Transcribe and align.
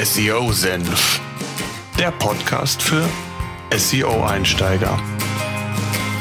SEO-Senf, 0.00 1.20
der 1.98 2.12
Podcast 2.12 2.80
für 2.80 3.04
SEO-Einsteiger. 3.76 4.96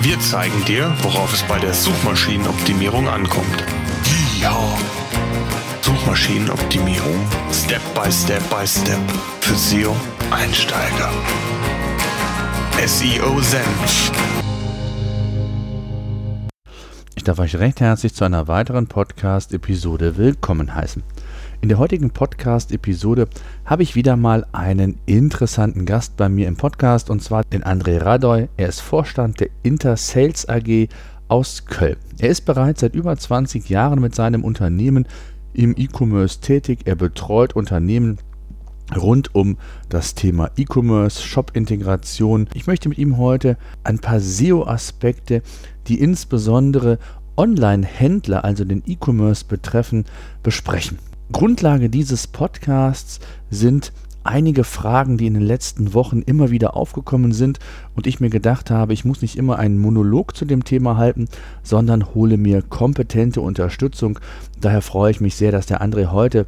Wir 0.01 0.19
zeigen 0.19 0.65
dir, 0.65 0.92
worauf 1.03 1.31
es 1.31 1.43
bei 1.43 1.59
der 1.59 1.75
Suchmaschinenoptimierung 1.75 3.08
ankommt. 3.08 3.63
Ja. 4.42 4.58
Suchmaschinenoptimierung 5.82 7.24
Step 7.51 7.82
by 7.93 8.11
Step 8.11 8.41
by 8.50 8.66
Step 8.66 9.00
für 9.41 9.54
SEO-Einsteiger. 9.54 11.12
SEO-Senf. 12.84 14.12
Ich 17.14 17.23
darf 17.23 17.38
euch 17.38 17.55
recht 17.57 17.80
herzlich 17.80 18.16
zu 18.16 18.25
einer 18.25 18.48
weiteren 18.48 18.88
Podcast-Episode 18.88 20.18
willkommen 20.18 20.73
heißen. 20.73 21.04
In 21.59 21.69
der 21.69 21.79
heutigen 21.79 22.11
Podcast-Episode 22.11 23.27
habe 23.65 23.81
ich 23.81 23.95
wieder 23.95 24.15
mal 24.15 24.45
einen 24.51 24.99
interessanten 25.07 25.88
Gast 25.88 26.15
bei 26.15 26.29
mir 26.29 26.48
im 26.48 26.55
Podcast 26.55 27.09
und 27.09 27.23
zwar 27.23 27.43
den 27.45 27.63
André 27.63 27.99
Radoy. 27.99 28.48
Er 28.57 28.70
ist 28.70 28.79
Vorstand 28.79 29.39
der 29.39 29.49
Intersales 29.63 30.48
AG 30.48 30.88
aus 31.27 31.65
Köln. 31.65 31.98
Er 32.20 32.29
ist 32.29 32.41
bereits 32.41 32.81
seit 32.81 32.93
über 32.93 33.17
20 33.17 33.70
Jahren 33.70 33.99
mit 33.99 34.13
seinem 34.13 34.43
Unternehmen 34.43 35.07
im 35.53 35.73
E-Commerce 35.75 36.41
tätig. 36.41 36.81
Er 36.85 36.95
betreut 36.95 37.55
Unternehmen 37.55 38.20
rund 38.95 39.34
um 39.34 39.57
das 39.89 40.13
Thema 40.13 40.51
E-Commerce, 40.57 41.23
Shop-Integration. 41.23 42.48
Ich 42.53 42.67
möchte 42.67 42.87
mit 42.87 42.99
ihm 42.99 43.17
heute 43.17 43.57
ein 43.84 43.98
paar 43.98 44.20
SEO-Aspekte, 44.20 45.41
die 45.87 45.99
insbesondere 45.99 46.99
Online-Händler, 47.35 48.45
also 48.45 48.63
den 48.63 48.84
E-Commerce 48.85 49.43
betreffen, 49.43 50.05
besprechen. 50.43 50.99
Grundlage 51.31 51.90
dieses 51.90 52.26
Podcasts 52.26 53.20
sind 53.49 53.91
einige 54.23 54.63
Fragen, 54.63 55.18
die 55.18 55.27
in 55.27 55.34
den 55.34 55.44
letzten 55.44 55.94
Wochen 55.94 56.22
immer 56.22 56.52
wieder 56.52 56.76
aufgekommen 56.76 57.31
sind 57.34 57.59
und 57.96 58.07
ich 58.07 58.20
mir 58.20 58.29
gedacht 58.29 58.71
habe, 58.71 58.93
ich 58.93 59.05
muss 59.05 59.21
nicht 59.21 59.38
immer 59.38 59.60
einen 59.60 59.77
Monolog 59.77 60.35
zu 60.35 60.46
dem 60.46 60.63
Thema 60.63 60.98
halten, 60.98 61.27
sondern 61.63 62.13
hole 62.13 62.38
mir 62.38 62.62
kompetente 62.62 63.41
Unterstützung. 63.41 64.20
Daher 64.60 64.82
freue 64.82 65.12
ich 65.12 65.22
mich 65.22 65.36
sehr, 65.36 65.52
dass 65.52 65.66
der 65.66 65.82
André 65.82 66.12
heute 66.12 66.46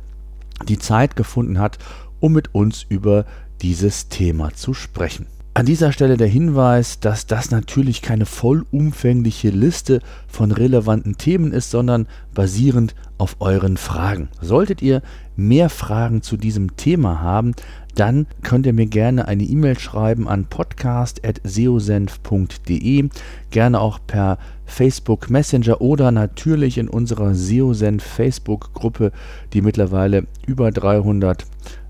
die 0.68 0.80
Zeit 0.80 1.16
gefunden 1.16 1.60
hat, 1.60 1.78
um 2.20 2.34
mit 2.34 2.54
uns 2.54 2.86
über 2.88 3.26
dieses 3.62 4.08
Thema 4.08 4.54
zu 4.54 4.74
sprechen. 4.74 5.26
An 5.56 5.66
dieser 5.66 5.92
Stelle 5.92 6.16
der 6.16 6.28
Hinweis, 6.28 7.00
dass 7.00 7.26
das 7.26 7.52
natürlich 7.52 8.02
keine 8.02 8.26
vollumfängliche 8.26 9.50
Liste 9.50 10.00
von 10.28 10.52
relevanten 10.52 11.18
Themen 11.18 11.52
ist, 11.52 11.72
sondern 11.72 12.08
basierend 12.34 12.96
auf 13.18 13.38
euren 13.40 13.76
Fragen. 13.76 14.30
Solltet 14.40 14.82
ihr 14.82 15.02
mehr 15.36 15.70
Fragen 15.70 16.22
zu 16.22 16.38
diesem 16.38 16.78
Thema 16.78 17.22
haben, 17.22 17.54
dann 17.96 18.28
könnt 18.44 18.68
ihr 18.68 18.74
mir 18.74 18.86
gerne 18.86 19.28
eine 19.28 19.44
E-Mail 19.44 19.78
schreiben 19.78 20.30
an 20.30 20.46
podcast.seosenf.de, 20.46 23.10
gerne 23.50 23.82
auch 23.82 24.00
per 24.06 24.38
Facebook 24.66 25.30
Messenger 25.30 25.82
oder 25.82 26.12
natürlich 26.12 26.78
in 26.78 26.88
unserer 26.88 27.34
Seosenf 27.34 28.04
Facebook 28.04 28.74
Gruppe, 28.74 29.12
die 29.52 29.62
mittlerweile 29.62 30.28
über 30.46 30.72
300 30.72 31.46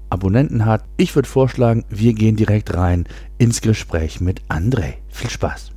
Abonnenten 0.09 0.65
hat. 0.65 0.83
Ich 0.97 1.15
würde 1.15 1.27
vorschlagen, 1.27 1.85
wir 1.89 2.13
gehen 2.13 2.35
direkt 2.35 2.73
rein 2.73 3.05
ins 3.38 3.61
Gespräch 3.61 4.21
mit 4.21 4.41
André. 4.49 4.95
Viel 5.09 5.29
Spaß. 5.29 5.71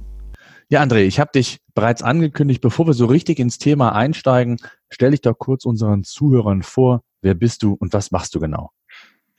Ja, 0.69 0.83
André, 0.83 1.01
ich 1.01 1.21
habe 1.21 1.31
dich 1.35 1.59
bereits 1.75 2.03
angekündigt, 2.03 2.63
bevor 2.63 2.87
wir 2.87 2.95
so 2.95 3.07
richtig 3.07 3.39
ins 3.39 3.59
Thema 3.59 3.95
einsteigen, 3.95 4.57
stell 4.89 5.11
dich 5.11 5.21
doch 5.21 5.39
kurz 5.39 5.67
unseren 5.67 6.03
Zuhörern 6.03 6.63
vor. 6.63 7.03
Wer 7.21 7.35
bist 7.35 7.63
du 7.63 7.75
und 7.75 7.93
was 7.93 8.11
machst 8.11 8.35
du 8.35 8.41
genau? 8.41 8.71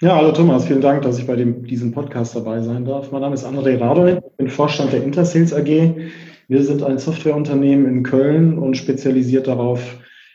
Ja, 0.01 0.15
hallo 0.15 0.31
Thomas, 0.31 0.65
vielen 0.65 0.81
Dank, 0.81 1.01
dass 1.01 1.17
ich 1.17 1.25
bei 1.25 1.35
dem, 1.35 1.65
diesem 1.65 1.91
Podcast 1.91 2.35
dabei 2.35 2.61
sein 2.61 2.85
darf. 2.85 3.11
Mein 3.11 3.21
Name 3.21 3.35
ist 3.35 3.45
André 3.45 3.79
Radoy, 3.79 4.17
ich 4.17 4.37
bin 4.37 4.49
Vorstand 4.49 4.93
der 4.93 5.03
Intersales 5.03 5.53
AG. 5.53 5.95
Wir 6.47 6.63
sind 6.63 6.83
ein 6.83 6.99
Softwareunternehmen 6.99 7.85
in 7.87 8.03
Köln 8.03 8.59
und 8.59 8.75
spezialisiert 8.75 9.47
darauf, 9.47 9.81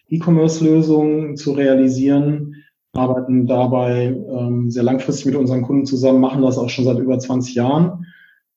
E-Commerce-Lösungen 0.08 1.36
zu 1.36 1.52
realisieren 1.52 2.57
arbeiten 2.98 3.46
dabei 3.46 4.06
ähm, 4.06 4.70
sehr 4.70 4.82
langfristig 4.82 5.26
mit 5.26 5.36
unseren 5.36 5.62
Kunden 5.62 5.86
zusammen, 5.86 6.20
machen 6.20 6.42
das 6.42 6.58
auch 6.58 6.68
schon 6.68 6.84
seit 6.84 6.98
über 6.98 7.18
20 7.18 7.54
Jahren. 7.54 8.06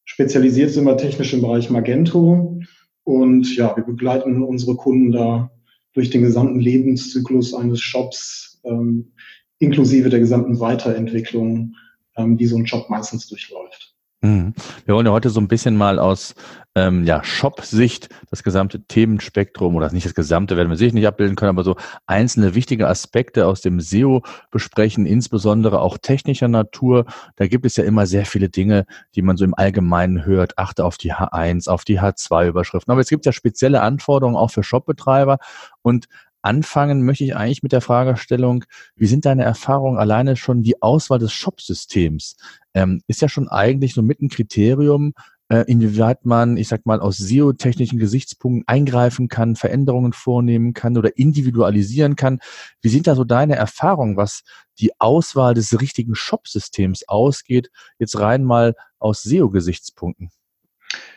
Spezialisiert 0.03 0.71
sind 0.71 0.85
wir 0.85 0.97
technisch 0.97 1.33
im 1.33 1.41
Bereich 1.41 1.69
Magento 1.69 2.59
und 3.03 3.55
ja, 3.55 3.75
wir 3.75 3.83
begleiten 3.83 4.43
unsere 4.43 4.75
Kunden 4.75 5.11
da 5.11 5.51
durch 5.93 6.09
den 6.09 6.21
gesamten 6.21 6.59
Lebenszyklus 6.59 7.53
eines 7.53 7.79
Shops, 7.81 8.61
ähm, 8.63 9.11
inklusive 9.59 10.09
der 10.09 10.19
gesamten 10.19 10.59
Weiterentwicklung, 10.59 11.75
ähm, 12.17 12.37
die 12.37 12.47
so 12.47 12.57
ein 12.57 12.67
Shop 12.67 12.89
meistens 12.89 13.27
durchläuft. 13.27 13.90
Mhm. 14.23 14.53
Wir 14.85 14.93
wollen 14.93 15.07
ja 15.07 15.11
heute 15.11 15.31
so 15.31 15.41
ein 15.41 15.47
bisschen 15.47 15.75
mal 15.75 15.97
aus 15.97 16.35
ähm, 16.75 17.05
ja, 17.05 17.23
Shop-Sicht 17.23 18.09
das 18.29 18.43
gesamte 18.43 18.85
Themenspektrum 18.85 19.75
oder 19.75 19.91
nicht 19.91 20.05
das 20.05 20.13
gesamte 20.13 20.55
werden 20.55 20.69
wir 20.69 20.77
sicher 20.77 20.93
nicht 20.93 21.07
abbilden 21.07 21.35
können, 21.35 21.49
aber 21.49 21.63
so 21.63 21.75
einzelne 22.05 22.53
wichtige 22.53 22.87
Aspekte 22.87 23.47
aus 23.47 23.61
dem 23.61 23.79
SEO 23.79 24.21
besprechen, 24.51 25.07
insbesondere 25.07 25.81
auch 25.81 25.97
technischer 25.97 26.47
Natur. 26.47 27.05
Da 27.35 27.47
gibt 27.47 27.65
es 27.65 27.77
ja 27.77 27.83
immer 27.83 28.05
sehr 28.05 28.27
viele 28.27 28.49
Dinge, 28.49 28.85
die 29.15 29.23
man 29.23 29.37
so 29.37 29.43
im 29.43 29.55
Allgemeinen 29.55 30.23
hört. 30.23 30.57
Achte 30.59 30.85
auf 30.85 30.97
die 30.97 31.13
H1, 31.13 31.67
auf 31.67 31.83
die 31.83 31.99
H2-Überschriften. 31.99 32.91
Aber 32.91 33.01
es 33.01 33.09
gibt 33.09 33.25
ja 33.25 33.31
spezielle 33.31 33.81
Anforderungen 33.81 34.37
auch 34.37 34.51
für 34.51 34.63
Shop-Betreiber 34.63 35.39
und 35.81 36.07
Anfangen 36.41 37.03
möchte 37.03 37.23
ich 37.23 37.35
eigentlich 37.35 37.63
mit 37.63 37.71
der 37.71 37.81
Fragestellung, 37.81 38.65
wie 38.95 39.07
sind 39.07 39.25
deine 39.25 39.43
Erfahrungen 39.43 39.97
alleine 39.97 40.35
schon 40.35 40.63
die 40.63 40.81
Auswahl 40.81 41.19
des 41.19 41.33
Shop-Systems? 41.33 42.37
Ähm, 42.73 43.01
ist 43.07 43.21
ja 43.21 43.29
schon 43.29 43.47
eigentlich 43.47 43.93
so 43.93 44.01
mit 44.01 44.21
ein 44.21 44.29
Kriterium, 44.29 45.13
äh, 45.51 45.65
inwieweit 45.67 46.25
man, 46.25 46.55
ich 46.55 46.69
sag 46.69 46.85
mal, 46.85 47.01
aus 47.01 47.17
SEO-technischen 47.17 47.99
Gesichtspunkten 47.99 48.63
eingreifen 48.67 49.27
kann, 49.27 49.57
Veränderungen 49.57 50.13
vornehmen 50.13 50.73
kann 50.73 50.97
oder 50.97 51.17
individualisieren 51.17 52.15
kann. 52.15 52.39
Wie 52.81 52.89
sind 52.89 53.05
da 53.05 53.15
so 53.15 53.25
deine 53.25 53.55
Erfahrungen, 53.55 54.15
was 54.15 54.43
die 54.79 54.91
Auswahl 54.99 55.53
des 55.53 55.79
richtigen 55.79 56.15
Shop-Systems 56.15 57.07
ausgeht, 57.07 57.69
jetzt 57.99 58.17
rein 58.17 58.45
mal 58.45 58.75
aus 58.97 59.23
SEO-Gesichtspunkten? 59.23 60.29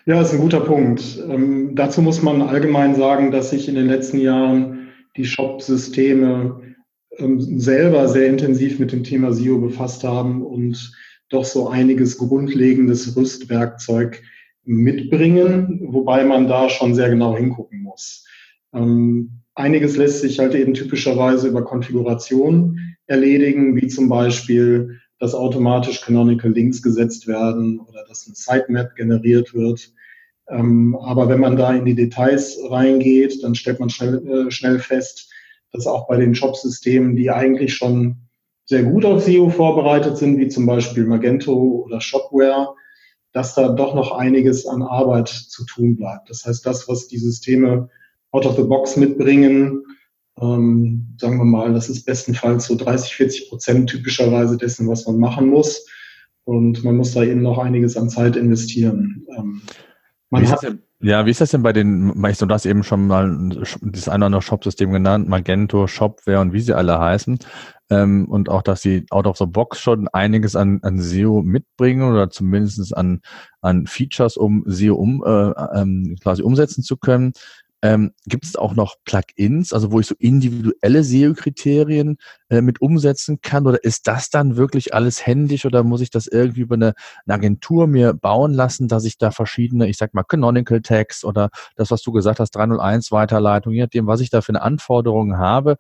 Ja, 0.05 0.17
das 0.17 0.29
ist 0.29 0.35
ein 0.35 0.41
guter 0.41 0.61
Punkt. 0.61 1.19
Ähm, 1.29 1.75
dazu 1.75 2.03
muss 2.03 2.21
man 2.21 2.43
allgemein 2.43 2.95
sagen, 2.95 3.31
dass 3.31 3.51
sich 3.51 3.69
in 3.69 3.75
den 3.75 3.87
letzten 3.87 4.19
Jahren 4.19 4.84
die 5.17 5.25
Shop-Systeme 5.25 6.75
ähm, 7.19 7.61
selber 7.61 8.09
sehr 8.09 8.27
intensiv 8.27 8.79
mit 8.79 8.93
dem 8.93 9.05
Thema 9.05 9.33
SEO 9.33 9.59
befasst 9.59 10.05
haben 10.05 10.43
und 10.43 10.93
doch 11.29 11.45
so 11.45 11.69
einiges 11.69 12.19
grundlegendes 12.19 13.17
Rüstwerkzeug 13.17 14.23
mitbringen, 14.65 15.81
wobei 15.83 16.25
man 16.25 16.49
da 16.49 16.69
schon 16.69 16.95
sehr 16.95 17.11
genau 17.11 17.37
hingucken 17.37 17.83
muss. 17.83 18.27
Ähm, 18.73 19.41
einiges 19.55 19.97
lässt 19.97 20.21
sich 20.21 20.39
halt 20.39 20.55
eben 20.55 20.75
typischerweise 20.75 21.49
über 21.49 21.65
Konfiguration 21.65 22.97
erledigen, 23.07 23.77
wie 23.77 23.87
zum 23.89 24.09
Beispiel, 24.09 25.01
dass 25.19 25.35
automatisch 25.35 26.01
Canonical 26.01 26.51
Links 26.51 26.83
gesetzt 26.83 27.27
werden 27.27 27.79
oder 27.81 28.05
dass 28.09 28.27
ein 28.27 28.35
Sitemap 28.35 28.95
generiert 28.97 29.55
wird. 29.55 29.93
Ähm, 30.49 30.97
aber 30.97 31.29
wenn 31.29 31.41
man 31.41 31.57
da 31.57 31.73
in 31.73 31.85
die 31.85 31.95
Details 31.95 32.59
reingeht, 32.69 33.43
dann 33.43 33.55
stellt 33.55 33.81
man 33.81 33.91
schnell, 33.91 34.27
äh, 34.27 34.51
schnell 34.51 34.79
fest, 34.79 35.33
dass 35.73 35.87
auch 35.87 36.07
bei 36.07 36.17
den 36.17 36.35
Shop-Systemen, 36.35 37.17
die 37.17 37.31
eigentlich 37.31 37.75
schon 37.75 38.17
sehr 38.67 38.85
gut 38.85 39.05
auf 39.05 39.23
SEO 39.23 39.51
vorbereitet 39.51 40.17
sind, 40.17 40.39
wie 40.39 40.49
zum 40.49 40.67
Beispiel 40.67 41.05
Magento 41.05 41.85
oder 41.85 42.01
Shopware, 42.01 42.75
dass 43.33 43.55
da 43.55 43.69
doch 43.69 43.95
noch 43.95 44.13
einiges 44.13 44.67
an 44.67 44.83
Arbeit 44.83 45.29
zu 45.29 45.65
tun 45.67 45.97
bleibt. 45.97 46.31
Das 46.31 46.45
heißt, 46.45 46.65
das, 46.65 46.89
was 46.89 47.09
die 47.09 47.19
Systeme 47.19 47.91
out 48.31 48.47
of 48.47 48.57
the 48.57 48.63
box 48.63 48.97
mitbringen, 48.97 49.83
ähm, 50.41 51.15
sagen 51.19 51.39
wir 51.39 51.45
mal, 51.45 51.73
das 51.73 51.89
ist 51.89 52.05
bestenfalls 52.05 52.67
so 52.67 52.77
30, 52.77 53.15
40 53.15 53.49
Prozent 53.49 53.91
typischerweise 53.91 54.57
dessen, 54.57 54.89
was 54.89 55.07
man 55.07 55.19
machen 55.19 55.49
muss. 55.49 55.87
Und 56.45 56.85
man 56.85 56.97
muss 56.97 57.13
da 57.13 57.23
eben 57.23 57.43
noch 57.43 57.59
einiges 57.59 57.97
an 57.97 58.11
Zeit 58.11 58.37
investieren. 58.37 59.27
Ähm, 59.37 59.63
man 60.35 60.51
hat, 60.51 60.77
ja, 61.01 61.27
wie 61.27 61.31
ist 61.31 61.41
das 61.41 61.51
denn 61.51 61.63
bei 61.63 61.73
den, 61.73 62.15
du 62.15 62.49
hast 62.49 62.67
eben 62.67 62.83
schon 62.83 63.07
mal 63.07 63.37
das 63.83 64.09
eine 64.09 64.17
oder 64.17 64.27
andere 64.27 64.43
Shop-System 64.43 64.91
genannt, 64.91 65.29
Magento, 65.29 65.87
Shopware 65.87 66.41
und 66.41 66.53
wie 66.53 66.61
sie 66.61 66.73
alle 66.73 66.99
heißen. 66.99 67.39
Ähm, 67.91 68.27
und 68.31 68.49
auch, 68.49 68.63
dass 68.63 68.81
sie 68.81 69.05
out 69.11 69.27
of 69.27 69.37
the 69.37 69.45
box 69.45 69.79
schon 69.79 70.09
einiges 70.09 70.57
an, 70.57 70.81
an 70.83 70.99
SEO 70.99 71.43
mitbringen 71.43 72.11
oder 72.11 72.31
zumindest 72.31 72.97
an, 72.97 73.21
an 73.61 73.87
Features, 73.87 74.39
um 74.39 74.65
SEO 74.67 74.95
um, 74.95 75.23
äh, 75.27 75.53
ähm, 75.79 76.17
quasi 76.23 76.43
umsetzen 76.43 76.83
zu 76.83 76.97
können. 76.97 77.35
Ähm, 77.85 78.13
gibt 78.25 78.47
es 78.47 78.57
auch 78.57 78.75
noch 78.75 78.97
Plugins, 79.05 79.75
also 79.75 79.93
wo 79.93 80.01
ich 80.01 80.07
so 80.07 80.15
individuelle 80.19 81.05
SEO-Kriterien 81.05 82.17
äh, 82.49 82.63
mit 82.63 82.81
umsetzen 82.81 83.43
kann? 83.43 83.67
Oder 83.67 83.85
ist 83.85 84.07
das 84.07 84.31
dann 84.31 84.57
wirklich 84.57 84.95
alles 84.95 85.27
händisch 85.27 85.67
oder 85.67 85.85
muss 85.85 86.01
ich 86.01 86.09
das 86.09 86.27
irgendwie 86.27 86.63
über 86.63 86.77
eine, 86.77 86.95
eine, 87.27 87.35
Agentur 87.35 87.87
mir 87.87 88.15
bauen 88.15 88.55
lassen, 88.55 88.89
dass 88.89 89.05
ich 89.05 89.19
da 89.19 89.31
verschiedene, 89.31 89.87
ich 89.87 89.99
sag 89.99 90.15
mal, 90.15 90.23
Canonical 90.25 90.81
Tags 90.81 91.27
oder 91.27 91.51
das, 91.77 91.91
was 91.91 92.01
du 92.01 92.11
gesagt 92.13 92.41
hast, 92.41 92.53
301 92.53 93.13
Weiterleitung, 93.13 93.75
je 93.75 93.83
nachdem, 93.83 94.07
was 94.07 94.21
ich 94.21 94.31
da 94.31 94.41
für 94.41 94.53
eine 94.53 94.63
Anforderung 94.63 95.37
habe, 95.37 95.77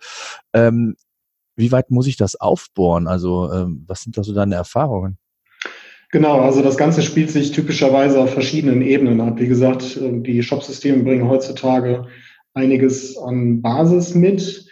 ähm, 0.52 0.96
wie 1.56 1.72
weit 1.72 1.90
muss 1.90 2.06
ich 2.06 2.18
das 2.18 2.36
aufbohren? 2.36 3.08
Also 3.08 3.50
ähm, 3.50 3.84
was 3.86 4.02
sind 4.02 4.18
da 4.18 4.24
so 4.24 4.34
deine 4.34 4.56
Erfahrungen? 4.56 5.18
Genau, 6.14 6.42
also 6.42 6.62
das 6.62 6.76
Ganze 6.76 7.02
spielt 7.02 7.30
sich 7.32 7.50
typischerweise 7.50 8.20
auf 8.20 8.32
verschiedenen 8.32 8.82
Ebenen 8.82 9.20
ab. 9.20 9.40
Wie 9.40 9.48
gesagt, 9.48 9.96
äh, 9.96 10.20
die 10.20 10.44
Shop-Systeme 10.44 11.02
bringen 11.02 11.28
heutzutage 11.28 12.06
einiges 12.52 13.18
an 13.18 13.60
Basis 13.60 14.14
mit. 14.14 14.64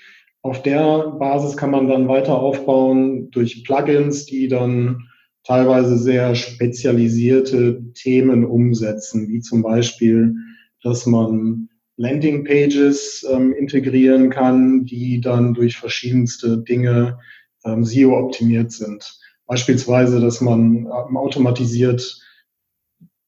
Auf 0.43 0.63
der 0.63 1.17
Basis 1.19 1.57
kann 1.57 1.73
man 1.73 1.89
dann 1.89 2.07
weiter 2.07 2.39
aufbauen 2.39 3.29
durch 3.33 3.65
Plugins, 3.65 4.25
die 4.25 4.47
dann 4.47 5.09
teilweise 5.43 5.99
sehr 5.99 6.37
spezialisierte 6.37 7.83
Themen 7.95 8.45
umsetzen, 8.45 9.29
wie 9.29 9.41
zum 9.41 9.65
Beispiel, 9.65 10.37
dass 10.85 11.07
man 11.07 11.69
Landingpages 11.97 13.27
ähm, 13.29 13.53
integrieren 13.53 14.31
kann, 14.31 14.85
die 14.85 15.21
dann 15.21 15.55
durch 15.55 15.77
verschiedenste 15.77 16.59
Dinge 16.59 17.19
ähm, 17.65 17.83
SEO-optimiert 17.83 18.71
sind. 18.71 19.19
Beispielsweise, 19.53 20.19
dass 20.19 20.41
man 20.41 20.87
ähm, 20.87 21.15
automatisiert 21.19 22.19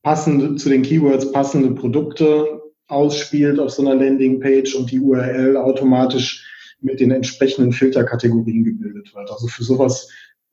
passende 0.02 0.56
zu 0.56 0.70
den 0.70 0.80
Keywords 0.80 1.30
passende 1.32 1.72
Produkte 1.72 2.62
ausspielt 2.86 3.60
auf 3.60 3.72
so 3.72 3.82
einer 3.82 4.02
Landingpage 4.02 4.74
und 4.74 4.90
die 4.90 5.00
URL 5.00 5.58
automatisch 5.58 6.42
mit 6.80 6.98
den 7.00 7.10
entsprechenden 7.10 7.72
Filterkategorien 7.72 8.64
gebildet 8.64 9.14
wird. 9.14 9.30
Also 9.30 9.48
für 9.48 9.64
sowas 9.64 10.08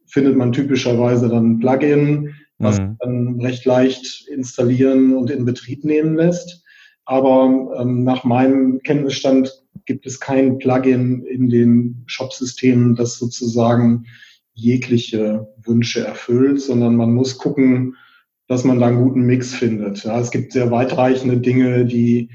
findet 0.07 0.35
man 0.35 0.51
typischerweise 0.51 1.29
dann 1.29 1.51
ein 1.51 1.59
Plugin, 1.59 2.35
was 2.57 2.77
mhm. 2.77 2.97
dann 3.00 3.39
recht 3.39 3.63
leicht 3.63 4.27
installieren 4.27 5.15
und 5.15 5.31
in 5.31 5.45
Betrieb 5.45 5.85
nehmen 5.85 6.18
lässt. 6.18 6.65
Aber 7.06 7.77
ähm, 7.79 8.03
nach 8.03 8.25
meinem 8.25 8.81
Kenntnisstand 8.83 9.63
gibt 9.85 10.06
es 10.06 10.19
kein 10.19 10.57
Plugin 10.57 11.23
in 11.23 11.50
den 11.50 12.03
Shop-Systemen, 12.07 12.97
das 12.97 13.18
sozusagen 13.18 14.06
jegliche 14.61 15.47
Wünsche 15.63 16.05
erfüllt, 16.05 16.61
sondern 16.61 16.95
man 16.95 17.13
muss 17.13 17.37
gucken, 17.37 17.95
dass 18.47 18.63
man 18.63 18.79
da 18.79 18.87
einen 18.87 19.03
guten 19.03 19.21
Mix 19.21 19.53
findet. 19.53 20.03
Ja, 20.03 20.19
es 20.19 20.31
gibt 20.31 20.53
sehr 20.53 20.71
weitreichende 20.71 21.37
Dinge, 21.37 21.85
die 21.85 22.29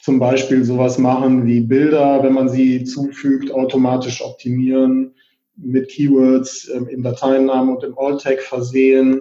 zum 0.00 0.18
Beispiel 0.18 0.64
sowas 0.64 0.98
machen 0.98 1.46
wie 1.46 1.60
Bilder, 1.60 2.22
wenn 2.22 2.32
man 2.32 2.48
sie 2.48 2.84
zufügt, 2.84 3.52
automatisch 3.52 4.20
optimieren, 4.20 5.14
mit 5.54 5.90
Keywords 5.90 6.68
ähm, 6.74 6.88
im 6.88 7.02
Dateinamen 7.02 7.76
und 7.76 7.84
im 7.84 7.96
Alt-Tag 7.96 8.40
versehen. 8.40 9.20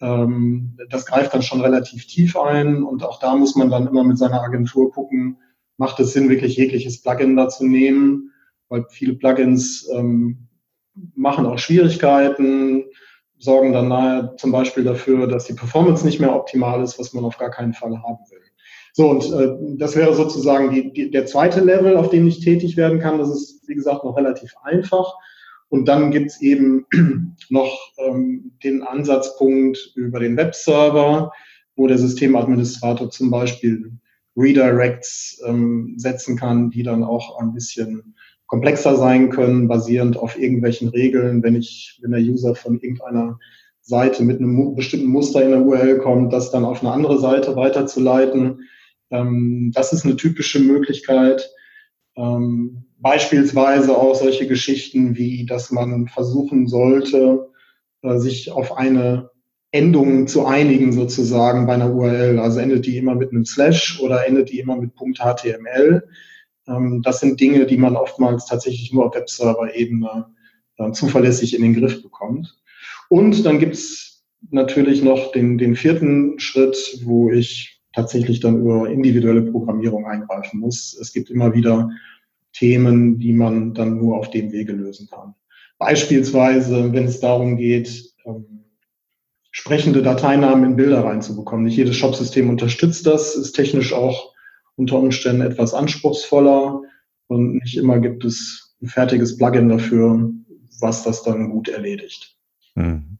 Ähm, 0.00 0.76
das 0.90 1.06
greift 1.06 1.34
dann 1.34 1.42
schon 1.42 1.60
relativ 1.60 2.06
tief 2.06 2.36
ein 2.36 2.82
und 2.82 3.04
auch 3.04 3.20
da 3.20 3.36
muss 3.36 3.54
man 3.54 3.70
dann 3.70 3.86
immer 3.86 4.02
mit 4.02 4.18
seiner 4.18 4.42
Agentur 4.42 4.90
gucken, 4.90 5.38
macht 5.76 6.00
es 6.00 6.14
Sinn, 6.14 6.28
wirklich 6.28 6.56
jegliches 6.56 7.00
Plugin 7.00 7.36
da 7.36 7.48
zu 7.48 7.64
nehmen, 7.66 8.32
weil 8.68 8.86
viele 8.90 9.14
Plugins 9.14 9.88
ähm, 9.94 10.47
machen 11.14 11.46
auch 11.46 11.58
Schwierigkeiten, 11.58 12.84
sorgen 13.38 13.72
dann 13.72 13.88
nahe 13.88 14.34
zum 14.36 14.52
Beispiel 14.52 14.84
dafür, 14.84 15.26
dass 15.26 15.44
die 15.44 15.54
Performance 15.54 16.04
nicht 16.04 16.20
mehr 16.20 16.34
optimal 16.34 16.82
ist, 16.82 16.98
was 16.98 17.12
man 17.12 17.24
auf 17.24 17.38
gar 17.38 17.50
keinen 17.50 17.74
Fall 17.74 18.02
haben 18.02 18.18
will. 18.30 18.40
So, 18.92 19.10
und 19.10 19.32
äh, 19.32 19.76
das 19.76 19.94
wäre 19.94 20.14
sozusagen 20.14 20.72
die, 20.72 20.92
die, 20.92 21.10
der 21.10 21.26
zweite 21.26 21.60
Level, 21.60 21.96
auf 21.96 22.10
dem 22.10 22.26
ich 22.26 22.40
tätig 22.40 22.76
werden 22.76 22.98
kann. 22.98 23.18
Das 23.18 23.28
ist, 23.30 23.62
wie 23.68 23.74
gesagt, 23.74 24.04
noch 24.04 24.16
relativ 24.16 24.54
einfach. 24.64 25.14
Und 25.68 25.86
dann 25.86 26.10
gibt's 26.10 26.40
eben 26.40 26.86
noch 27.48 27.78
ähm, 27.98 28.52
den 28.64 28.82
Ansatzpunkt 28.82 29.92
über 29.94 30.18
den 30.18 30.36
Webserver, 30.36 31.30
wo 31.76 31.86
der 31.86 31.98
Systemadministrator 31.98 33.10
zum 33.10 33.30
Beispiel 33.30 33.92
Redirects 34.36 35.42
ähm, 35.46 35.94
setzen 35.96 36.36
kann, 36.36 36.70
die 36.70 36.82
dann 36.82 37.04
auch 37.04 37.38
ein 37.38 37.52
bisschen 37.52 38.16
komplexer 38.48 38.96
sein 38.96 39.30
können, 39.30 39.68
basierend 39.68 40.16
auf 40.16 40.38
irgendwelchen 40.38 40.88
Regeln. 40.88 41.42
Wenn 41.42 41.54
ich, 41.54 41.98
wenn 42.02 42.10
der 42.10 42.20
User 42.20 42.54
von 42.56 42.80
irgendeiner 42.80 43.38
Seite 43.82 44.24
mit 44.24 44.38
einem 44.40 44.74
bestimmten 44.74 45.06
Muster 45.06 45.42
in 45.42 45.50
der 45.50 45.62
URL 45.62 45.98
kommt, 45.98 46.32
das 46.32 46.50
dann 46.50 46.64
auf 46.64 46.80
eine 46.82 46.92
andere 46.92 47.18
Seite 47.20 47.56
weiterzuleiten. 47.56 48.68
Ähm, 49.10 49.70
das 49.74 49.92
ist 49.92 50.04
eine 50.04 50.16
typische 50.16 50.60
Möglichkeit. 50.60 51.50
Ähm, 52.16 52.84
beispielsweise 52.98 53.96
auch 53.96 54.14
solche 54.14 54.46
Geschichten 54.46 55.16
wie, 55.16 55.46
dass 55.46 55.70
man 55.70 56.08
versuchen 56.08 56.66
sollte, 56.66 57.48
äh, 58.02 58.18
sich 58.18 58.50
auf 58.50 58.76
eine 58.76 59.30
Endung 59.70 60.26
zu 60.26 60.46
einigen 60.46 60.92
sozusagen 60.92 61.66
bei 61.66 61.74
einer 61.74 61.94
URL. 61.94 62.38
Also 62.38 62.60
endet 62.60 62.86
die 62.86 62.96
immer 62.96 63.14
mit 63.14 63.30
einem 63.30 63.44
Slash 63.44 64.00
oder 64.00 64.26
endet 64.26 64.50
die 64.50 64.60
immer 64.60 64.76
mit 64.76 64.92
.html. 64.96 66.08
Ähm, 66.68 67.02
das 67.02 67.20
sind 67.20 67.40
Dinge, 67.40 67.66
die 67.66 67.76
man 67.76 67.96
oftmals 67.96 68.46
tatsächlich 68.46 68.92
nur 68.92 69.06
auf 69.06 69.14
Webserver-Ebene 69.14 70.26
äh, 70.76 70.92
zuverlässig 70.92 71.54
in 71.54 71.62
den 71.62 71.74
Griff 71.74 72.02
bekommt. 72.02 72.56
Und 73.08 73.44
dann 73.44 73.58
gibt's 73.58 74.24
natürlich 74.50 75.02
noch 75.02 75.32
den, 75.32 75.58
den 75.58 75.76
vierten 75.76 76.38
Schritt, 76.38 77.00
wo 77.04 77.30
ich 77.30 77.80
tatsächlich 77.94 78.40
dann 78.40 78.60
über 78.60 78.88
individuelle 78.88 79.42
Programmierung 79.42 80.06
eingreifen 80.06 80.60
muss. 80.60 80.96
Es 81.00 81.12
gibt 81.12 81.30
immer 81.30 81.54
wieder 81.54 81.90
Themen, 82.52 83.18
die 83.18 83.32
man 83.32 83.74
dann 83.74 83.98
nur 83.98 84.16
auf 84.16 84.30
dem 84.30 84.52
Wege 84.52 84.72
lösen 84.72 85.08
kann. 85.10 85.34
Beispielsweise, 85.78 86.92
wenn 86.92 87.04
es 87.04 87.20
darum 87.20 87.56
geht, 87.56 88.12
ähm, 88.24 88.64
sprechende 89.50 90.02
Dateinamen 90.02 90.70
in 90.70 90.76
Bilder 90.76 91.04
reinzubekommen. 91.04 91.64
Nicht 91.64 91.76
jedes 91.76 91.96
Shopsystem 91.96 92.48
unterstützt 92.50 93.06
das, 93.06 93.34
ist 93.34 93.52
technisch 93.52 93.92
auch 93.92 94.34
unter 94.78 94.98
Umständen 94.98 95.42
etwas 95.42 95.74
anspruchsvoller 95.74 96.82
und 97.26 97.54
nicht 97.56 97.76
immer 97.76 97.98
gibt 97.98 98.24
es 98.24 98.76
ein 98.80 98.86
fertiges 98.86 99.36
Plugin 99.36 99.68
dafür, 99.68 100.30
was 100.80 101.02
das 101.02 101.22
dann 101.24 101.50
gut 101.50 101.68
erledigt. 101.68 102.36
Hm. 102.74 103.18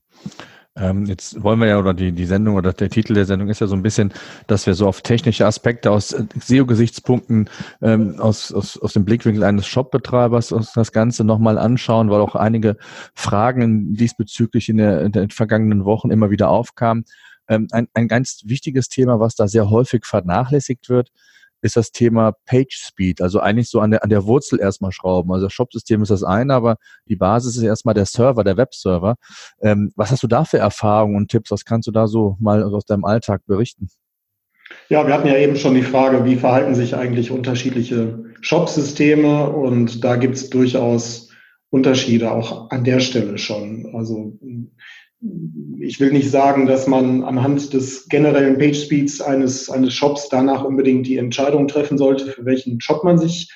Ähm, 0.76 1.06
jetzt 1.06 1.42
wollen 1.42 1.58
wir 1.58 1.66
ja, 1.66 1.78
oder 1.80 1.92
die, 1.92 2.12
die 2.12 2.24
Sendung 2.24 2.54
oder 2.54 2.72
der 2.72 2.88
Titel 2.88 3.14
der 3.14 3.24
Sendung 3.24 3.48
ist 3.48 3.60
ja 3.60 3.66
so 3.66 3.74
ein 3.74 3.82
bisschen, 3.82 4.12
dass 4.46 4.66
wir 4.66 4.74
so 4.74 4.86
auf 4.86 5.02
technische 5.02 5.44
Aspekte 5.44 5.90
aus 5.90 6.12
äh, 6.12 6.24
SEO-Gesichtspunkten 6.38 7.50
ähm, 7.82 8.20
aus, 8.20 8.52
aus, 8.52 8.78
aus 8.78 8.92
dem 8.92 9.04
Blickwinkel 9.04 9.42
eines 9.42 9.66
Shop-Betreibers 9.66 10.52
uns 10.52 10.72
das 10.72 10.92
Ganze 10.92 11.24
nochmal 11.24 11.58
anschauen, 11.58 12.10
weil 12.10 12.20
auch 12.20 12.36
einige 12.36 12.76
Fragen 13.14 13.94
diesbezüglich 13.94 14.68
in, 14.68 14.76
der, 14.76 15.02
in 15.02 15.10
den 15.10 15.30
vergangenen 15.30 15.84
Wochen 15.84 16.12
immer 16.12 16.30
wieder 16.30 16.48
aufkamen. 16.48 17.04
Ähm, 17.48 17.66
ein, 17.72 17.88
ein 17.94 18.06
ganz 18.06 18.42
wichtiges 18.44 18.88
Thema, 18.88 19.18
was 19.18 19.34
da 19.34 19.48
sehr 19.48 19.70
häufig 19.70 20.06
vernachlässigt 20.06 20.88
wird, 20.88 21.10
ist 21.62 21.76
das 21.76 21.90
Thema 21.90 22.32
Page 22.46 22.76
Speed, 22.76 23.20
also 23.20 23.40
eigentlich 23.40 23.68
so 23.68 23.80
an 23.80 23.90
der, 23.90 24.04
an 24.04 24.10
der 24.10 24.24
Wurzel 24.24 24.60
erstmal 24.60 24.92
schrauben. 24.92 25.32
Also 25.32 25.46
das 25.46 25.52
Shop-System 25.52 26.02
ist 26.02 26.10
das 26.10 26.22
eine, 26.22 26.54
aber 26.54 26.76
die 27.08 27.16
Basis 27.16 27.56
ist 27.56 27.62
erstmal 27.62 27.94
der 27.94 28.06
Server, 28.06 28.44
der 28.44 28.56
Webserver. 28.56 29.16
Ähm, 29.60 29.92
was 29.96 30.10
hast 30.10 30.22
du 30.22 30.26
da 30.28 30.44
für 30.44 30.58
Erfahrungen 30.58 31.16
und 31.16 31.30
Tipps? 31.30 31.50
Was 31.50 31.64
kannst 31.64 31.88
du 31.88 31.92
da 31.92 32.06
so 32.06 32.36
mal 32.40 32.62
aus 32.62 32.84
deinem 32.84 33.04
Alltag 33.04 33.42
berichten? 33.46 33.88
Ja, 34.88 35.06
wir 35.06 35.14
hatten 35.14 35.28
ja 35.28 35.36
eben 35.36 35.56
schon 35.56 35.74
die 35.74 35.82
Frage, 35.82 36.24
wie 36.24 36.36
verhalten 36.36 36.74
sich 36.74 36.94
eigentlich 36.94 37.30
unterschiedliche 37.30 38.24
Shop-Systeme 38.40 39.50
und 39.50 40.04
da 40.04 40.16
gibt 40.16 40.36
es 40.36 40.50
durchaus 40.50 41.30
Unterschiede 41.70 42.30
auch 42.32 42.70
an 42.70 42.84
der 42.84 43.00
Stelle 43.00 43.38
schon. 43.38 43.94
Also 43.94 44.38
ich 45.80 45.98
will 45.98 46.12
nicht 46.12 46.30
sagen, 46.30 46.66
dass 46.66 46.86
man 46.86 47.24
anhand 47.24 47.72
des 47.72 48.08
generellen 48.08 48.58
Page 48.58 48.80
Speeds 48.80 49.20
eines, 49.20 49.68
eines 49.70 49.94
Shops 49.94 50.28
danach 50.28 50.64
unbedingt 50.64 51.06
die 51.06 51.16
Entscheidung 51.16 51.66
treffen 51.66 51.98
sollte, 51.98 52.26
für 52.26 52.44
welchen 52.44 52.80
Shop 52.80 53.04
man 53.04 53.18
sich 53.18 53.52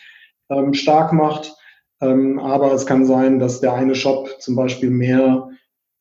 ähm, 0.50 0.75
stark 0.75 1.12
macht. 1.12 1.54
Ähm, 2.00 2.38
aber 2.40 2.73
es 2.73 2.87
kann 2.87 3.07
sein, 3.07 3.38
dass 3.38 3.61
der 3.61 3.75
eine 3.75 3.95
Shop 3.95 4.40
zum 4.40 4.57
Beispiel 4.57 4.90
mehr 4.90 5.49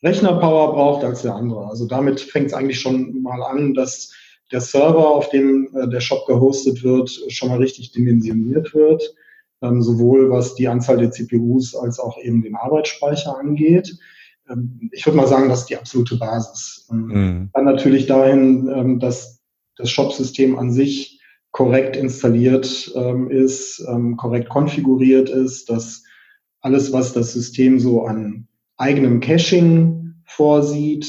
Rechnerpower 0.04 0.74
braucht 0.74 1.04
als 1.04 1.22
der 1.22 1.36
andere. 1.36 1.68
Also 1.68 1.86
damit 1.86 2.20
fängt 2.20 2.48
es 2.48 2.54
eigentlich 2.54 2.80
schon 2.80 3.22
mal 3.22 3.44
an, 3.44 3.76
dass 3.76 4.12
der 4.52 4.62
Server, 4.62 5.08
auf 5.08 5.30
dem 5.30 5.70
äh, 5.76 5.88
der 5.88 6.02
Shop 6.02 6.26
gehostet 6.26 6.84
wird, 6.84 7.10
schon 7.30 7.50
mal 7.50 7.60
richtig 7.60 7.92
dimensioniert 7.92 8.74
wird, 8.74 9.16
ähm, 9.62 9.84
sowohl 9.84 10.32
was 10.32 10.56
die 10.56 10.68
Anzahl 10.68 10.98
der 10.98 11.12
CPUs 11.12 11.76
als 11.76 12.00
auch 12.00 12.18
eben 12.22 12.42
den 12.42 12.56
Arbeitsspeicher 12.56 13.38
angeht. 13.38 13.96
Ähm, 14.52 14.90
ich 14.92 15.06
würde 15.06 15.18
mal 15.18 15.28
sagen, 15.28 15.50
das 15.50 15.62
ist 15.62 15.70
die 15.70 15.78
absolute 15.78 16.18
Basis. 16.18 16.88
Ähm, 16.92 16.98
mhm. 17.08 17.50
Dann 17.54 17.66
natürlich 17.66 18.08
dahin, 18.08 18.70
ähm, 18.74 19.00
dass 19.00 19.42
das 19.78 19.90
Shop-System 19.90 20.58
an 20.58 20.72
sich 20.72 21.20
korrekt 21.52 21.98
installiert 21.98 22.66
ist, 23.30 23.86
korrekt 24.16 24.48
konfiguriert 24.48 25.30
ist, 25.30 25.70
dass 25.70 26.04
alles, 26.62 26.94
was 26.94 27.12
das 27.12 27.34
System 27.34 27.78
so 27.78 28.06
an 28.06 28.48
eigenem 28.78 29.20
Caching 29.20 30.14
vorsieht, 30.24 31.06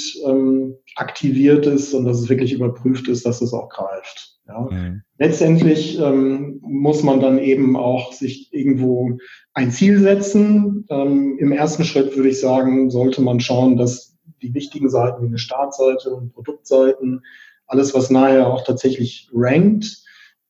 aktiviert 0.96 1.66
ist 1.66 1.94
und 1.94 2.06
dass 2.06 2.18
es 2.18 2.28
wirklich 2.28 2.52
überprüft 2.52 3.06
ist, 3.06 3.24
dass 3.24 3.40
es 3.40 3.52
auch 3.52 3.68
greift. 3.68 4.31
Ja. 4.48 4.68
Mhm. 4.70 5.02
Letztendlich 5.18 5.98
ähm, 6.00 6.58
muss 6.62 7.02
man 7.02 7.20
dann 7.20 7.38
eben 7.38 7.76
auch 7.76 8.12
sich 8.12 8.52
irgendwo 8.52 9.18
ein 9.54 9.70
Ziel 9.70 10.00
setzen. 10.00 10.84
Ähm, 10.90 11.38
Im 11.38 11.52
ersten 11.52 11.84
Schritt 11.84 12.16
würde 12.16 12.30
ich 12.30 12.40
sagen, 12.40 12.90
sollte 12.90 13.22
man 13.22 13.40
schauen, 13.40 13.76
dass 13.76 14.16
die 14.42 14.54
wichtigen 14.54 14.90
Seiten 14.90 15.22
wie 15.22 15.28
eine 15.28 15.38
Startseite 15.38 16.10
und 16.10 16.32
Produktseiten, 16.32 17.22
alles, 17.66 17.94
was 17.94 18.10
nachher 18.10 18.48
auch 18.48 18.64
tatsächlich 18.64 19.30
rankt, 19.32 20.02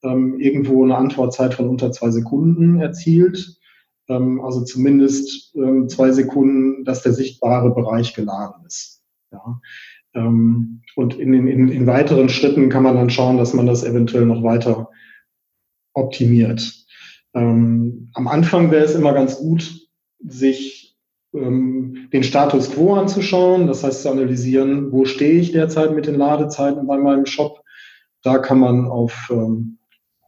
ähm, 0.02 0.40
irgendwo 0.40 0.82
eine 0.82 0.96
Antwortzeit 0.96 1.54
von 1.54 1.68
unter 1.68 1.92
zwei 1.92 2.10
Sekunden 2.10 2.80
erzielt. 2.80 3.58
ähm, 4.08 4.40
also 4.40 4.64
zumindest 4.64 5.54
ähm, 5.54 5.88
zwei 5.88 6.10
Sekunden, 6.12 6.84
dass 6.84 7.02
der 7.02 7.12
sichtbare 7.12 7.72
Bereich 7.74 8.14
geladen 8.14 8.64
ist. 8.66 9.02
Ja. 9.30 9.60
Ähm, 10.14 10.82
und 10.96 11.14
in, 11.14 11.34
in, 11.34 11.68
in 11.68 11.86
weiteren 11.86 12.28
Schritten 12.28 12.68
kann 12.68 12.82
man 12.82 12.96
dann 12.96 13.10
schauen, 13.10 13.38
dass 13.38 13.54
man 13.54 13.66
das 13.66 13.84
eventuell 13.84 14.26
noch 14.26 14.42
weiter 14.42 14.90
optimiert. 15.94 16.74
Ähm, 17.34 18.10
am 18.14 18.28
Anfang 18.28 18.70
wäre 18.70 18.84
es 18.84 18.94
immer 18.94 19.14
ganz 19.14 19.38
gut, 19.38 19.88
sich 20.20 20.96
ähm, 21.34 22.08
den 22.12 22.22
Status 22.22 22.72
quo 22.72 22.94
anzuschauen, 22.94 23.66
das 23.66 23.84
heißt 23.84 24.02
zu 24.02 24.10
analysieren, 24.10 24.92
wo 24.92 25.06
stehe 25.06 25.40
ich 25.40 25.52
derzeit 25.52 25.94
mit 25.94 26.06
den 26.06 26.16
Ladezeiten 26.16 26.86
bei 26.86 26.98
meinem 26.98 27.26
Shop. 27.26 27.62
Da 28.22 28.38
kann 28.38 28.60
man 28.60 28.86
auf 28.86 29.30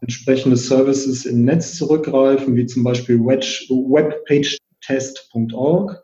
entsprechende 0.04 0.56
Services 0.56 1.26
im 1.26 1.44
Netz 1.44 1.76
zurückgreifen, 1.76 2.56
wie 2.56 2.66
zum 2.66 2.82
Beispiel 2.84 3.18
webpagetest.org, 3.20 6.02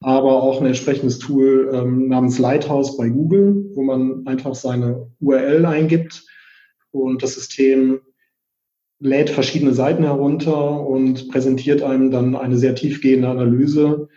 aber 0.00 0.42
auch 0.42 0.60
ein 0.60 0.66
entsprechendes 0.66 1.18
Tool 1.18 1.70
ähm, 1.72 2.08
namens 2.08 2.38
Lighthouse 2.38 2.96
bei 2.96 3.08
Google, 3.08 3.70
wo 3.74 3.82
man 3.82 4.26
einfach 4.26 4.54
seine 4.54 5.10
URL 5.20 5.64
eingibt 5.66 6.24
und 6.90 7.22
das 7.22 7.34
System 7.34 8.00
lädt 8.98 9.30
verschiedene 9.30 9.74
Seiten 9.74 10.04
herunter 10.04 10.80
und 10.86 11.28
präsentiert 11.30 11.82
einem 11.82 12.10
dann 12.10 12.34
eine 12.34 12.56
sehr 12.56 12.74
tiefgehende 12.74 13.28
Analyse, 13.28 14.08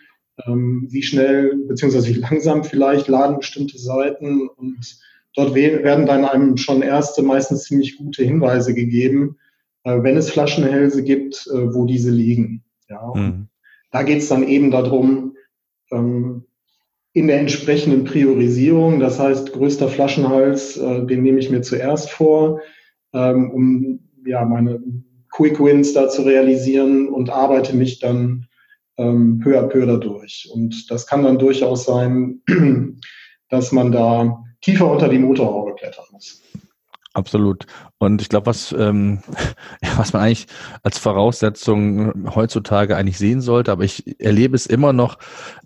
ähm, 0.45 0.87
wie 0.89 1.03
schnell 1.03 1.55
beziehungsweise 1.67 2.07
wie 2.09 2.19
langsam 2.19 2.63
vielleicht 2.63 3.07
laden 3.07 3.39
bestimmte 3.39 3.77
Seiten 3.77 4.47
und 4.47 4.99
Dort 5.35 5.53
werden 5.53 6.05
dann 6.05 6.25
einem 6.25 6.57
schon 6.57 6.81
erste, 6.81 7.21
meistens 7.21 7.63
ziemlich 7.63 7.97
gute 7.97 8.23
Hinweise 8.23 8.73
gegeben, 8.73 9.37
äh, 9.83 10.01
wenn 10.01 10.17
es 10.17 10.31
Flaschenhälse 10.31 11.03
gibt, 11.03 11.47
äh, 11.47 11.73
wo 11.73 11.85
diese 11.85 12.11
liegen. 12.11 12.63
Ja, 12.89 13.13
mhm. 13.13 13.47
Da 13.91 14.03
geht 14.03 14.19
es 14.19 14.29
dann 14.29 14.47
eben 14.47 14.71
darum, 14.71 15.35
ähm, 15.91 16.45
in 17.13 17.27
der 17.27 17.39
entsprechenden 17.39 18.03
Priorisierung, 18.03 18.99
das 18.99 19.19
heißt, 19.19 19.51
größter 19.53 19.89
Flaschenhals, 19.89 20.77
äh, 20.77 21.05
den 21.05 21.23
nehme 21.23 21.39
ich 21.39 21.49
mir 21.49 21.61
zuerst 21.61 22.11
vor, 22.11 22.61
ähm, 23.13 23.51
um 23.51 23.99
ja, 24.25 24.45
meine 24.45 24.81
Quick 25.31 25.59
Wins 25.59 25.93
da 25.93 26.09
zu 26.09 26.23
realisieren 26.23 27.09
und 27.09 27.29
arbeite 27.29 27.75
mich 27.75 27.99
dann 27.99 28.47
ähm, 28.97 29.39
peu 29.39 29.57
à 29.59 29.67
peu 29.67 29.85
dadurch. 29.85 30.49
Und 30.53 30.89
das 30.91 31.07
kann 31.07 31.23
dann 31.23 31.39
durchaus 31.39 31.85
sein, 31.85 32.41
dass 33.49 33.71
man 33.71 33.91
da 33.91 34.43
tiefer 34.61 34.91
unter 34.91 35.09
die 35.09 35.19
Motorhaube 35.19 35.75
klettern 35.75 36.05
muss. 36.11 36.41
Absolut. 37.13 37.65
Und 37.97 38.21
ich 38.21 38.29
glaube, 38.29 38.45
was, 38.45 38.71
ähm, 38.71 39.21
was 39.97 40.13
man 40.13 40.23
eigentlich 40.23 40.47
als 40.83 40.99
Voraussetzung 40.99 42.35
heutzutage 42.35 42.95
eigentlich 42.95 43.17
sehen 43.17 43.41
sollte, 43.41 43.71
aber 43.71 43.83
ich 43.83 44.19
erlebe 44.21 44.55
es 44.55 44.67
immer 44.67 44.93
noch, 44.93 45.17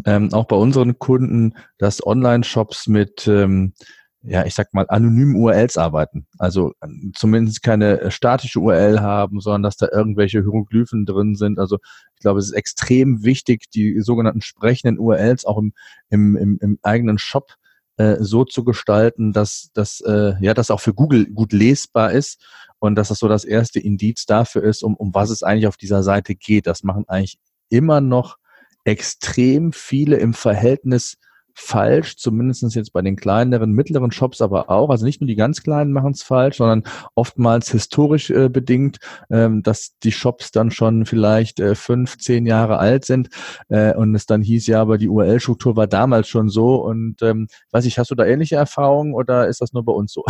ähm, 0.06 0.34
auch 0.34 0.46
bei 0.46 0.56
unseren 0.56 1.00
Kunden, 1.00 1.54
dass 1.78 2.06
Online-Shops 2.06 2.88
mit, 2.88 3.28
ähm, 3.28 3.74
ja, 4.22 4.46
ich 4.46 4.56
sag 4.56 4.74
mal, 4.74 4.86
anonymen 4.88 5.36
URLs 5.36 5.78
arbeiten. 5.78 6.28
Also 6.38 6.72
zumindest 7.14 7.62
keine 7.62 8.10
statische 8.10 8.60
URL 8.60 9.02
haben, 9.02 9.42
sondern 9.42 9.64
dass 9.64 9.76
da 9.76 9.90
irgendwelche 9.92 10.40
Hieroglyphen 10.40 11.06
drin 11.06 11.36
sind. 11.36 11.60
Also 11.60 11.78
ich 12.16 12.22
glaube, 12.22 12.40
es 12.40 12.46
ist 12.46 12.54
extrem 12.54 13.24
wichtig, 13.26 13.70
die 13.70 14.00
sogenannten 14.00 14.42
sprechenden 14.42 14.98
URLs 14.98 15.44
auch 15.44 15.58
im, 15.58 15.74
im, 16.10 16.38
im, 16.38 16.58
im 16.62 16.80
eigenen 16.84 17.18
Shop 17.18 17.58
äh, 17.98 18.18
so 18.20 18.46
zu 18.46 18.64
gestalten, 18.64 19.34
dass 19.34 19.70
dass 19.74 20.02
äh, 20.02 20.34
ja 20.42 20.54
das 20.54 20.72
auch 20.72 20.80
für 20.80 20.94
Google 20.94 21.28
gut 21.28 21.54
lesbar 21.54 22.12
ist 22.12 22.44
und 22.80 22.96
dass 22.96 23.10
das 23.10 23.20
so 23.20 23.28
das 23.28 23.46
erste 23.46 23.80
Indiz 23.80 24.26
dafür 24.26 24.64
ist, 24.64 24.84
um, 24.84 24.96
um 24.96 25.14
was 25.14 25.30
es 25.30 25.44
eigentlich 25.44 25.68
auf 25.68 25.78
dieser 25.78 26.04
Seite 26.04 26.36
geht. 26.36 26.68
Das 26.68 26.84
machen 26.84 27.06
eigentlich 27.08 27.38
immer 27.70 28.02
noch 28.02 28.38
extrem 28.84 29.72
viele 29.74 30.18
im 30.18 30.34
Verhältnis 30.34 31.18
falsch, 31.54 32.18
zumindest 32.18 32.64
jetzt 32.76 32.94
bei 32.94 33.02
den 33.02 33.16
kleineren, 33.16 33.72
mittleren 33.72 34.12
Shops 34.12 34.42
aber 34.42 34.70
auch. 34.70 34.90
Also 34.90 35.06
nicht 35.06 35.22
nur 35.22 35.28
die 35.28 35.36
ganz 35.36 35.64
kleinen 35.64 35.92
machen 35.92 36.12
es 36.12 36.24
falsch, 36.24 36.58
sondern 36.58 36.84
oftmals 37.16 37.72
historisch 37.72 38.30
äh, 38.30 38.50
bedingt, 38.50 38.98
ähm, 39.30 39.64
dass 39.64 39.98
die 40.04 40.12
Shops 40.12 40.52
dann 40.52 40.72
schon 40.72 41.06
vielleicht 41.06 41.60
äh, 41.60 41.76
fünf, 41.76 42.18
zehn 42.18 42.46
Jahre 42.46 42.80
alt 42.80 43.06
sind 43.06 43.30
äh, 43.70 43.94
und 43.94 44.16
es 44.16 44.26
dann 44.26 44.42
hieß, 44.42 44.68
ja, 44.68 44.82
aber 44.82 44.98
die 44.98 45.10
URL-Struktur 45.10 45.76
war 45.76 45.88
damals 45.88 46.28
schon 46.28 46.50
so 46.50 46.76
und 46.76 47.22
ähm, 47.22 47.48
weiß 47.72 47.86
ich, 47.86 48.00
hast 48.00 48.12
du 48.12 48.16
da 48.16 48.26
ähnliche 48.26 48.56
Erfahrungen 48.56 49.14
oder 49.14 49.48
ist 49.48 49.62
das 49.62 49.74
nur 49.74 49.86
bei 49.86 49.94
uns 49.94 50.14
so? 50.14 50.24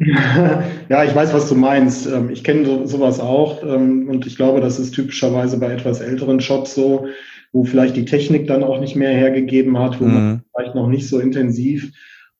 ja, 0.88 1.04
ich 1.04 1.14
weiß, 1.14 1.34
was 1.34 1.48
du 1.48 1.54
meinst. 1.54 2.06
Ähm, 2.06 2.30
ich 2.30 2.44
kenne 2.44 2.64
so, 2.64 2.86
sowas 2.86 3.20
auch 3.20 3.62
ähm, 3.62 4.08
und 4.08 4.26
ich 4.26 4.36
glaube, 4.36 4.60
das 4.60 4.78
ist 4.78 4.92
typischerweise 4.92 5.58
bei 5.58 5.72
etwas 5.72 6.00
älteren 6.00 6.40
Shops 6.40 6.74
so, 6.74 7.06
wo 7.52 7.64
vielleicht 7.64 7.96
die 7.96 8.04
Technik 8.04 8.46
dann 8.46 8.64
auch 8.64 8.80
nicht 8.80 8.96
mehr 8.96 9.12
hergegeben 9.12 9.78
hat, 9.78 10.00
wo 10.00 10.04
mhm. 10.04 10.14
man 10.14 10.42
vielleicht 10.54 10.74
noch 10.74 10.88
nicht 10.88 11.08
so 11.08 11.18
intensiv 11.18 11.92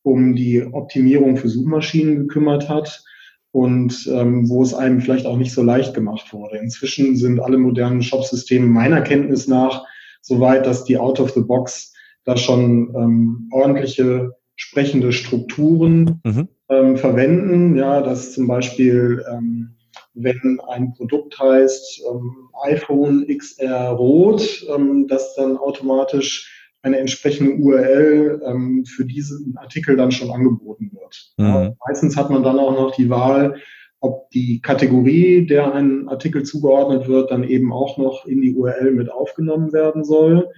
um 0.02 0.35
die 0.35 0.62
Optimierung 0.62 1.37
für 1.37 1.49
Suchmaschinen 1.49 2.16
gekümmert 2.16 2.69
hat 2.69 3.04
und 3.52 4.09
ähm, 4.12 4.49
wo 4.49 4.62
es 4.62 4.75
einem 4.75 5.00
vielleicht 5.00 5.26
auch 5.26 5.37
nicht 5.37 5.52
so 5.52 5.62
leicht 5.62 5.95
gemacht 5.95 6.33
wurde. 6.33 6.57
Inzwischen 6.57 7.16
sind 7.16 7.38
alle 7.38 7.59
modernen 7.59 8.02
Shopsysteme 8.02 8.66
meiner 8.66 9.02
Kenntnis 9.02 9.47
nach 9.47 9.85
so 10.23 10.40
weit, 10.40 10.66
dass 10.66 10.85
die 10.85 10.97
out 10.97 11.21
of 11.21 11.33
the 11.33 11.42
box 11.42 11.92
da 12.25 12.37
schon 12.37 12.95
ähm, 12.97 13.49
ordentliche 13.52 14.33
sprechende 14.57 15.12
Strukturen 15.12 16.21
mhm. 16.25 16.49
ähm, 16.69 16.97
verwenden. 16.97 17.76
Ja, 17.76 18.00
dass 18.00 18.33
zum 18.33 18.47
Beispiel 18.47 19.25
ähm, 19.31 19.75
wenn 20.14 20.61
ein 20.69 20.92
Produkt 20.92 21.38
heißt 21.38 22.02
ähm, 22.11 22.49
iPhone 22.64 23.26
XR 23.26 23.90
Rot, 23.90 24.66
ähm, 24.75 25.07
dass 25.09 25.35
dann 25.35 25.57
automatisch 25.57 26.49
eine 26.83 26.99
entsprechende 26.99 27.54
URL 27.54 28.42
ähm, 28.45 28.85
für 28.85 29.04
diesen 29.04 29.57
Artikel 29.57 29.97
dann 29.97 30.11
schon 30.11 30.31
angeboten 30.31 30.90
wird. 30.92 31.33
Mhm. 31.38 31.76
Meistens 31.87 32.16
hat 32.16 32.31
man 32.31 32.42
dann 32.42 32.59
auch 32.59 32.73
noch 32.73 32.95
die 32.95 33.09
Wahl, 33.09 33.57
ob 34.00 34.28
die 34.31 34.61
Kategorie, 34.61 35.47
der 35.47 35.73
ein 35.75 36.09
Artikel 36.09 36.42
zugeordnet 36.42 37.07
wird, 37.07 37.31
dann 37.31 37.45
eben 37.45 37.73
auch 37.73 37.99
noch 37.99 38.26
in 38.26 38.42
die 38.42 38.54
URL 38.54 38.90
mit 38.90 39.11
aufgenommen 39.11 39.73
werden 39.73 40.04
soll. 40.04 40.49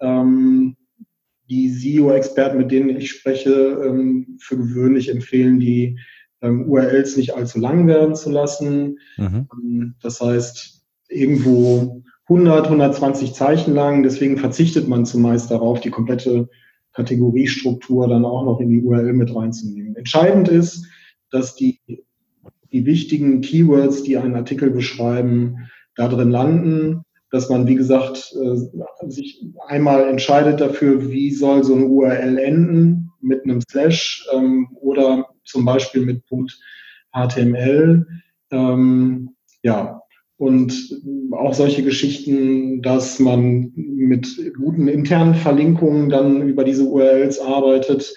Ähm, 0.00 0.76
die 1.48 1.68
SEO-Experten, 1.68 2.56
mit 2.56 2.70
denen 2.70 2.88
ich 2.88 3.10
spreche, 3.10 3.52
ähm, 3.52 4.38
für 4.40 4.56
gewöhnlich 4.56 5.10
empfehlen 5.10 5.60
die 5.60 5.98
ähm, 6.42 6.68
URLs 6.68 7.16
nicht 7.16 7.34
allzu 7.34 7.58
lang 7.58 7.86
werden 7.86 8.14
zu 8.14 8.30
lassen. 8.30 8.98
Mhm. 9.16 9.48
Ähm, 9.52 9.94
das 10.02 10.20
heißt, 10.20 10.82
irgendwo 11.08 12.02
100, 12.28 12.66
120 12.66 13.34
Zeichen 13.34 13.74
lang. 13.74 14.02
Deswegen 14.02 14.36
verzichtet 14.36 14.88
man 14.88 15.06
zumeist 15.06 15.50
darauf, 15.50 15.80
die 15.80 15.90
komplette 15.90 16.48
Kategoriestruktur 16.92 18.08
dann 18.08 18.24
auch 18.24 18.44
noch 18.44 18.60
in 18.60 18.70
die 18.70 18.82
URL 18.82 19.12
mit 19.12 19.34
reinzunehmen. 19.34 19.96
Entscheidend 19.96 20.48
ist, 20.48 20.86
dass 21.30 21.54
die, 21.54 21.80
die 22.72 22.86
wichtigen 22.86 23.42
Keywords, 23.42 24.02
die 24.02 24.16
einen 24.16 24.34
Artikel 24.34 24.70
beschreiben, 24.70 25.68
da 25.94 26.08
drin 26.08 26.30
landen, 26.30 27.02
dass 27.30 27.48
man, 27.48 27.66
wie 27.66 27.74
gesagt, 27.74 28.34
äh, 28.40 29.08
sich 29.08 29.44
einmal 29.66 30.08
entscheidet 30.08 30.60
dafür, 30.60 31.10
wie 31.10 31.32
soll 31.32 31.64
so 31.64 31.74
eine 31.74 31.86
URL 31.86 32.38
enden, 32.38 33.10
mit 33.20 33.44
einem 33.44 33.60
Slash 33.60 34.26
ähm, 34.32 34.68
oder 34.80 35.26
zum 35.46 35.64
Beispiel 35.64 36.02
mit 36.02 36.26
Punkt 36.26 36.58
HTML. 37.12 38.06
Ähm, 38.50 39.30
ja, 39.62 40.02
und 40.38 41.00
auch 41.32 41.54
solche 41.54 41.82
Geschichten, 41.82 42.82
dass 42.82 43.18
man 43.18 43.72
mit 43.74 44.28
guten 44.56 44.86
internen 44.86 45.34
Verlinkungen 45.34 46.10
dann 46.10 46.46
über 46.46 46.62
diese 46.64 46.84
URLs 46.84 47.40
arbeitet, 47.40 48.14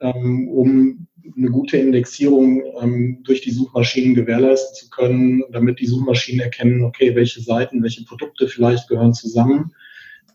ähm, 0.00 0.48
um 0.48 1.06
eine 1.36 1.50
gute 1.50 1.76
Indexierung 1.76 2.62
ähm, 2.80 3.22
durch 3.22 3.40
die 3.42 3.52
Suchmaschinen 3.52 4.14
gewährleisten 4.14 4.74
zu 4.74 4.90
können, 4.90 5.44
damit 5.52 5.78
die 5.78 5.86
Suchmaschinen 5.86 6.40
erkennen, 6.40 6.82
okay, 6.82 7.14
welche 7.14 7.40
Seiten, 7.40 7.82
welche 7.82 8.04
Produkte 8.04 8.48
vielleicht 8.48 8.88
gehören 8.88 9.14
zusammen. 9.14 9.72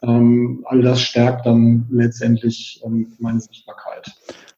Ähm, 0.01 0.63
all 0.65 0.81
das 0.81 1.01
stärkt 1.01 1.45
dann 1.45 1.87
letztendlich 1.91 2.81
ähm, 2.85 3.13
meine 3.19 3.41
Sichtbarkeit. 3.41 4.13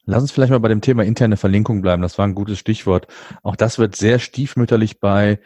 Lass 0.09 0.21
uns 0.21 0.31
vielleicht 0.31 0.51
mal 0.51 0.59
bei 0.59 0.69
dem 0.69 0.79
Thema 0.79 1.03
interne 1.03 1.35
Verlinkung 1.35 1.81
bleiben. 1.81 2.01
Das 2.01 2.17
war 2.17 2.25
ein 2.25 2.33
gutes 2.33 2.57
Stichwort. 2.57 3.07
Auch 3.43 3.57
das 3.57 3.77
wird 3.77 3.97
sehr 3.97 4.19
stiefmütterlich 4.19 5.01
bei 5.01 5.39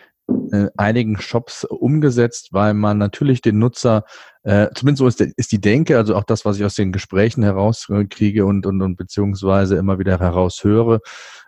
äh, 0.52 0.68
einigen 0.78 1.20
Shops 1.20 1.66
umgesetzt, 1.66 2.50
weil 2.52 2.76
man 2.76 3.00
natürlich 3.00 3.42
den 3.42 3.58
Nutzer, 3.58 4.06
äh, 4.44 4.68
zumindest 4.76 5.00
so 5.00 5.08
ist, 5.08 5.34
ist, 5.36 5.52
die 5.52 5.60
Denke, 5.60 5.98
also 5.98 6.16
auch 6.16 6.24
das, 6.24 6.46
was 6.46 6.58
ich 6.58 6.64
aus 6.64 6.76
den 6.76 6.92
Gesprächen 6.92 7.42
herauskriege 7.42 8.46
und, 8.46 8.68
und, 8.68 8.84
und 8.84 8.98
beziehungsweise 8.98 9.78
immer 9.78 9.98
wieder 9.98 10.20
heraushöre, 10.20 11.00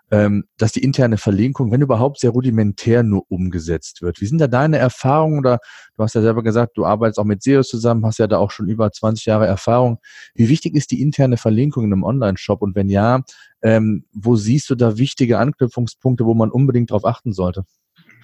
dass 0.10 0.72
die 0.72 0.84
interne 0.84 1.18
Verlinkung, 1.18 1.72
wenn 1.72 1.82
überhaupt, 1.82 2.20
sehr 2.20 2.30
rudimentär 2.30 3.04
nur 3.04 3.24
umgesetzt 3.30 4.02
wird. 4.02 4.22
Wie 4.22 4.26
sind 4.26 4.40
da 4.40 4.48
deine 4.48 4.78
Erfahrungen? 4.78 5.40
Oder 5.40 5.60
du 5.98 6.04
hast 6.04 6.14
ja 6.14 6.22
selber 6.22 6.44
gesagt, 6.44 6.78
du 6.78 6.86
arbeitest 6.86 7.20
auch 7.20 7.24
mit 7.24 7.42
SEOs 7.42 7.68
zusammen, 7.68 8.06
hast 8.06 8.20
ja 8.20 8.28
da 8.28 8.38
auch 8.38 8.52
schon 8.52 8.68
über 8.68 8.92
20 8.92 9.26
Jahre 9.26 9.48
Erfahrung. 9.48 9.98
Wie 10.36 10.50
wichtig 10.50 10.76
ist 10.76 10.92
die 10.92 11.02
interne 11.02 11.38
Verlinkung 11.38 11.86
in 11.86 11.94
einem 11.94 12.04
Online-Shop? 12.04 12.62
Und 12.62 12.76
wenn 12.76 12.90
ja, 12.90 13.22
ähm, 13.64 14.06
wo 14.14 14.36
siehst 14.36 14.70
du 14.70 14.76
da 14.76 14.98
wichtige 14.98 15.40
Anknüpfungspunkte, 15.40 16.26
wo 16.26 16.34
man 16.34 16.52
unbedingt 16.52 16.92
darauf 16.92 17.06
achten 17.06 17.34
sollte? 17.34 17.66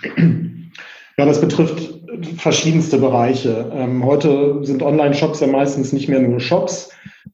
Ja, 1.19 1.25
das 1.25 1.41
betrifft 1.41 1.99
verschiedenste 2.38 2.97
Bereiche. 2.97 3.69
Ähm, 3.73 4.05
heute 4.05 4.63
sind 4.63 4.81
Online-Shops 4.81 5.41
ja 5.41 5.47
meistens 5.47 5.91
nicht 5.91 6.07
mehr 6.07 6.21
nur 6.21 6.39
Shops, 6.39 6.91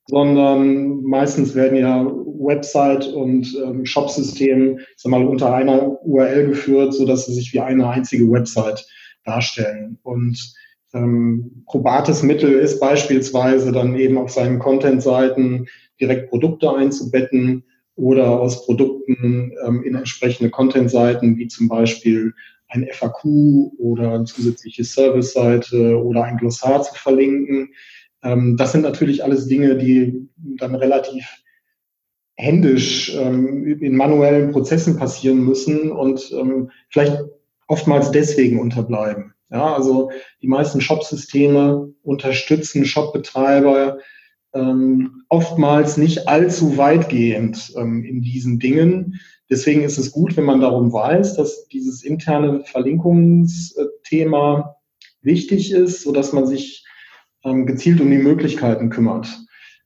sondern 0.07 1.03
meistens 1.03 1.53
werden 1.53 1.77
ja 1.77 2.03
Website 2.03 3.05
und 3.05 3.55
ähm, 3.63 3.85
Shopsystem 3.85 4.79
mal, 5.03 5.23
unter 5.23 5.53
einer 5.53 6.03
URL 6.03 6.47
geführt, 6.47 6.95
sodass 6.95 7.27
sie 7.27 7.35
sich 7.35 7.53
wie 7.53 7.59
eine 7.59 7.87
einzige 7.87 8.27
Website 8.31 8.87
darstellen. 9.23 9.99
Und 10.01 10.35
ähm, 10.95 11.63
probates 11.67 12.23
Mittel 12.23 12.53
ist 12.53 12.79
beispielsweise 12.79 13.71
dann 13.71 13.93
eben 13.93 14.17
auf 14.17 14.31
seinen 14.31 14.57
Content-Seiten 14.57 15.67
direkt 16.01 16.31
Produkte 16.31 16.75
einzubetten 16.75 17.63
oder 17.95 18.31
aus 18.41 18.65
Produkten 18.65 19.53
ähm, 19.63 19.83
in 19.83 19.93
entsprechende 19.93 20.49
Content-Seiten, 20.49 21.37
wie 21.37 21.47
zum 21.47 21.67
Beispiel 21.67 22.33
ein 22.67 22.87
FAQ 22.91 23.25
oder 23.77 24.13
eine 24.13 24.23
zusätzliche 24.25 24.83
Service-Seite 24.83 26.01
oder 26.03 26.23
ein 26.23 26.37
Glossar 26.37 26.83
zu 26.83 26.95
verlinken. 26.95 27.73
Ähm, 28.23 28.57
das 28.57 28.71
sind 28.71 28.81
natürlich 28.81 29.23
alles 29.23 29.47
Dinge, 29.47 29.77
die 29.77 30.27
dann 30.35 30.75
relativ 30.75 31.25
händisch 32.35 33.15
ähm, 33.15 33.79
in 33.79 33.95
manuellen 33.95 34.51
Prozessen 34.51 34.97
passieren 34.97 35.39
müssen 35.39 35.91
und 35.91 36.31
ähm, 36.31 36.71
vielleicht 36.89 37.17
oftmals 37.67 38.11
deswegen 38.11 38.59
unterbleiben. 38.59 39.33
Ja, 39.49 39.75
also 39.75 40.11
die 40.41 40.47
meisten 40.47 40.81
Shop-Systeme 40.81 41.93
unterstützen 42.01 42.83
Shop-Betreiber 42.83 43.99
ähm, 44.55 45.23
oftmals 45.29 45.97
nicht 45.97 46.27
allzu 46.27 46.77
weitgehend 46.77 47.73
ähm, 47.77 48.03
in 48.03 48.21
diesen 48.21 48.57
Dingen. 48.57 49.19
Deswegen 49.49 49.83
ist 49.83 49.99
es 49.99 50.11
gut, 50.11 50.35
wenn 50.37 50.45
man 50.45 50.61
darum 50.61 50.91
weiß, 50.91 51.35
dass 51.35 51.67
dieses 51.67 52.03
interne 52.03 52.63
Verlinkungsthema 52.63 54.77
wichtig 55.21 55.71
ist, 55.71 56.01
so 56.01 56.11
dass 56.11 56.33
man 56.33 56.47
sich 56.47 56.83
ähm, 57.43 57.67
gezielt 57.67 58.01
um 58.01 58.09
die 58.09 58.17
Möglichkeiten 58.17 58.89
kümmert. 58.89 59.27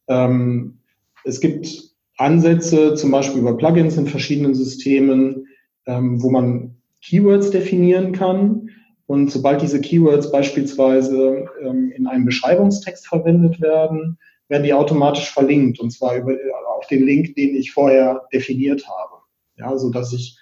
Ähm, 0.07 0.79
es 1.25 1.41
gibt 1.41 1.89
Ansätze, 2.17 2.95
zum 2.95 3.11
Beispiel 3.11 3.41
über 3.41 3.57
Plugins 3.57 3.97
in 3.97 4.07
verschiedenen 4.07 4.53
Systemen, 4.53 5.47
ähm, 5.87 6.21
wo 6.21 6.29
man 6.29 6.75
Keywords 7.01 7.49
definieren 7.49 8.11
kann. 8.11 8.69
Und 9.07 9.31
sobald 9.31 9.61
diese 9.61 9.81
Keywords 9.81 10.31
beispielsweise 10.31 11.47
ähm, 11.61 11.91
in 11.95 12.07
einem 12.07 12.25
Beschreibungstext 12.25 13.07
verwendet 13.07 13.59
werden, 13.59 14.17
werden 14.49 14.63
die 14.63 14.73
automatisch 14.73 15.31
verlinkt 15.31 15.79
und 15.79 15.91
zwar 15.91 16.17
über, 16.17 16.33
auf 16.77 16.87
den 16.87 17.05
Link, 17.05 17.35
den 17.35 17.55
ich 17.55 17.71
vorher 17.71 18.23
definiert 18.33 18.87
habe. 18.87 19.21
Ja, 19.57 19.77
so 19.77 19.89
dass 19.89 20.11
ich 20.13 20.37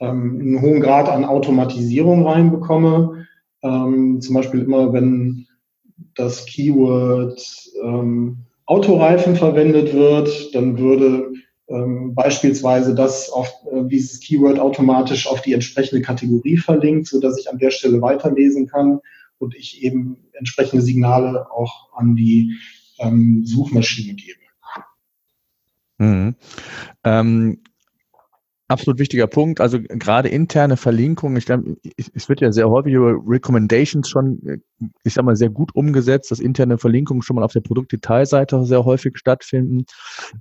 ähm, 0.00 0.38
einen 0.40 0.62
hohen 0.62 0.80
Grad 0.80 1.08
an 1.08 1.24
Automatisierung 1.24 2.26
reinbekomme. 2.26 3.26
Ähm, 3.62 4.20
zum 4.20 4.34
Beispiel 4.34 4.60
immer, 4.60 4.92
wenn 4.92 5.46
das 6.14 6.46
Keyword 6.46 7.42
ähm, 7.82 8.38
Autoreifen 8.66 9.36
verwendet 9.36 9.94
wird, 9.94 10.54
dann 10.54 10.78
würde 10.78 11.32
ähm, 11.68 12.14
beispielsweise 12.14 12.94
das 12.94 13.30
auf 13.30 13.52
äh, 13.72 13.84
dieses 13.84 14.20
Keyword 14.20 14.58
automatisch 14.58 15.26
auf 15.26 15.40
die 15.40 15.52
entsprechende 15.52 16.02
Kategorie 16.02 16.56
verlinkt, 16.56 17.06
so 17.06 17.20
dass 17.20 17.38
ich 17.38 17.50
an 17.50 17.58
der 17.58 17.70
Stelle 17.70 18.00
weiterlesen 18.02 18.66
kann 18.66 19.00
und 19.38 19.54
ich 19.54 19.82
eben 19.82 20.16
entsprechende 20.32 20.82
Signale 20.82 21.50
auch 21.50 21.90
an 21.94 22.16
die 22.16 22.56
ähm, 22.98 23.42
Suchmaschine 23.44 24.14
gebe. 24.14 24.38
Mhm. 25.98 26.34
Ähm, 27.04 27.62
absolut 28.68 28.98
wichtiger 28.98 29.26
Punkt. 29.26 29.60
Also 29.60 29.80
gerade 29.80 30.28
interne 30.28 30.76
Verlinkungen. 30.76 31.36
Ich 31.36 31.46
glaube, 31.46 31.76
es 32.14 32.28
wird 32.28 32.40
ja 32.40 32.52
sehr 32.52 32.68
häufig 32.68 32.94
über 32.94 33.14
Recommendations 33.26 34.08
schon, 34.08 34.60
ich 35.04 35.14
sag 35.14 35.24
mal, 35.24 35.36
sehr 35.36 35.50
gut 35.50 35.74
umgesetzt, 35.74 36.30
dass 36.30 36.40
interne 36.40 36.78
Verlinkungen 36.78 37.22
schon 37.22 37.36
mal 37.36 37.44
auf 37.44 37.52
der 37.52 37.60
Produktdetailseite 37.60 38.64
sehr 38.64 38.84
häufig 38.84 39.16
stattfinden, 39.18 39.86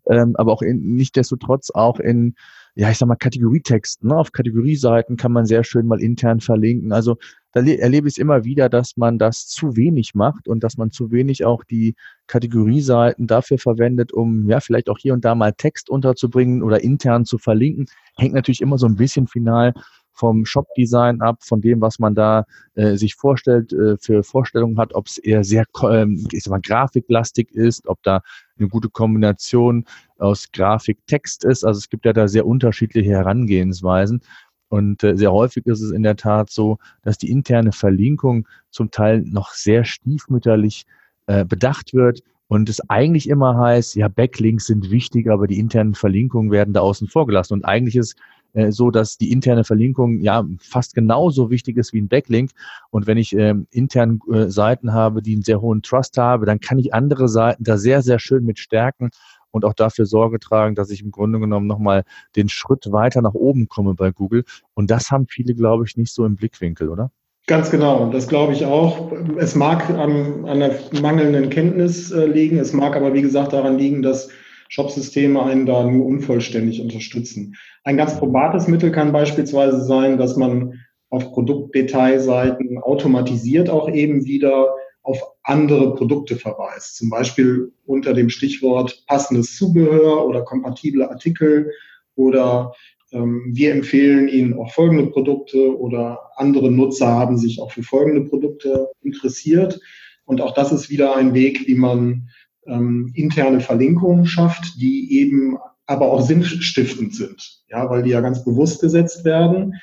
ähm, 0.10 0.36
aber 0.36 0.52
auch 0.52 0.62
in, 0.62 1.02
trotz 1.40 1.70
auch 1.72 2.00
in 2.00 2.36
ja, 2.78 2.92
ich 2.92 2.98
sag 2.98 3.08
mal, 3.08 3.16
Kategorietexten. 3.16 4.10
Ne? 4.10 4.18
Auf 4.18 4.34
Kategorieseiten 4.34 5.15
kann 5.15 5.32
man 5.32 5.46
sehr 5.46 5.63
schön 5.63 5.88
mal 5.88 6.02
intern 6.02 6.41
verlinken. 6.41 6.91
Also 6.91 7.18
da 7.56 7.62
erlebe 7.62 8.10
ich 8.10 8.15
es 8.15 8.18
immer 8.18 8.44
wieder, 8.44 8.68
dass 8.68 8.98
man 8.98 9.18
das 9.18 9.48
zu 9.48 9.78
wenig 9.78 10.13
macht 10.13 10.50
und 10.50 10.62
dass 10.62 10.76
man 10.76 10.91
zu 10.91 11.10
wenig 11.12 11.46
auch 11.46 11.63
die 11.63 11.96
Kategorieseiten 12.28 13.28
dafür 13.28 13.58
verwendet, 13.58 14.12
um 14.12 14.50
ja 14.50 14.60
vielleicht 14.60 14.89
auch 14.89 14.98
hier 14.98 15.13
und 15.13 15.24
da 15.24 15.36
mal 15.36 15.54
Text 15.54 15.89
unterzubringen 15.89 16.63
oder 16.63 16.84
intern 16.84 17.24
zu 17.24 17.38
verlinken. 17.38 17.86
Hängt 18.18 18.34
natürlich 18.34 18.60
immer 18.60 18.78
so 18.78 18.88
ein 18.88 18.98
bisschen 18.98 19.28
final 19.28 19.74
vom 20.12 20.46
Shop-Design 20.46 21.22
ab, 21.22 21.44
von 21.44 21.62
dem, 21.62 21.80
was 21.80 21.98
man 21.98 22.13
da 22.13 22.46
äh, 22.74 22.96
sich 22.98 23.15
vorstellt, 23.15 23.72
äh, 23.72 23.96
für 24.00 24.24
Vorstellungen 24.24 24.78
hat, 24.78 24.94
ob 24.94 25.08
es 25.08 25.18
eher 25.18 25.46
sehr 25.46 25.65
ähm, 25.89 26.28
ich 26.34 26.44
sag 26.44 26.52
mal, 26.52 26.62
grafiklastig 26.62 27.52
ist, 27.52 27.88
ob 27.88 28.04
da 28.04 28.22
eine 28.58 28.68
gute 28.68 28.89
Kombination 28.89 29.86
aus 30.18 30.52
Grafik-Text 30.52 31.46
ist. 31.46 31.63
Also 31.63 31.78
es 31.78 31.89
gibt 31.89 32.06
ja 32.06 32.12
da 32.12 32.28
sehr 32.28 32.46
unterschiedliche 32.46 33.12
Herangehensweisen. 33.12 34.22
Und 34.69 35.04
äh, 35.04 35.15
sehr 35.15 35.32
häufig 35.32 35.65
ist 35.67 35.82
es 35.82 35.91
in 35.91 36.04
der 36.04 36.15
Tat 36.15 36.49
so, 36.49 36.78
dass 37.04 37.17
die 37.17 37.30
interne 37.30 37.71
Verlinkung 37.71 38.47
zum 38.71 38.91
Teil 38.91 39.21
noch 39.21 39.51
sehr 39.51 39.86
stiefmütterlich 39.86 40.86
äh, 41.28 41.45
bedacht 41.45 41.93
wird 41.93 42.21
und 42.47 42.69
es 42.69 42.89
eigentlich 42.89 43.28
immer 43.28 43.58
heißt, 43.58 43.95
ja, 43.95 44.08
Backlinks 44.08 44.67
sind 44.67 44.91
wichtig, 44.91 45.30
aber 45.30 45.47
die 45.47 45.60
internen 45.60 45.95
Verlinkungen 45.95 46.51
werden 46.51 46.73
da 46.73 46.82
außen 46.82 47.08
vor 47.08 47.25
gelassen. 47.25 47.54
Und 47.54 47.65
eigentlich 47.65 47.95
ist 47.95 48.15
äh, 48.54 48.71
so, 48.71 48.91
dass 48.91 49.17
die 49.17 49.32
interne 49.32 49.63
Verlinkung 49.63 50.19
ja 50.19 50.45
fast 50.60 50.93
genauso 50.93 51.49
wichtig 51.49 51.78
ist 51.78 51.91
wie 51.91 52.01
ein 52.01 52.08
Backlink. 52.08 52.51
Und 52.91 53.08
wenn 53.08 53.17
ich 53.17 53.34
ähm, 53.36 53.65
intern 53.71 54.19
äh, 54.32 54.47
Seiten 54.49 54.93
habe, 54.93 55.23
die 55.23 55.34
einen 55.34 55.41
sehr 55.41 55.60
hohen 55.60 55.82
Trust 55.82 56.17
habe, 56.17 56.45
dann 56.45 56.60
kann 56.60 56.78
ich 56.78 56.93
andere 56.93 57.30
Seiten 57.30 57.63
da 57.63 57.78
sehr, 57.78 58.04
sehr 58.04 58.19
schön 58.19 58.45
mit 58.45 58.60
stärken 58.60 59.10
und 59.56 59.63
auch 59.63 59.74
dafür 59.74 60.06
Sorge 60.06 60.38
tragen, 60.38 60.76
dass 60.76 60.89
ich 60.89 61.02
im 61.02 61.12
Grunde 61.12 61.39
genommen 61.39 61.65
nochmal 61.65 62.04
den 62.36 62.50
Schritt 62.50 62.91
weiter 62.91 63.22
nach 63.22 63.34
oben 63.34 63.70
komme 63.70 63.94
bei 63.94 64.12
Google. 64.12 64.44
Und 64.74 64.91
das 64.91 65.12
haben 65.12 65.28
viele, 65.30 65.56
glaube 65.56 65.86
ich, 65.88 65.96
nicht 65.96 66.13
so 66.13 66.26
im 66.26 66.36
Blickwinkel, 66.36 66.89
oder? 66.89 67.10
Ganz 67.48 67.72
genau, 67.72 68.10
das 68.10 68.28
glaube 68.28 68.52
ich 68.52 68.65
auch. 68.65 69.13
Es 69.38 69.56
mag 69.56 69.89
an, 69.91 70.44
an 70.44 70.60
der 70.60 70.78
mangelnden 71.02 71.50
Kenntnis 71.50 72.12
äh, 72.12 72.26
liegen, 72.26 72.58
es 72.58 72.74
mag 72.74 72.98
aber, 72.98 73.13
wie 73.13 73.22
gesagt, 73.22 73.54
daran 73.54 73.78
liegen, 73.78 74.02
dass 74.02 74.30
Shopsysteme 74.68 75.41
einen 75.41 75.65
da 75.65 75.86
nur 75.86 76.06
unvollständig 76.06 76.82
unterstützen. 76.82 77.56
Ein 77.86 77.96
ganz 77.96 78.18
probates 78.18 78.68
Mittel 78.68 78.91
kann 78.91 79.13
beispielsweise 79.13 79.82
sein, 79.86 80.18
dass 80.18 80.36
man 80.36 80.82
auf 81.12 81.32
Produktdetailseiten 81.32 82.80
automatisiert 82.80 83.70
auch 83.70 83.88
eben 83.88 84.26
wieder 84.26 84.68
auf 85.06 85.22
andere 85.44 85.94
Produkte 85.96 86.36
verweist. 86.36 86.98
Zum 86.98 87.10
Beispiel 87.10 87.72
unter 87.86 88.13
dem 88.13 88.30
Stichwort 88.30 89.04
passendes 89.08 89.56
Zubehör 89.56 90.26
oder 90.26 90.41
kompatible 90.41 91.10
Artikel 91.10 91.72
oder 92.15 92.74
ähm, 93.12 93.44
wir 93.54 93.72
empfehlen 93.72 94.28
Ihnen 94.28 94.56
auch 94.56 94.74
folgende 94.74 95.08
Produkte 95.08 95.78
oder 95.78 96.20
andere 96.36 96.72
Nutzer 96.72 97.08
haben 97.08 97.38
sich 97.38 97.62
auch 97.62 97.72
für 97.72 97.84
folgende 97.84 98.28
Produkte 98.28 98.89
interessiert. 99.02 99.80
Und 100.26 100.41
auch 100.41 100.56
das 100.56 100.72
ist 100.72 100.89
wieder 100.89 101.15
ein 101.15 101.36
Weg, 101.36 101.68
wie 101.68 101.76
man 101.76 102.30
ähm, 102.65 103.12
interne 103.13 103.60
Verlinkungen 103.60 104.26
schafft, 104.26 104.82
die 104.82 105.20
eben 105.20 105.58
aber 105.86 106.12
auch 106.12 106.22
sinnstiftend 106.22 107.13
sind, 107.13 107.62
ja, 107.70 107.88
weil 107.91 108.02
die 108.02 108.10
ja 108.10 108.22
ganz 108.22 108.44
bewusst 108.44 108.82
gesetzt 108.82 109.24
werden. 109.24 109.76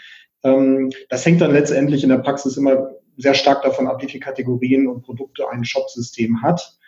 Ähm, 0.42 0.90
das 1.08 1.24
hängt 1.24 1.40
dann 1.40 1.52
letztendlich 1.52 2.02
in 2.02 2.08
der 2.08 2.18
Praxis 2.18 2.56
immer 2.56 2.90
sehr 3.22 3.34
stark 3.34 3.62
davon 3.62 3.86
ab, 3.86 4.02
wie 4.02 4.08
viele 4.08 4.24
Kategorien 4.24 4.88
und 4.88 5.02
Produkte 5.02 5.48
ein 5.48 5.64
Shopsystem 5.64 6.42
hat. 6.42 6.78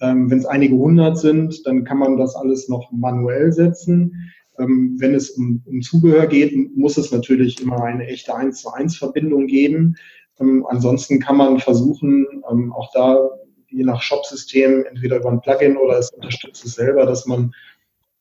Ähm, 0.00 0.30
Wenn 0.30 0.38
es 0.38 0.46
einige 0.46 0.76
hundert 0.76 1.18
sind, 1.18 1.66
dann 1.66 1.84
kann 1.84 1.98
man 1.98 2.16
das 2.16 2.34
alles 2.34 2.68
noch 2.68 2.90
manuell 2.90 3.52
setzen. 3.52 4.32
Ähm, 4.58 4.96
wenn 4.98 5.14
es 5.14 5.30
um, 5.30 5.62
um, 5.66 5.82
Zubehör 5.82 6.26
geht, 6.26 6.76
muss 6.76 6.96
es 6.96 7.12
natürlich 7.12 7.60
immer 7.60 7.82
eine 7.82 8.06
echte 8.06 8.34
1 8.34 8.60
zu 8.60 8.72
1 8.72 8.96
Verbindung 8.96 9.46
geben. 9.46 9.96
Ähm, 10.40 10.66
ansonsten 10.68 11.20
kann 11.20 11.36
man 11.36 11.60
versuchen, 11.60 12.26
ähm, 12.50 12.72
auch 12.72 12.90
da 12.92 13.30
je 13.68 13.84
nach 13.84 14.02
Shop-System, 14.02 14.84
entweder 14.88 15.16
über 15.16 15.30
ein 15.30 15.40
Plugin 15.40 15.76
oder 15.76 15.98
es 15.98 16.10
unterstützt 16.10 16.64
es 16.64 16.74
selber, 16.74 17.06
dass 17.06 17.26
man 17.26 17.52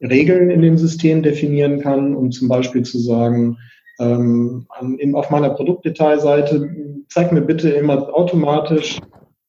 Regeln 0.01 0.49
in 0.49 0.61
dem 0.61 0.77
System 0.77 1.23
definieren 1.23 1.79
kann, 1.79 2.15
um 2.15 2.31
zum 2.31 2.47
Beispiel 2.47 2.83
zu 2.83 2.99
sagen, 2.99 3.57
ähm, 3.99 4.65
auf 5.13 5.29
meiner 5.29 5.51
Produktdetailseite 5.51 6.69
zeig 7.09 7.31
mir 7.31 7.41
bitte 7.41 7.69
immer 7.69 8.13
automatisch 8.13 8.99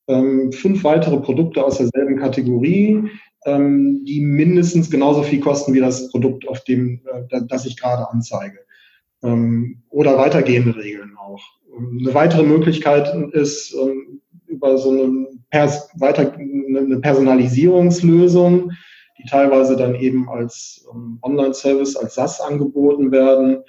ähm, 0.07 0.53
fünf 0.53 0.85
weitere 0.85 1.19
Produkte 1.19 1.65
aus 1.65 1.79
derselben 1.79 2.19
Kategorie, 2.19 3.09
ähm, 3.47 4.05
die 4.05 4.21
mindestens 4.21 4.91
genauso 4.91 5.23
viel 5.23 5.41
kosten 5.41 5.73
wie 5.75 5.81
das 5.81 6.11
Produkt, 6.11 6.47
auf 6.49 6.63
dem, 6.65 7.01
äh, 7.31 7.41
das 7.49 7.67
ich 7.67 7.79
gerade 7.81 8.11
anzeige. 8.11 8.59
Ähm, 9.23 9.83
oder 9.89 10.19
weitergehende 10.19 10.77
Regeln 10.77 11.17
auch. 11.17 11.43
Eine 11.77 12.15
weitere 12.15 12.43
Möglichkeit 12.43 13.15
ist, 13.33 13.75
ähm, 13.75 14.21
über 14.47 14.77
so 14.79 14.91
eine, 14.91 15.27
Pers 15.51 15.89
weiter, 15.99 16.33
eine 16.35 17.01
Personalisierungslösung, 17.01 18.73
die 19.19 19.29
teilweise 19.29 19.77
dann 19.77 19.95
eben 19.95 20.29
als 20.29 20.87
ähm, 20.93 21.19
Online-Service, 21.23 21.97
als 21.97 22.15
SaaS 22.15 22.41
angeboten 22.41 23.11
werden, 23.11 23.63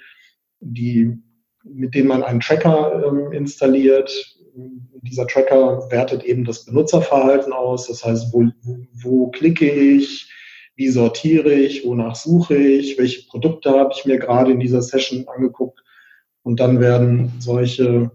die 0.60 1.18
mit 1.72 1.94
denen 1.94 2.08
man 2.08 2.22
einen 2.22 2.40
Tracker 2.40 3.04
ähm, 3.06 3.32
installiert. 3.32 4.10
Dieser 5.02 5.26
Tracker 5.26 5.90
wertet 5.90 6.24
eben 6.24 6.44
das 6.44 6.64
Benutzerverhalten 6.64 7.52
aus. 7.52 7.88
Das 7.88 8.04
heißt, 8.04 8.32
wo, 8.32 8.48
wo 9.02 9.28
klicke 9.30 9.70
ich, 9.70 10.30
wie 10.76 10.88
sortiere 10.88 11.52
ich, 11.52 11.86
wonach 11.86 12.14
suche 12.14 12.56
ich, 12.56 12.98
welche 12.98 13.26
Produkte 13.26 13.70
habe 13.70 13.92
ich 13.96 14.04
mir 14.04 14.18
gerade 14.18 14.52
in 14.52 14.60
dieser 14.60 14.82
Session 14.82 15.26
angeguckt. 15.28 15.82
Und 16.42 16.60
dann 16.60 16.80
werden 16.80 17.32
solche 17.38 18.10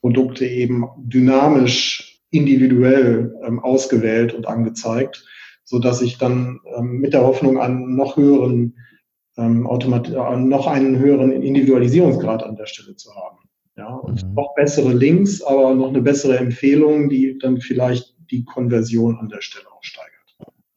Produkte 0.00 0.46
eben 0.46 0.88
dynamisch, 0.98 2.20
individuell 2.30 3.34
ähm, 3.44 3.60
ausgewählt 3.60 4.34
und 4.34 4.46
angezeigt, 4.46 5.24
so 5.64 5.78
dass 5.78 6.02
ich 6.02 6.18
dann 6.18 6.60
ähm, 6.76 6.98
mit 6.98 7.14
der 7.14 7.22
Hoffnung 7.22 7.58
an 7.58 7.94
noch 7.94 8.16
höheren 8.16 8.74
ähm, 9.38 9.66
Automat 9.66 10.10
äh, 10.10 10.36
noch 10.36 10.66
einen 10.66 10.98
höheren 10.98 11.32
Individualisierungsgrad 11.32 12.42
an 12.42 12.56
der 12.56 12.66
Stelle 12.66 12.96
zu 12.96 13.14
haben. 13.14 13.38
Ja, 13.76 13.94
und 13.94 14.24
mhm. 14.24 14.34
noch 14.34 14.54
bessere 14.56 14.92
Links, 14.92 15.40
aber 15.40 15.74
noch 15.74 15.88
eine 15.88 16.02
bessere 16.02 16.36
Empfehlung, 16.36 17.08
die 17.08 17.38
dann 17.38 17.60
vielleicht 17.60 18.16
die 18.30 18.44
Konversion 18.44 19.16
an 19.18 19.28
der 19.28 19.40
Stelle 19.40 19.66
auch 19.70 19.82
steigert. 19.82 20.18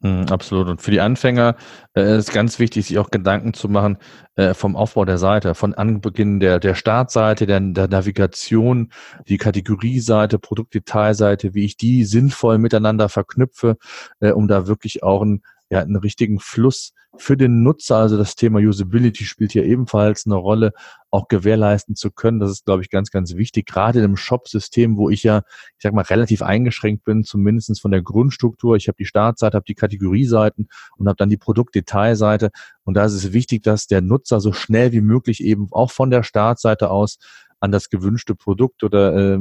Mhm, 0.04 0.26
absolut. 0.30 0.68
Und 0.68 0.82
für 0.82 0.92
die 0.92 1.00
Anfänger 1.00 1.56
äh, 1.96 2.18
ist 2.18 2.34
ganz 2.34 2.58
wichtig, 2.58 2.88
sich 2.88 2.98
auch 2.98 3.12
Gedanken 3.12 3.54
zu 3.54 3.70
machen 3.70 3.98
äh, 4.36 4.56
vom 4.56 4.76
Aufbau 4.76 5.06
der 5.06 5.20
Seite, 5.20 5.54
von 5.54 5.76
Anbeginn 5.76 6.40
der, 6.40 6.60
der 6.60 6.74
Startseite, 6.74 7.46
der, 7.46 7.60
der 7.60 7.88
Navigation, 7.88 8.92
die 9.28 9.38
Kategorieseite, 9.38 10.40
Produktdetailseite, 10.40 11.54
wie 11.54 11.66
ich 11.66 11.78
die 11.78 12.04
sinnvoll 12.06 12.58
miteinander 12.58 13.10
verknüpfe, 13.10 13.78
äh, 14.22 14.32
um 14.32 14.48
da 14.48 14.66
wirklich 14.66 15.04
auch 15.04 15.22
ein 15.22 15.44
ja, 15.72 15.80
einen 15.80 15.96
richtigen 15.96 16.40
Fluss 16.40 16.94
für 17.18 17.38
den 17.38 17.64
Nutzer, 17.64 17.98
also 17.98 18.18
das 18.18 18.36
Thema 18.36 18.60
Usability 18.60 19.24
spielt 19.24 19.54
hier 19.54 19.64
ebenfalls 19.66 20.26
eine 20.26 20.36
Rolle, 20.36 20.74
auch 21.10 21.28
gewährleisten 21.28 21.96
zu 21.96 22.12
können. 22.12 22.40
Das 22.40 22.52
ist, 22.52 22.66
glaube 22.66 22.84
ich, 22.84 22.90
ganz, 22.90 23.10
ganz 23.10 23.36
wichtig, 23.36 23.68
gerade 23.68 24.02
im 24.02 24.18
Shop-System, 24.18 24.98
wo 24.98 25.10
ich 25.10 25.24
ja, 25.24 25.44
ich 25.78 25.84
sag 25.84 25.94
mal, 25.94 26.04
relativ 26.04 26.42
eingeschränkt 26.42 27.06
bin, 27.06 27.24
zumindestens 27.24 27.80
von 27.80 27.92
der 27.92 28.02
Grundstruktur. 28.02 28.76
Ich 28.76 28.88
habe 28.88 28.98
die 28.98 29.06
Startseite, 29.06 29.56
habe 29.56 29.66
die 29.66 29.76
Kategorieseiten 29.76 30.68
und 30.98 31.08
habe 31.08 31.18
dann 31.18 31.30
die 31.30 31.38
Produktdetailseite. 31.38 32.52
Und 32.84 32.96
da 32.96 33.06
ist 33.06 33.14
es 33.14 33.32
wichtig, 33.32 33.64
dass 33.64 33.88
der 33.88 34.02
Nutzer 34.02 34.42
so 34.42 34.52
schnell 34.52 34.92
wie 34.92 35.02
möglich 35.02 35.42
eben 35.44 35.68
auch 35.72 35.92
von 35.92 36.12
der 36.12 36.24
Startseite 36.24 36.90
aus 36.90 37.18
an 37.62 37.72
das 37.72 37.90
gewünschte 37.90 38.36
Produkt 38.36 38.84
oder 38.84 39.36
äh, 39.36 39.40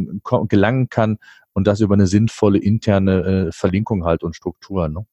gelangen 0.49 0.91
kann 0.91 1.19
und 1.55 1.67
das 1.67 1.81
über 1.81 1.95
eine 1.95 2.07
sinnvolle 2.07 2.59
interne 2.59 3.49
äh, 3.49 3.53
Verlinkung 3.53 4.05
halt 4.05 4.23
und 4.23 4.37
Struktur. 4.37 4.89
Ne? 4.89 5.07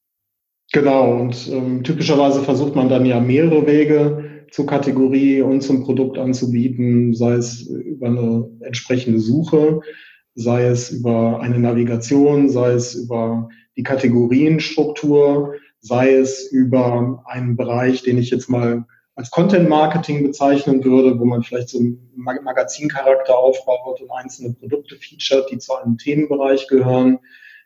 Genau, 0.74 1.14
und 1.22 1.48
ähm, 1.50 1.84
typischerweise 1.84 2.44
versucht 2.44 2.76
man 2.76 2.90
dann 2.90 3.06
ja 3.06 3.20
mehrere 3.20 3.66
Wege 3.66 4.46
zur 4.52 4.66
Kategorie 4.66 5.42
und 5.42 5.62
zum 5.62 5.84
Produkt 5.84 6.18
anzubieten, 6.18 7.14
sei 7.14 7.34
es 7.34 7.62
über 7.68 8.08
eine 8.08 8.50
entsprechende 8.62 9.20
Suche, 9.20 9.82
sei 10.36 10.66
es 10.66 10.92
über 10.92 11.40
eine 11.42 11.60
Navigation, 11.60 12.50
sei 12.50 12.74
es 12.74 12.96
über 12.96 13.50
die 13.78 13.84
Kategorienstruktur, 13.84 15.56
sei 15.80 16.16
es 16.16 16.52
über 16.52 17.24
einen 17.26 17.56
Bereich, 17.56 18.04
den 18.04 18.18
ich 18.18 18.30
jetzt 18.30 18.50
mal 18.50 18.86
als 19.16 19.32
Content 19.32 19.68
Marketing 19.68 20.24
bezeichnen 20.24 20.84
würde, 20.84 21.20
wo 21.20 21.26
man 21.26 21.44
vielleicht 21.44 21.70
so 21.70 21.80
einen 21.80 22.12
Magazincharakter 22.16 23.36
aufbaut 23.36 24.02
und 24.02 24.12
einzelne 24.12 24.54
Produkte 24.54 24.96
featuret, 24.96 25.50
die 25.50 25.58
zu 25.58 25.76
einem 25.76 25.98
Themenbereich 25.98 26.68
gehören, 26.68 27.20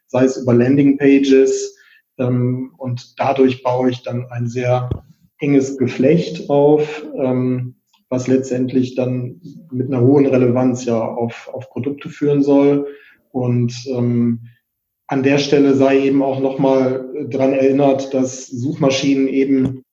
sei 0.07 0.23
es 0.23 0.37
über 0.37 0.53
Landing 0.53 0.97
Pages, 0.97 1.77
ähm, 2.21 2.73
und 2.77 3.19
dadurch 3.19 3.63
baue 3.63 3.89
ich 3.89 4.03
dann 4.03 4.27
ein 4.29 4.47
sehr 4.47 4.89
enges 5.39 5.77
Geflecht 5.77 6.49
auf, 6.49 7.05
ähm, 7.17 7.75
was 8.09 8.27
letztendlich 8.27 8.95
dann 8.95 9.41
mit 9.71 9.87
einer 9.87 10.01
hohen 10.01 10.25
Relevanz 10.25 10.85
ja 10.85 11.01
auf, 11.01 11.49
auf 11.51 11.69
Produkte 11.69 12.09
führen 12.09 12.43
soll. 12.43 12.87
Und 13.31 13.73
ähm, 13.87 14.47
an 15.07 15.23
der 15.23 15.39
Stelle 15.39 15.73
sei 15.75 15.99
eben 15.99 16.21
auch 16.21 16.39
nochmal 16.39 17.09
dran 17.29 17.53
erinnert, 17.53 18.13
dass 18.13 18.47
Suchmaschinen 18.47 19.27
eben, 19.27 19.83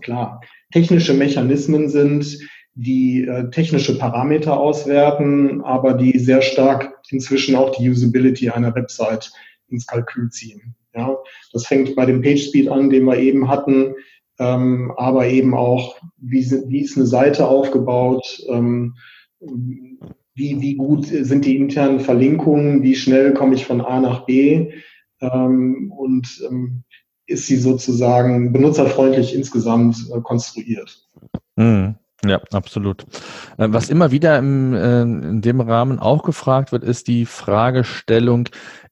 klar, 0.00 0.40
technische 0.72 1.14
Mechanismen 1.14 1.88
sind, 1.88 2.38
die 2.74 3.24
äh, 3.24 3.50
technische 3.50 3.98
Parameter 3.98 4.58
auswerten, 4.58 5.62
aber 5.62 5.94
die 5.94 6.18
sehr 6.18 6.42
stark 6.42 6.94
inzwischen 7.10 7.56
auch 7.56 7.76
die 7.76 7.90
Usability 7.90 8.50
einer 8.50 8.74
Website 8.74 9.32
ins 9.68 9.86
Kalkül 9.86 10.30
ziehen. 10.30 10.74
Ja, 10.98 11.16
das 11.52 11.66
fängt 11.66 11.94
bei 11.94 12.06
dem 12.06 12.22
PageSpeed 12.22 12.68
an, 12.68 12.90
den 12.90 13.04
wir 13.04 13.16
eben 13.18 13.48
hatten, 13.48 13.94
ähm, 14.40 14.92
aber 14.96 15.28
eben 15.28 15.54
auch, 15.54 15.96
wie, 16.16 16.44
wie 16.66 16.80
ist 16.80 16.96
eine 16.96 17.06
Seite 17.06 17.46
aufgebaut, 17.46 18.42
ähm, 18.48 18.96
wie, 20.34 20.60
wie 20.60 20.74
gut 20.74 21.06
sind 21.06 21.44
die 21.44 21.56
internen 21.56 22.00
Verlinkungen, 22.00 22.82
wie 22.82 22.96
schnell 22.96 23.32
komme 23.32 23.54
ich 23.54 23.64
von 23.64 23.80
A 23.80 24.00
nach 24.00 24.26
B 24.26 24.72
ähm, 25.20 25.92
und 25.96 26.42
ähm, 26.48 26.82
ist 27.26 27.46
sie 27.46 27.56
sozusagen 27.56 28.52
benutzerfreundlich 28.52 29.34
insgesamt 29.34 29.96
äh, 30.12 30.20
konstruiert. 30.20 31.08
Mhm. 31.54 31.94
Ja, 32.24 32.40
absolut. 32.52 33.04
Äh, 33.58 33.68
was 33.70 33.90
immer 33.90 34.10
wieder 34.10 34.38
im, 34.38 34.74
äh, 34.74 35.02
in 35.02 35.40
dem 35.40 35.60
Rahmen 35.60 36.00
auch 36.00 36.24
gefragt 36.24 36.72
wird, 36.72 36.82
ist 36.82 37.06
die 37.06 37.26
Fragestellung, 37.26 38.48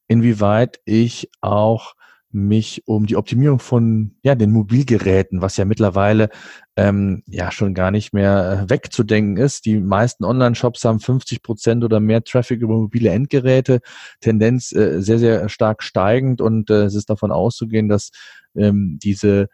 inwieweit 0.07 0.79
ich 0.85 1.29
auch 1.41 1.96
mich 2.37 2.83
um 2.85 3.05
die 3.05 3.15
Optimierung 3.15 3.59
von 3.59 4.15
ja 4.23 4.35
den 4.35 4.51
Mobilgeräten, 4.51 5.41
was 5.41 5.57
ja 5.57 5.65
mittlerweile 5.65 6.29
ähm, 6.75 7.23
ja 7.27 7.51
schon 7.51 7.73
gar 7.73 7.91
nicht 7.91 8.13
mehr 8.13 8.65
äh, 8.65 8.69
wegzudenken 8.69 9.37
ist. 9.37 9.65
Die 9.65 9.79
meisten 9.79 10.23
Online-Shops 10.23 10.85
haben 10.85 10.99
50 10.99 11.41
Prozent 11.41 11.83
oder 11.83 11.99
mehr 11.99 12.23
Traffic 12.23 12.61
über 12.61 12.75
mobile 12.75 13.09
Endgeräte, 13.09 13.81
Tendenz 14.21 14.71
äh, 14.71 15.01
sehr 15.01 15.19
sehr 15.19 15.49
stark 15.49 15.83
steigend 15.83 16.39
und 16.41 16.69
äh, 16.69 16.83
es 16.83 16.95
ist 16.95 17.09
davon 17.09 17.31
auszugehen, 17.31 17.89
dass 17.89 18.11
ähm, 18.55 18.99
diese 19.01 19.49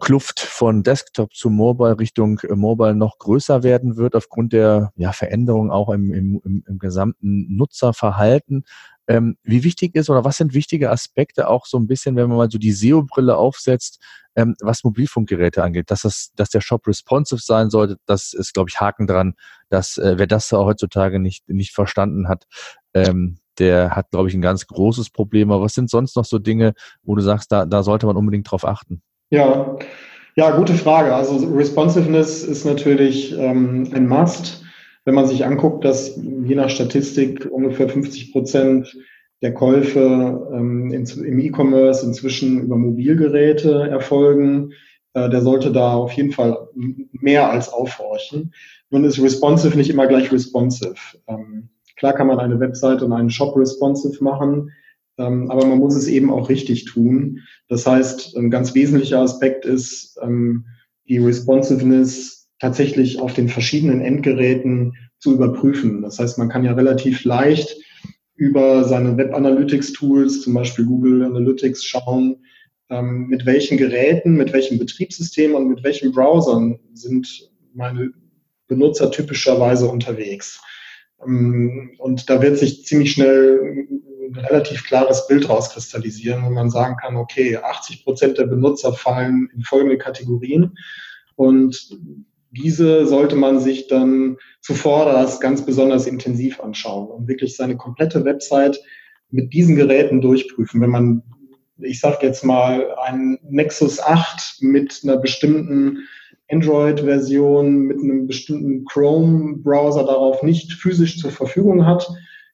Kluft 0.00 0.40
von 0.40 0.82
Desktop 0.82 1.34
zu 1.34 1.50
Mobile 1.50 1.98
Richtung 1.98 2.40
äh, 2.40 2.54
Mobile 2.54 2.94
noch 2.94 3.18
größer 3.18 3.62
werden 3.62 3.96
wird 3.96 4.14
aufgrund 4.14 4.52
der 4.52 4.92
ja, 4.96 5.12
Veränderung 5.12 5.70
auch 5.70 5.90
im, 5.90 6.12
im, 6.12 6.64
im 6.66 6.78
gesamten 6.78 7.56
Nutzerverhalten 7.56 8.64
ähm, 9.08 9.36
wie 9.42 9.64
wichtig 9.64 9.94
ist 9.94 10.10
oder 10.10 10.24
was 10.24 10.36
sind 10.36 10.54
wichtige 10.54 10.90
Aspekte 10.90 11.48
auch 11.48 11.66
so 11.66 11.78
ein 11.78 11.86
bisschen, 11.86 12.16
wenn 12.16 12.28
man 12.28 12.38
mal 12.38 12.50
so 12.50 12.58
die 12.58 12.72
SEO-Brille 12.72 13.36
aufsetzt, 13.36 14.00
ähm, 14.34 14.54
was 14.60 14.84
Mobilfunkgeräte 14.84 15.62
angeht, 15.62 15.90
dass 15.90 16.02
das, 16.02 16.32
dass 16.36 16.50
der 16.50 16.60
Shop 16.60 16.86
responsive 16.86 17.40
sein 17.40 17.70
sollte, 17.70 17.96
das 18.06 18.32
ist, 18.32 18.52
glaube 18.52 18.68
ich, 18.70 18.80
Haken 18.80 19.06
dran, 19.06 19.34
dass 19.68 19.96
äh, 19.98 20.14
wer 20.16 20.26
das 20.26 20.52
heutzutage 20.52 21.18
nicht, 21.18 21.48
nicht 21.48 21.72
verstanden 21.72 22.28
hat, 22.28 22.46
ähm, 22.94 23.38
der 23.58 23.96
hat, 23.96 24.10
glaube 24.10 24.28
ich, 24.28 24.34
ein 24.34 24.42
ganz 24.42 24.66
großes 24.66 25.10
Problem. 25.10 25.50
Aber 25.50 25.64
was 25.64 25.74
sind 25.74 25.88
sonst 25.88 26.16
noch 26.16 26.24
so 26.24 26.38
Dinge, 26.38 26.74
wo 27.02 27.14
du 27.14 27.22
sagst, 27.22 27.50
da, 27.52 27.64
da 27.64 27.82
sollte 27.82 28.06
man 28.06 28.16
unbedingt 28.16 28.50
drauf 28.50 28.66
achten? 28.66 29.02
Ja, 29.30 29.76
ja, 30.36 30.50
gute 30.50 30.74
Frage. 30.74 31.14
Also 31.14 31.36
Responsiveness 31.54 32.44
ist 32.44 32.66
natürlich 32.66 33.32
ähm, 33.38 33.90
ein 33.94 34.06
Must 34.06 34.65
wenn 35.06 35.14
man 35.14 35.26
sich 35.26 35.46
anguckt, 35.46 35.84
dass 35.84 36.16
je 36.16 36.56
nach 36.56 36.68
Statistik 36.68 37.48
ungefähr 37.50 37.88
50 37.88 38.32
Prozent 38.32 38.94
der 39.40 39.54
Käufe 39.54 40.50
ähm, 40.52 40.90
im 40.90 41.38
E-Commerce 41.38 42.04
inzwischen 42.04 42.60
über 42.62 42.76
Mobilgeräte 42.76 43.88
erfolgen, 43.88 44.72
äh, 45.14 45.30
der 45.30 45.42
sollte 45.42 45.72
da 45.72 45.94
auf 45.94 46.12
jeden 46.12 46.32
Fall 46.32 46.68
mehr 46.74 47.48
als 47.50 47.68
aufhorchen. 47.68 48.52
Nun 48.90 49.04
ist 49.04 49.22
responsive 49.22 49.76
nicht 49.76 49.90
immer 49.90 50.08
gleich 50.08 50.32
responsive. 50.32 50.96
Ähm, 51.28 51.68
klar 51.96 52.12
kann 52.12 52.26
man 52.26 52.40
eine 52.40 52.58
Webseite 52.58 53.04
und 53.04 53.12
einen 53.12 53.30
Shop 53.30 53.56
responsive 53.56 54.22
machen, 54.24 54.72
ähm, 55.18 55.50
aber 55.52 55.66
man 55.66 55.78
muss 55.78 55.94
es 55.94 56.08
eben 56.08 56.32
auch 56.32 56.48
richtig 56.48 56.84
tun. 56.84 57.40
Das 57.68 57.86
heißt, 57.86 58.36
ein 58.36 58.50
ganz 58.50 58.74
wesentlicher 58.74 59.20
Aspekt 59.20 59.66
ist 59.66 60.18
ähm, 60.20 60.66
die 61.08 61.18
Responsiveness 61.18 62.45
tatsächlich 62.58 63.20
auf 63.20 63.34
den 63.34 63.48
verschiedenen 63.48 64.00
Endgeräten 64.00 64.94
zu 65.18 65.34
überprüfen. 65.34 66.02
Das 66.02 66.18
heißt, 66.18 66.38
man 66.38 66.48
kann 66.48 66.64
ja 66.64 66.72
relativ 66.72 67.24
leicht 67.24 67.76
über 68.34 68.84
seine 68.84 69.16
Web 69.16 69.34
Analytics 69.34 69.92
Tools, 69.92 70.42
zum 70.42 70.54
Beispiel 70.54 70.84
Google 70.84 71.24
Analytics, 71.24 71.84
schauen, 71.84 72.36
ähm, 72.90 73.26
mit 73.28 73.46
welchen 73.46 73.78
Geräten, 73.78 74.34
mit 74.34 74.52
welchen 74.52 74.78
Betriebssystemen 74.78 75.56
und 75.56 75.68
mit 75.68 75.82
welchen 75.82 76.12
Browsern 76.12 76.78
sind 76.92 77.50
meine 77.74 78.10
Benutzer 78.68 79.10
typischerweise 79.10 79.88
unterwegs. 79.88 80.60
Ähm, 81.24 81.92
und 81.98 82.28
da 82.28 82.42
wird 82.42 82.58
sich 82.58 82.84
ziemlich 82.84 83.12
schnell 83.12 83.86
ein 84.28 84.36
relativ 84.36 84.84
klares 84.84 85.26
Bild 85.26 85.48
rauskristallisieren, 85.48 86.44
wo 86.44 86.50
man 86.50 86.70
sagen 86.70 86.96
kann, 86.96 87.16
okay, 87.16 87.56
80 87.56 88.04
Prozent 88.04 88.38
der 88.38 88.46
Benutzer 88.46 88.92
fallen 88.92 89.48
in 89.54 89.62
folgende 89.62 89.98
Kategorien 89.98 90.76
und 91.36 91.98
diese 92.56 93.06
sollte 93.06 93.36
man 93.36 93.60
sich 93.60 93.88
dann 93.88 94.36
zuvorderst 94.60 95.40
ganz 95.40 95.64
besonders 95.64 96.06
intensiv 96.06 96.60
anschauen 96.60 97.08
und 97.08 97.28
wirklich 97.28 97.56
seine 97.56 97.76
komplette 97.76 98.24
Website 98.24 98.80
mit 99.30 99.52
diesen 99.52 99.76
Geräten 99.76 100.20
durchprüfen. 100.20 100.80
Wenn 100.80 100.90
man, 100.90 101.22
ich 101.78 102.00
sage 102.00 102.26
jetzt 102.26 102.44
mal, 102.44 102.94
einen 102.96 103.38
Nexus 103.48 104.00
8 104.00 104.62
mit 104.62 105.00
einer 105.04 105.18
bestimmten 105.18 106.06
Android-Version 106.48 107.78
mit 107.80 107.98
einem 107.98 108.26
bestimmten 108.26 108.84
Chrome-Browser 108.84 110.04
darauf 110.04 110.42
nicht 110.42 110.72
physisch 110.72 111.18
zur 111.20 111.32
Verfügung 111.32 111.84
hat, 111.84 112.08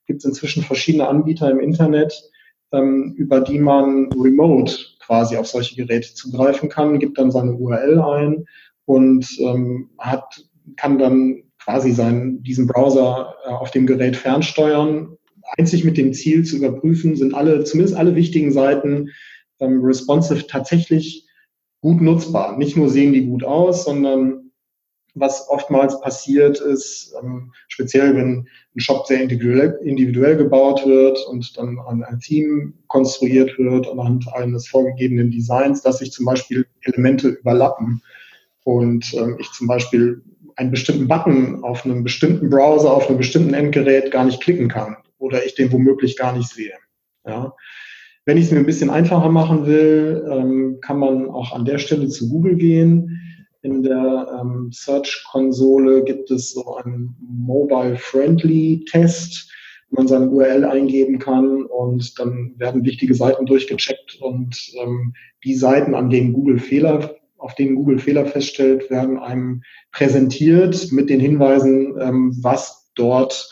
gibt 0.07 0.19
es 0.19 0.25
inzwischen 0.25 0.63
verschiedene 0.63 1.07
Anbieter 1.07 1.49
im 1.51 1.59
Internet, 1.59 2.13
ähm, 2.71 3.13
über 3.17 3.39
die 3.41 3.59
man 3.59 4.11
remote 4.13 4.75
quasi 4.99 5.37
auf 5.37 5.47
solche 5.47 5.75
Geräte 5.75 6.13
zugreifen 6.13 6.69
kann, 6.69 6.99
gibt 6.99 7.17
dann 7.17 7.31
seine 7.31 7.53
URL 7.53 8.01
ein 8.01 8.45
und 8.85 9.27
ähm, 9.39 9.89
hat, 9.97 10.45
kann 10.75 10.97
dann 10.97 11.43
quasi 11.63 11.91
seinen, 11.91 12.43
diesen 12.43 12.67
Browser 12.67 13.35
äh, 13.45 13.49
auf 13.49 13.71
dem 13.71 13.85
Gerät 13.87 14.15
fernsteuern. 14.15 15.17
Einzig 15.57 15.83
mit 15.83 15.97
dem 15.97 16.13
Ziel 16.13 16.45
zu 16.45 16.57
überprüfen, 16.57 17.15
sind 17.15 17.33
alle, 17.33 17.63
zumindest 17.63 17.97
alle 17.97 18.15
wichtigen 18.15 18.51
Seiten 18.51 19.09
ähm, 19.59 19.83
responsive 19.83 20.47
tatsächlich 20.47 21.27
gut 21.81 22.01
nutzbar. 22.01 22.57
Nicht 22.57 22.77
nur 22.77 22.89
sehen 22.89 23.13
die 23.13 23.25
gut 23.25 23.43
aus, 23.43 23.85
sondern 23.85 24.51
was 25.15 25.47
oftmals 25.49 26.01
passiert 26.01 26.59
ist, 26.59 27.13
ähm, 27.21 27.53
speziell 27.67 28.15
wenn 28.15 28.47
ein 28.75 28.79
Shop 28.79 29.05
sehr 29.05 29.21
individuell, 29.21 29.79
individuell 29.83 30.37
gebaut 30.37 30.85
wird 30.87 31.19
und 31.27 31.55
dann 31.57 31.77
an 31.79 32.03
ein 32.03 32.19
Team 32.19 32.73
konstruiert 32.87 33.57
wird 33.59 33.87
anhand 33.87 34.27
eines 34.33 34.67
vorgegebenen 34.67 35.29
Designs, 35.29 35.81
dass 35.81 35.99
sich 35.99 36.11
zum 36.11 36.25
Beispiel 36.25 36.65
Elemente 36.81 37.29
überlappen 37.29 38.01
und 38.63 39.13
ähm, 39.13 39.37
ich 39.39 39.51
zum 39.51 39.67
Beispiel 39.67 40.23
einen 40.55 40.71
bestimmten 40.71 41.07
Button 41.07 41.63
auf 41.63 41.85
einem 41.85 42.03
bestimmten 42.03 42.49
Browser, 42.49 42.93
auf 42.93 43.09
einem 43.09 43.17
bestimmten 43.17 43.53
Endgerät 43.53 44.11
gar 44.11 44.25
nicht 44.25 44.41
klicken 44.41 44.67
kann 44.67 44.97
oder 45.17 45.45
ich 45.45 45.55
den 45.55 45.71
womöglich 45.71 46.17
gar 46.17 46.35
nicht 46.35 46.49
sehe. 46.49 46.73
Ja. 47.25 47.53
Wenn 48.25 48.37
ich 48.37 48.45
es 48.45 48.51
mir 48.51 48.59
ein 48.59 48.65
bisschen 48.65 48.89
einfacher 48.89 49.29
machen 49.29 49.65
will, 49.65 50.25
ähm, 50.31 50.77
kann 50.81 50.99
man 50.99 51.29
auch 51.29 51.53
an 51.53 51.65
der 51.65 51.77
Stelle 51.77 52.07
zu 52.07 52.29
Google 52.29 52.55
gehen 52.55 53.19
in 53.63 53.81
der 53.81 54.39
ähm, 54.41 54.69
Search-Konsole 54.71 56.03
gibt 56.03 56.29
es 56.31 56.51
so 56.51 56.75
einen 56.75 57.15
Mobile-Friendly-Test, 57.21 59.49
wo 59.89 59.95
man 59.95 60.07
seine 60.07 60.29
URL 60.29 60.65
eingeben 60.65 61.17
kann 61.17 61.63
und 61.63 62.19
dann 62.19 62.53
werden 62.57 62.83
wichtige 62.83 63.15
Seiten 63.15 63.45
durchgecheckt 63.45 64.17
und 64.19 64.69
ähm, 64.81 65.13
die 65.45 65.55
Seiten, 65.55 65.95
an 65.95 66.09
denen 66.09 66.33
Google 66.33 66.59
Fehler, 66.59 67.15
auf 67.43 67.55
denen 67.55 67.75
Google 67.75 67.99
Fehler 67.99 68.25
feststellt, 68.25 68.89
werden 68.89 69.19
einem 69.19 69.63
präsentiert 69.91 70.91
mit 70.91 71.09
den 71.09 71.19
Hinweisen, 71.19 71.95
ähm, 71.99 72.37
was 72.41 72.91
dort 72.95 73.49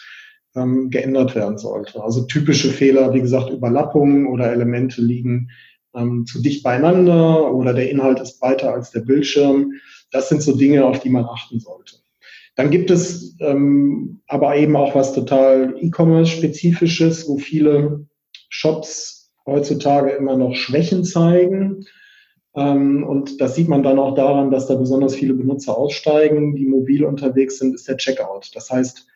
ähm, 0.56 0.90
geändert 0.90 1.36
werden 1.36 1.58
sollte. 1.58 2.04
Also 2.04 2.24
typische 2.24 2.70
Fehler, 2.70 3.14
wie 3.14 3.22
gesagt, 3.22 3.50
Überlappungen 3.50 4.28
oder 4.28 4.52
Elemente 4.52 5.02
liegen 5.02 5.50
ähm, 5.94 6.26
zu 6.26 6.42
dicht 6.42 6.64
beieinander 6.64 7.54
oder 7.54 7.74
der 7.74 7.90
Inhalt 7.90 8.20
ist 8.20 8.42
weiter 8.42 8.74
als 8.74 8.92
der 8.92 9.02
Bildschirm. 9.02 9.74
Das 10.12 10.30
sind 10.30 10.42
so 10.42 10.56
Dinge, 10.56 10.86
auf 10.86 11.00
die 11.00 11.10
man 11.10 11.26
achten 11.26 11.60
sollte. 11.60 11.98
Dann 12.56 12.70
gibt 12.70 12.92
es 12.92 13.36
ähm, 13.40 14.22
aber 14.28 14.56
eben 14.56 14.76
auch 14.76 14.96
was 14.96 15.14
total 15.14 15.76
E-Commerce-spezifisches, 15.80 17.28
wo 17.28 17.38
viele 17.38 18.06
Shops 18.50 19.32
heutzutage 19.46 20.12
immer 20.12 20.38
noch 20.38 20.56
Schwächen 20.56 21.04
zeigen. 21.04 21.86
Ähm, 22.56 23.04
und 23.04 23.40
das 23.40 23.56
sieht 23.56 23.70
man 23.70 23.84
dann 23.84 24.00
auch 24.00 24.16
daran, 24.16 24.52
dass 24.52 24.68
da 24.68 24.76
besonders 24.76 25.16
viele 25.16 25.34
Benutzer 25.34 25.78
aussteigen, 25.78 26.56
die 26.56 26.66
mobil 26.66 27.06
unterwegs 27.06 27.60
sind, 27.60 27.74
ist 27.76 27.88
der 27.88 27.98
Checkout. 27.98 28.52
Das 28.56 28.70
heißt, 28.70 29.08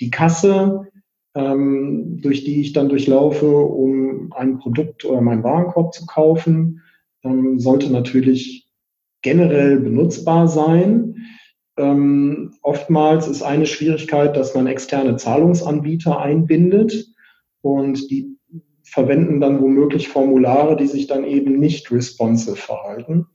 die 0.00 0.10
Kasse, 0.10 0.88
ähm, 1.34 2.20
durch 2.20 2.44
die 2.44 2.60
ich 2.60 2.72
dann 2.72 2.88
durchlaufe, 2.88 3.46
um 3.46 4.32
ein 4.32 4.58
Produkt 4.58 5.04
oder 5.04 5.20
meinen 5.20 5.44
Warenkorb 5.44 5.94
zu 5.94 6.06
kaufen, 6.06 6.82
ähm, 7.22 7.58
sollte 7.60 7.92
natürlich 7.92 8.68
generell 9.22 9.78
benutzbar 9.78 10.48
sein. 10.48 11.16
Oftmals 11.74 13.28
ist 13.28 13.42
eine 13.42 13.64
Schwierigkeit, 13.64 14.36
dass 14.36 14.54
man 14.54 14.66
externe 14.66 15.16
Zahlungsanbieter 15.16 16.20
einbindet 16.20 17.06
und 17.62 18.10
die 18.10 18.31
verwenden 18.84 19.40
dann 19.40 19.60
womöglich 19.60 20.08
Formulare, 20.08 20.76
die 20.76 20.86
sich 20.86 21.06
dann 21.06 21.24
eben 21.24 21.58
nicht 21.58 21.90
responsive 21.90 22.56
verhalten, 22.56 23.26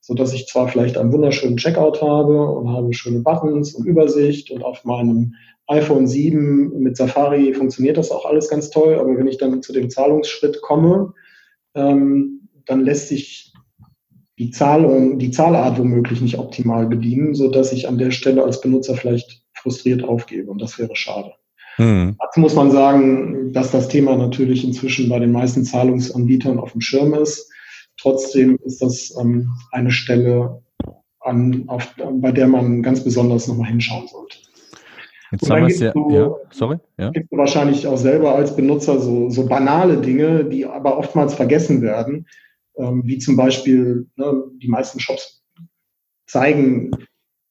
so 0.00 0.14
dass 0.14 0.32
ich 0.32 0.46
zwar 0.46 0.68
vielleicht 0.68 0.96
einen 0.96 1.12
wunderschönen 1.12 1.56
Checkout 1.56 2.02
habe 2.02 2.48
und 2.50 2.70
habe 2.70 2.92
schöne 2.92 3.20
Buttons 3.20 3.74
und 3.74 3.86
Übersicht 3.86 4.50
und 4.50 4.62
auf 4.62 4.84
meinem 4.84 5.34
iPhone 5.66 6.06
7 6.06 6.78
mit 6.78 6.96
Safari 6.96 7.54
funktioniert 7.54 7.96
das 7.96 8.10
auch 8.10 8.26
alles 8.26 8.48
ganz 8.48 8.70
toll, 8.70 8.98
aber 8.98 9.16
wenn 9.16 9.26
ich 9.26 9.38
dann 9.38 9.62
zu 9.62 9.72
dem 9.72 9.88
Zahlungsschritt 9.88 10.60
komme, 10.60 11.14
ähm, 11.74 12.48
dann 12.66 12.80
lässt 12.80 13.08
sich 13.08 13.52
die 14.38 14.50
Zahlung, 14.50 15.18
die 15.18 15.30
Zahlart 15.30 15.78
womöglich 15.78 16.20
nicht 16.20 16.38
optimal 16.38 16.86
bedienen, 16.86 17.34
so 17.34 17.50
dass 17.50 17.72
ich 17.72 17.88
an 17.88 17.98
der 17.98 18.10
Stelle 18.10 18.44
als 18.44 18.60
Benutzer 18.60 18.96
vielleicht 18.96 19.44
frustriert 19.52 20.04
aufgebe 20.04 20.50
und 20.50 20.60
das 20.60 20.78
wäre 20.78 20.96
schade. 20.96 21.32
Mhm. 21.78 22.16
Dazu 22.20 22.40
muss 22.40 22.54
man 22.54 22.70
sagen, 22.70 23.52
dass 23.52 23.70
das 23.70 23.88
Thema 23.88 24.16
natürlich 24.16 24.64
inzwischen 24.64 25.08
bei 25.08 25.18
den 25.18 25.32
meisten 25.32 25.64
Zahlungsanbietern 25.64 26.58
auf 26.58 26.72
dem 26.72 26.80
Schirm 26.80 27.14
ist. 27.14 27.50
Trotzdem 28.00 28.58
ist 28.64 28.82
das 28.82 29.14
ähm, 29.20 29.50
eine 29.70 29.90
Stelle, 29.90 30.62
an, 31.20 31.64
auf, 31.68 31.94
bei 32.14 32.32
der 32.32 32.46
man 32.46 32.82
ganz 32.82 33.02
besonders 33.02 33.48
nochmal 33.48 33.68
hinschauen 33.68 34.06
sollte. 34.08 34.36
Jetzt 35.32 35.50
haben 35.50 35.62
wir 35.62 35.74
es 35.74 35.80
ja, 35.80 35.92
du, 35.92 36.10
ja, 36.10 36.30
sorry. 36.50 36.76
Ja. 36.98 37.10
Gibt 37.10 37.32
du 37.32 37.36
wahrscheinlich 37.36 37.86
auch 37.86 37.96
selber 37.96 38.34
als 38.34 38.54
Benutzer 38.54 39.00
so, 39.00 39.30
so 39.30 39.46
banale 39.46 39.96
Dinge, 39.96 40.44
die 40.44 40.66
aber 40.66 40.98
oftmals 40.98 41.34
vergessen 41.34 41.82
werden 41.82 42.26
ähm, 42.76 43.02
wie 43.04 43.18
zum 43.18 43.36
Beispiel 43.36 44.06
ne, 44.16 44.44
die 44.62 44.68
meisten 44.68 45.00
Shops 45.00 45.42
zeigen 46.26 46.90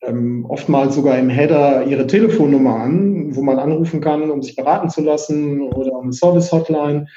ähm, 0.05 0.45
oftmals 0.45 0.95
sogar 0.95 1.17
im 1.17 1.29
Header 1.29 1.85
ihre 1.85 2.07
Telefonnummer 2.07 2.75
an, 2.75 3.35
wo 3.35 3.41
man 3.41 3.59
anrufen 3.59 4.01
kann, 4.01 4.29
um 4.29 4.41
sich 4.41 4.55
beraten 4.55 4.89
zu 4.89 5.01
lassen 5.01 5.61
oder 5.61 5.99
eine 6.01 6.13
Service-Hotline. 6.13 7.07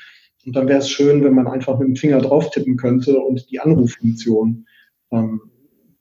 Und 0.44 0.56
dann 0.56 0.68
wäre 0.68 0.78
es 0.78 0.88
schön, 0.88 1.24
wenn 1.24 1.34
man 1.34 1.48
einfach 1.48 1.78
mit 1.78 1.88
dem 1.88 1.96
Finger 1.96 2.20
drauf 2.20 2.50
tippen 2.50 2.76
könnte 2.76 3.18
und 3.18 3.50
die 3.50 3.60
Anruffunktion 3.60 4.66
ähm, 5.10 5.40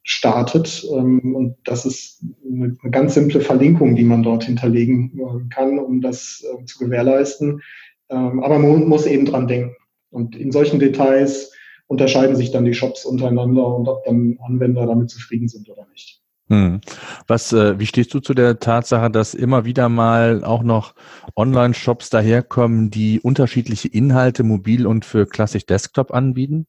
startet. 0.03 0.87
Ähm, 0.93 1.35
und 1.35 1.57
das 1.65 1.85
ist 1.85 2.23
eine, 2.45 2.77
eine, 2.81 2.91
ganz 2.91 3.15
simple 3.15 3.41
Verlinkung, 3.41 3.95
die 3.95 4.03
man 4.03 4.23
dort 4.23 4.43
hinterlegen 4.43 5.19
äh, 5.19 5.53
kann, 5.53 5.79
um 5.79 6.01
das 6.01 6.45
äh, 6.45 6.63
zu 6.65 6.77
gewährleisten. 6.77 7.61
Ähm, 8.09 8.43
aber 8.43 8.59
man 8.59 8.87
muss 8.87 9.07
eben 9.07 9.25
dran 9.25 9.47
denken. 9.47 9.75
Und 10.11 10.35
in 10.35 10.51
solchen 10.51 10.79
Details 10.79 11.51
unterscheiden 11.87 12.35
sich 12.35 12.51
dann 12.51 12.65
die 12.65 12.73
Shops 12.73 13.05
untereinander 13.05 13.75
und 13.75 13.87
ob 13.87 14.03
dann 14.05 14.37
Anwender 14.45 14.85
damit 14.85 15.09
zufrieden 15.09 15.47
sind 15.47 15.69
oder 15.69 15.87
nicht. 15.91 16.24
Hm. 16.47 16.81
Was, 17.27 17.53
äh, 17.53 17.79
wie 17.79 17.87
stehst 17.87 18.13
du 18.13 18.19
zu 18.19 18.35
der 18.35 18.59
Tatsache, 18.59 19.09
dass 19.09 19.33
immer 19.33 19.65
wieder 19.65 19.89
mal 19.89 20.43
auch 20.43 20.61
noch 20.61 20.93
Online-Shops 21.35 22.11
daherkommen, 22.11 22.91
die 22.91 23.19
unterschiedliche 23.19 23.87
Inhalte 23.87 24.43
mobil 24.43 24.85
und 24.85 25.05
für 25.05 25.25
klassisch 25.25 25.65
Desktop 25.65 26.13
anbieten? 26.13 26.67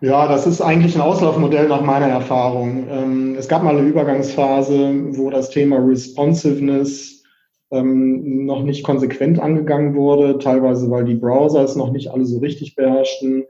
Ja, 0.00 0.26
das 0.26 0.48
ist 0.48 0.60
eigentlich 0.60 0.96
ein 0.96 1.00
Auslaufmodell 1.00 1.68
nach 1.68 1.82
meiner 1.82 2.08
Erfahrung. 2.08 2.88
Ähm, 2.90 3.36
es 3.38 3.46
gab 3.46 3.62
mal 3.62 3.76
eine 3.76 3.86
Übergangsphase, 3.86 5.16
wo 5.16 5.30
das 5.30 5.50
Thema 5.50 5.76
Responsiveness 5.76 7.22
ähm, 7.70 8.44
noch 8.44 8.64
nicht 8.64 8.82
konsequent 8.82 9.38
angegangen 9.38 9.94
wurde, 9.94 10.40
teilweise 10.40 10.90
weil 10.90 11.04
die 11.04 11.14
Browser 11.14 11.62
es 11.62 11.76
noch 11.76 11.92
nicht 11.92 12.10
alle 12.10 12.24
so 12.24 12.40
richtig 12.40 12.74
beherrschten, 12.74 13.44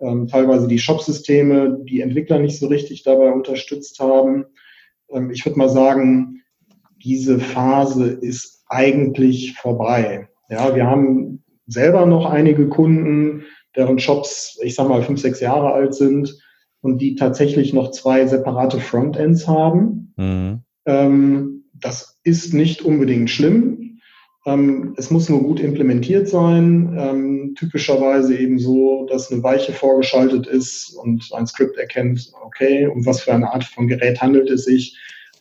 ähm, 0.00 0.26
teilweise 0.28 0.68
die 0.68 0.78
Shop-Systeme, 0.78 1.80
die 1.84 2.00
Entwickler 2.00 2.38
nicht 2.38 2.58
so 2.58 2.66
richtig 2.66 3.02
dabei 3.02 3.32
unterstützt 3.32 3.98
haben. 4.00 4.46
Ähm, 5.10 5.30
ich 5.30 5.44
würde 5.44 5.58
mal 5.58 5.68
sagen, 5.68 6.42
diese 7.02 7.38
Phase 7.38 8.06
ist 8.08 8.64
eigentlich 8.68 9.54
vorbei. 9.54 10.28
Ja, 10.50 10.74
wir 10.74 10.86
haben 10.86 11.44
selber 11.66 12.06
noch 12.06 12.26
einige 12.26 12.68
Kunden, 12.68 13.44
deren 13.76 13.98
Shops, 13.98 14.58
ich 14.62 14.74
sag 14.74 14.88
mal, 14.88 15.02
fünf, 15.02 15.20
sechs 15.20 15.40
Jahre 15.40 15.72
alt 15.72 15.94
sind 15.94 16.38
und 16.80 16.98
die 16.98 17.14
tatsächlich 17.14 17.72
noch 17.72 17.90
zwei 17.90 18.26
separate 18.26 18.80
Frontends 18.80 19.46
haben. 19.46 20.14
Mhm. 20.16 20.60
Ähm, 20.86 21.64
das 21.74 22.18
ist 22.22 22.54
nicht 22.54 22.82
unbedingt 22.82 23.30
schlimm. 23.30 23.85
Ähm, 24.46 24.94
es 24.96 25.10
muss 25.10 25.28
nur 25.28 25.42
gut 25.42 25.58
implementiert 25.58 26.28
sein. 26.28 26.96
Ähm, 26.96 27.54
typischerweise 27.58 28.36
eben 28.38 28.60
so, 28.60 29.04
dass 29.06 29.30
eine 29.30 29.42
Weiche 29.42 29.72
vorgeschaltet 29.72 30.46
ist 30.46 30.96
und 30.96 31.28
ein 31.34 31.48
Skript 31.48 31.76
erkennt, 31.76 32.32
okay, 32.44 32.86
um 32.86 33.04
was 33.04 33.22
für 33.22 33.34
eine 33.34 33.52
Art 33.52 33.64
von 33.64 33.88
Gerät 33.88 34.22
handelt 34.22 34.48
es 34.48 34.64
sich. 34.64 34.96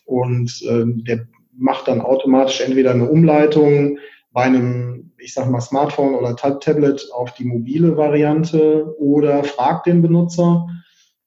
Und 0.05 0.59
äh, 0.67 0.83
der 1.03 1.27
macht 1.55 1.87
dann 1.87 2.01
automatisch 2.01 2.61
entweder 2.61 2.91
eine 2.91 3.09
Umleitung 3.09 3.99
bei 4.33 4.41
einem, 4.41 5.11
ich 5.19 5.33
sag 5.33 5.49
mal, 5.49 5.61
Smartphone 5.61 6.15
oder 6.15 6.35
Tablet 6.35 7.07
auf 7.13 7.33
die 7.35 7.45
mobile 7.45 7.95
Variante 7.95 8.93
oder 8.97 9.43
fragt 9.43 9.85
den 9.85 10.01
Benutzer 10.01 10.67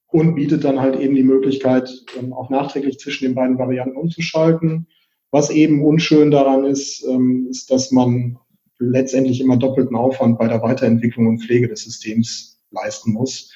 und 0.09 0.35
bietet 0.35 0.65
dann 0.65 0.81
halt 0.81 0.99
eben 0.99 1.15
die 1.15 1.23
Möglichkeit, 1.23 1.91
ähm, 2.19 2.33
auch 2.33 2.51
nachträglich 2.51 2.99
zwischen 2.99 3.25
den 3.25 3.35
beiden 3.37 3.57
Varianten 3.57 3.97
umzuschalten. 3.97 4.89
Was 5.31 5.51
eben 5.51 5.85
unschön 5.85 6.31
daran 6.31 6.65
ist, 6.65 7.05
ähm, 7.09 7.49
ist, 7.51 7.71
dass 7.71 7.91
man 7.91 8.39
letztendlich 8.79 9.41
immer 9.41 9.57
doppelten 9.57 9.97
Aufwand 9.97 10.39
bei 10.39 10.49
der 10.49 10.63
Weiterentwicklung 10.63 11.27
und 11.27 11.41
Pflege 11.41 11.69
des 11.69 11.85
Systems 11.85 12.63
leisten 12.71 13.13
muss. 13.13 13.53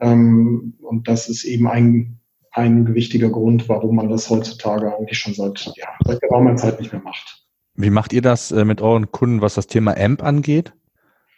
Ähm, 0.00 0.74
und 0.80 1.08
das 1.08 1.28
ist 1.28 1.44
eben 1.44 1.68
ein 1.68 2.20
ein 2.54 2.84
gewichtiger 2.84 3.30
Grund, 3.30 3.68
warum 3.68 3.96
man 3.96 4.08
das 4.08 4.30
heutzutage 4.30 4.96
eigentlich 4.96 5.18
schon 5.18 5.34
seit, 5.34 5.72
ja, 5.76 5.88
seit 6.04 6.20
geraumer 6.20 6.54
Zeit 6.56 6.78
nicht 6.78 6.92
mehr 6.92 7.02
macht. 7.02 7.44
Wie 7.74 7.90
macht 7.90 8.12
ihr 8.12 8.22
das 8.22 8.52
äh, 8.52 8.64
mit 8.64 8.80
euren 8.80 9.10
Kunden, 9.10 9.40
was 9.40 9.54
das 9.54 9.66
Thema 9.66 9.96
AMP 9.96 10.22
angeht? 10.22 10.72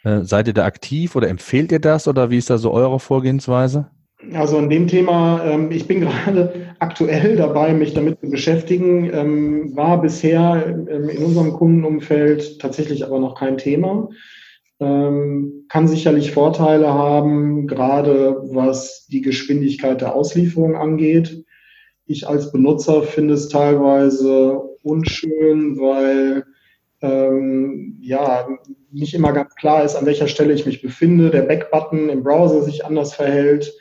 Äh, 0.04 0.22
seid 0.24 0.46
ihr 0.46 0.52
da 0.52 0.66
aktiv 0.66 1.16
oder 1.16 1.28
empfehlt 1.28 1.72
ihr 1.72 1.80
das 1.80 2.06
oder 2.06 2.30
wie 2.30 2.36
ist 2.36 2.50
da 2.50 2.58
so 2.58 2.70
eure 2.70 3.00
Vorgehensweise? 3.00 3.90
Also 4.34 4.58
in 4.58 4.70
dem 4.70 4.88
Thema, 4.88 5.44
ähm, 5.44 5.70
ich 5.70 5.86
bin 5.86 6.00
gerade 6.02 6.74
aktuell 6.78 7.36
dabei, 7.36 7.72
mich 7.74 7.94
damit 7.94 8.20
zu 8.20 8.30
beschäftigen, 8.30 9.10
ähm, 9.12 9.76
war 9.76 10.00
bisher 10.00 10.66
ähm, 10.66 11.08
in 11.08 11.24
unserem 11.24 11.52
Kundenumfeld 11.52 12.60
tatsächlich 12.60 13.04
aber 13.04 13.18
noch 13.18 13.38
kein 13.38 13.58
Thema. 13.58 14.08
kann 14.78 15.88
sicherlich 15.88 16.32
Vorteile 16.32 16.92
haben, 16.92 17.66
gerade 17.66 18.42
was 18.52 19.06
die 19.06 19.22
Geschwindigkeit 19.22 20.02
der 20.02 20.14
Auslieferung 20.14 20.76
angeht. 20.76 21.46
Ich 22.04 22.28
als 22.28 22.52
Benutzer 22.52 23.02
finde 23.02 23.32
es 23.32 23.48
teilweise 23.48 24.60
unschön, 24.82 25.78
weil 25.80 26.44
ähm, 27.00 27.98
ja 28.00 28.46
nicht 28.92 29.14
immer 29.14 29.32
ganz 29.32 29.54
klar 29.54 29.84
ist, 29.84 29.96
an 29.96 30.06
welcher 30.06 30.28
Stelle 30.28 30.54
ich 30.54 30.66
mich 30.66 30.82
befinde, 30.82 31.30
der 31.30 31.42
Backbutton 31.42 32.08
im 32.08 32.22
Browser 32.22 32.62
sich 32.62 32.84
anders 32.84 33.14
verhält. 33.14 33.74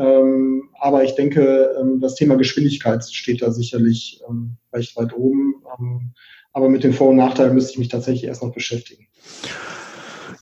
Ähm, 0.00 0.70
aber 0.78 1.04
ich 1.04 1.14
denke, 1.14 1.76
ähm, 1.78 2.00
das 2.00 2.14
Thema 2.14 2.36
Geschwindigkeit 2.36 3.04
steht 3.04 3.42
da 3.42 3.50
sicherlich 3.52 4.22
ähm, 4.28 4.56
recht 4.72 4.96
weit 4.96 5.12
oben. 5.12 5.56
Aber 6.52 6.68
mit 6.70 6.84
den 6.84 6.94
Vor- 6.94 7.10
und 7.10 7.16
Nachteilen 7.16 7.54
müsste 7.54 7.72
ich 7.72 7.78
mich 7.78 7.88
tatsächlich 7.88 8.24
erst 8.24 8.42
noch 8.42 8.54
beschäftigen. 8.54 9.06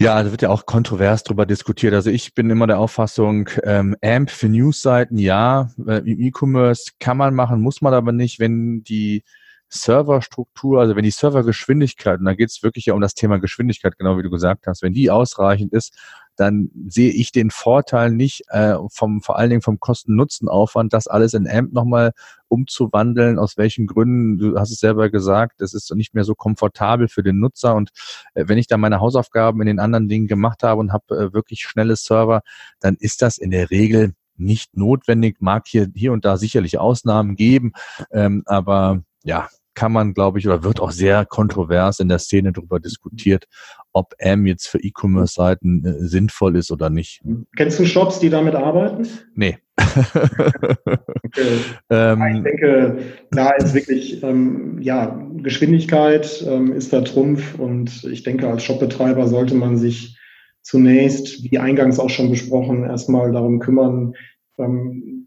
Ja, 0.00 0.22
da 0.22 0.30
wird 0.30 0.42
ja 0.42 0.50
auch 0.50 0.64
kontrovers 0.64 1.24
darüber 1.24 1.44
diskutiert. 1.44 1.92
Also 1.92 2.10
ich 2.10 2.34
bin 2.34 2.48
immer 2.50 2.68
der 2.68 2.78
Auffassung, 2.78 3.50
ähm, 3.64 3.96
AMP 4.00 4.30
für 4.30 4.48
Newsseiten, 4.48 5.18
ja, 5.18 5.70
äh, 5.88 5.98
im 6.08 6.20
E-Commerce 6.20 6.92
kann 7.00 7.16
man 7.16 7.34
machen, 7.34 7.60
muss 7.60 7.82
man 7.82 7.94
aber 7.94 8.12
nicht, 8.12 8.38
wenn 8.38 8.84
die 8.84 9.24
Serverstruktur, 9.68 10.80
also 10.80 10.94
wenn 10.94 11.02
die 11.02 11.10
Servergeschwindigkeit, 11.10 12.20
und 12.20 12.26
da 12.26 12.34
geht 12.34 12.50
es 12.50 12.62
wirklich 12.62 12.86
ja 12.86 12.94
um 12.94 13.00
das 13.00 13.14
Thema 13.14 13.38
Geschwindigkeit, 13.38 13.98
genau 13.98 14.16
wie 14.18 14.22
du 14.22 14.30
gesagt 14.30 14.68
hast, 14.68 14.82
wenn 14.82 14.92
die 14.92 15.10
ausreichend 15.10 15.72
ist, 15.72 15.98
dann 16.38 16.70
sehe 16.86 17.10
ich 17.10 17.32
den 17.32 17.50
Vorteil 17.50 18.12
nicht 18.12 18.44
äh, 18.48 18.76
vom 18.90 19.22
vor 19.22 19.38
allen 19.38 19.50
Dingen 19.50 19.62
vom 19.62 19.80
Kosten-Nutzen-Aufwand, 19.80 20.92
das 20.92 21.08
alles 21.08 21.34
in 21.34 21.48
AMP 21.48 21.72
nochmal 21.72 22.12
umzuwandeln. 22.46 23.38
Aus 23.38 23.56
welchen 23.56 23.88
Gründen? 23.88 24.38
Du 24.38 24.58
hast 24.58 24.70
es 24.70 24.78
selber 24.78 25.10
gesagt, 25.10 25.60
es 25.60 25.74
ist 25.74 25.92
nicht 25.94 26.14
mehr 26.14 26.22
so 26.22 26.36
komfortabel 26.36 27.08
für 27.08 27.24
den 27.24 27.40
Nutzer. 27.40 27.74
Und 27.74 27.90
äh, 28.34 28.44
wenn 28.46 28.56
ich 28.56 28.68
da 28.68 28.76
meine 28.76 29.00
Hausaufgaben 29.00 29.60
in 29.60 29.66
den 29.66 29.80
anderen 29.80 30.08
Dingen 30.08 30.28
gemacht 30.28 30.62
habe 30.62 30.80
und 30.80 30.92
habe 30.92 31.16
äh, 31.16 31.32
wirklich 31.32 31.62
schnelle 31.62 31.96
Server, 31.96 32.42
dann 32.78 32.96
ist 33.00 33.20
das 33.20 33.38
in 33.38 33.50
der 33.50 33.70
Regel 33.70 34.14
nicht 34.36 34.76
notwendig. 34.76 35.38
Mag 35.40 35.66
hier 35.66 35.88
hier 35.92 36.12
und 36.12 36.24
da 36.24 36.36
sicherlich 36.36 36.78
Ausnahmen 36.78 37.34
geben, 37.34 37.72
ähm, 38.12 38.44
aber 38.46 39.02
ja, 39.24 39.48
kann 39.78 39.92
man, 39.92 40.12
glaube 40.12 40.40
ich, 40.40 40.46
oder 40.48 40.64
wird 40.64 40.80
auch 40.80 40.90
sehr 40.90 41.24
kontrovers 41.24 42.00
in 42.00 42.08
der 42.08 42.18
Szene 42.18 42.50
darüber 42.50 42.80
diskutiert, 42.80 43.44
ob 43.92 44.12
M 44.18 44.44
jetzt 44.44 44.66
für 44.66 44.82
E-Commerce-Seiten 44.82 45.84
äh, 45.84 46.04
sinnvoll 46.04 46.56
ist 46.56 46.72
oder 46.72 46.90
nicht. 46.90 47.22
Kennst 47.56 47.78
du 47.78 47.86
Shops, 47.86 48.18
die 48.18 48.28
damit 48.28 48.56
arbeiten? 48.56 49.06
Nee. 49.36 49.58
okay. 49.78 51.58
ähm, 51.90 52.36
ich 52.38 52.42
denke, 52.42 52.98
da 53.30 53.50
ist 53.50 53.72
wirklich, 53.72 54.20
ähm, 54.24 54.78
ja, 54.80 55.16
Geschwindigkeit 55.36 56.44
ähm, 56.44 56.72
ist 56.72 56.92
da 56.92 57.02
Trumpf 57.02 57.56
und 57.56 58.02
ich 58.02 58.24
denke, 58.24 58.48
als 58.48 58.64
Shopbetreiber 58.64 59.28
sollte 59.28 59.54
man 59.54 59.76
sich 59.76 60.18
zunächst, 60.62 61.48
wie 61.48 61.58
eingangs 61.60 62.00
auch 62.00 62.10
schon 62.10 62.30
besprochen, 62.30 62.82
erstmal 62.82 63.30
darum 63.30 63.60
kümmern, 63.60 64.14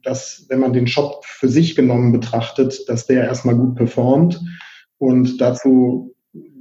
dass 0.03 0.45
wenn 0.49 0.59
man 0.59 0.73
den 0.73 0.87
Shop 0.87 1.23
für 1.25 1.47
sich 1.47 1.75
genommen 1.75 2.11
betrachtet, 2.11 2.87
dass 2.87 3.07
der 3.07 3.23
erstmal 3.23 3.55
gut 3.55 3.75
performt. 3.75 4.41
Und 4.97 5.39
dazu 5.39 6.13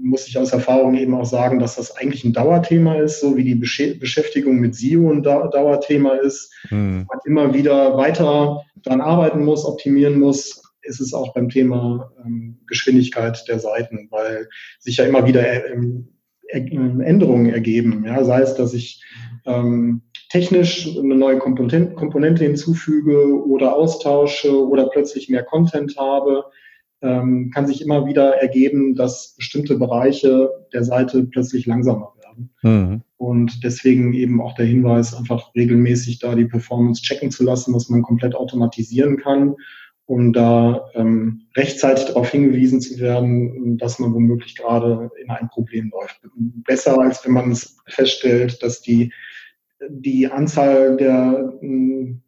muss 0.03 0.27
ich 0.27 0.39
aus 0.39 0.53
Erfahrung 0.53 0.95
eben 0.95 1.15
auch 1.15 1.27
sagen, 1.27 1.59
dass 1.59 1.77
das 1.77 1.97
eigentlich 1.97 2.25
ein 2.25 2.33
Dauerthema 2.33 2.97
ist, 2.97 3.21
so 3.21 3.37
wie 3.37 3.45
die 3.45 3.55
Beschäftigung 3.55 4.59
mit 4.59 4.75
SEO 4.75 5.11
ein 5.11 5.23
Dauerthema 5.23 6.15
ist. 6.15 6.53
Hm. 6.69 7.07
Man 7.09 7.19
immer 7.27 7.55
wieder 7.55 7.97
weiter 7.97 8.63
daran 8.77 9.01
arbeiten 9.01 9.45
muss, 9.45 9.65
optimieren 9.65 10.19
muss, 10.19 10.63
ist 10.83 11.01
es 11.01 11.13
auch 11.13 11.35
beim 11.35 11.49
Thema 11.49 12.11
ähm, 12.25 12.59
Geschwindigkeit 12.67 13.45
der 13.49 13.59
Seiten, 13.59 14.09
weil 14.11 14.49
sich 14.79 14.97
ja 14.97 15.05
immer 15.05 15.27
wieder 15.27 15.43
äh, 15.47 15.77
Änderungen 16.53 17.51
ergeben. 17.51 18.05
Ja, 18.07 18.25
sei 18.25 18.41
es, 18.41 18.55
dass 18.55 18.75
ich 18.75 19.05
ähm, 19.47 20.03
technisch 20.31 20.97
eine 20.97 21.17
neue 21.17 21.39
Komponente 21.39 22.45
hinzufüge 22.45 23.45
oder 23.45 23.77
austausche 23.77 24.67
oder 24.67 24.89
plötzlich 24.89 25.29
mehr 25.29 25.43
Content 25.43 25.97
habe, 25.99 26.45
ähm, 27.03 27.51
kann 27.53 27.67
sich 27.67 27.83
immer 27.83 28.07
wieder 28.07 28.37
ergeben, 28.41 28.95
dass 28.95 29.35
bestimmte 29.37 29.77
Bereiche 29.77 30.51
der 30.73 30.85
Seite 30.85 31.25
plötzlich 31.25 31.67
langsamer 31.67 32.13
werden. 32.23 32.51
Mhm. 32.63 33.03
Und 33.17 33.65
deswegen 33.65 34.13
eben 34.13 34.41
auch 34.41 34.55
der 34.55 34.67
Hinweis, 34.67 35.15
einfach 35.15 35.55
regelmäßig 35.55 36.21
da 36.21 36.35
die 36.35 36.45
Performance 36.45 37.03
checken 37.03 37.31
zu 37.31 37.45
lassen, 37.45 37.75
was 37.75 37.89
man 37.89 38.03
komplett 38.03 38.35
automatisieren 38.35 39.17
kann, 39.17 39.57
um 40.07 40.33
da 40.33 40.87
ähm, 40.95 41.43
rechtzeitig 41.57 42.07
darauf 42.07 42.31
hingewiesen 42.31 42.81
zu 42.81 42.99
werden, 43.01 43.79
dass 43.79 43.99
man 43.99 44.15
womöglich 44.15 44.57
gerade 44.57 45.11
in 45.23 45.31
ein 45.31 45.49
Problem 45.49 45.91
läuft. 45.93 46.21
Besser 46.67 47.01
als 47.01 47.25
wenn 47.25 47.33
man 47.33 47.51
es 47.51 47.79
feststellt, 47.87 48.63
dass 48.63 48.81
die 48.81 49.13
die 49.89 50.31
Anzahl 50.31 50.97
der, 50.97 51.53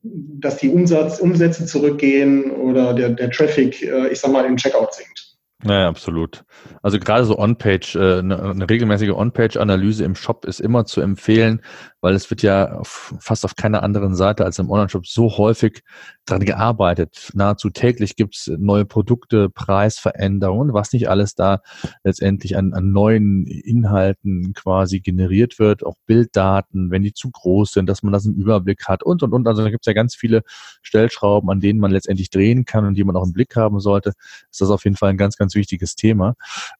dass 0.02 0.56
die 0.58 0.70
Umsatz, 0.70 1.20
Umsätze 1.20 1.66
zurückgehen 1.66 2.50
oder 2.50 2.94
der, 2.94 3.10
der 3.10 3.30
Traffic, 3.30 3.82
äh, 3.82 4.08
ich 4.08 4.20
sag 4.20 4.32
mal, 4.32 4.44
im 4.44 4.56
Checkout 4.56 4.94
sinkt. 4.94 5.32
Ja, 5.64 5.88
absolut. 5.88 6.44
Also 6.82 6.98
gerade 6.98 7.24
so 7.24 7.38
On-Page, 7.38 7.94
äh, 7.94 8.18
eine, 8.18 8.42
eine 8.42 8.68
regelmäßige 8.68 9.10
On-Page-Analyse 9.10 10.04
im 10.04 10.16
Shop 10.16 10.44
ist 10.44 10.60
immer 10.60 10.86
zu 10.86 11.00
empfehlen, 11.00 11.62
weil 12.00 12.14
es 12.14 12.28
wird 12.30 12.42
ja 12.42 12.80
fast 12.82 13.44
auf 13.44 13.54
keiner 13.54 13.84
anderen 13.84 14.16
Seite 14.16 14.44
als 14.44 14.58
im 14.58 14.70
Online-Shop 14.70 15.06
so 15.06 15.36
häufig 15.38 15.84
dran 16.24 16.44
gearbeitet. 16.44 17.30
Nahezu 17.34 17.70
täglich 17.70 18.16
gibt's 18.16 18.50
neue 18.58 18.84
Produkte, 18.84 19.50
Preisveränderungen, 19.50 20.72
was 20.72 20.92
nicht 20.92 21.08
alles 21.08 21.34
da 21.34 21.62
letztendlich 22.04 22.56
an, 22.56 22.72
an 22.74 22.92
neuen 22.92 23.46
Inhalten 23.46 24.52
quasi 24.54 25.00
generiert 25.00 25.58
wird, 25.58 25.84
auch 25.84 25.96
Bilddaten, 26.06 26.90
wenn 26.90 27.02
die 27.02 27.12
zu 27.12 27.30
groß 27.30 27.72
sind, 27.72 27.88
dass 27.88 28.02
man 28.02 28.12
das 28.12 28.24
im 28.26 28.34
Überblick 28.34 28.86
hat 28.86 29.02
und 29.02 29.22
und 29.22 29.32
und. 29.32 29.48
Also 29.48 29.62
da 29.62 29.70
gibt's 29.70 29.86
ja 29.86 29.92
ganz 29.92 30.14
viele 30.14 30.42
Stellschrauben, 30.82 31.50
an 31.50 31.60
denen 31.60 31.80
man 31.80 31.90
letztendlich 31.90 32.30
drehen 32.30 32.64
kann 32.64 32.86
und 32.86 32.94
die 32.94 33.04
man 33.04 33.16
auch 33.16 33.24
im 33.24 33.32
Blick 33.32 33.56
haben 33.56 33.80
sollte. 33.80 34.12
Ist 34.50 34.60
das 34.60 34.70
auf 34.70 34.84
jeden 34.84 34.96
Fall 34.96 35.10
ein 35.10 35.18
ganz, 35.18 35.36
ganz 35.36 35.54
wichtiges 35.54 35.96
Thema. 35.96 36.34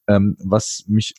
Ähm, 0.08 0.36
was 0.38 0.84
mich 0.86 1.14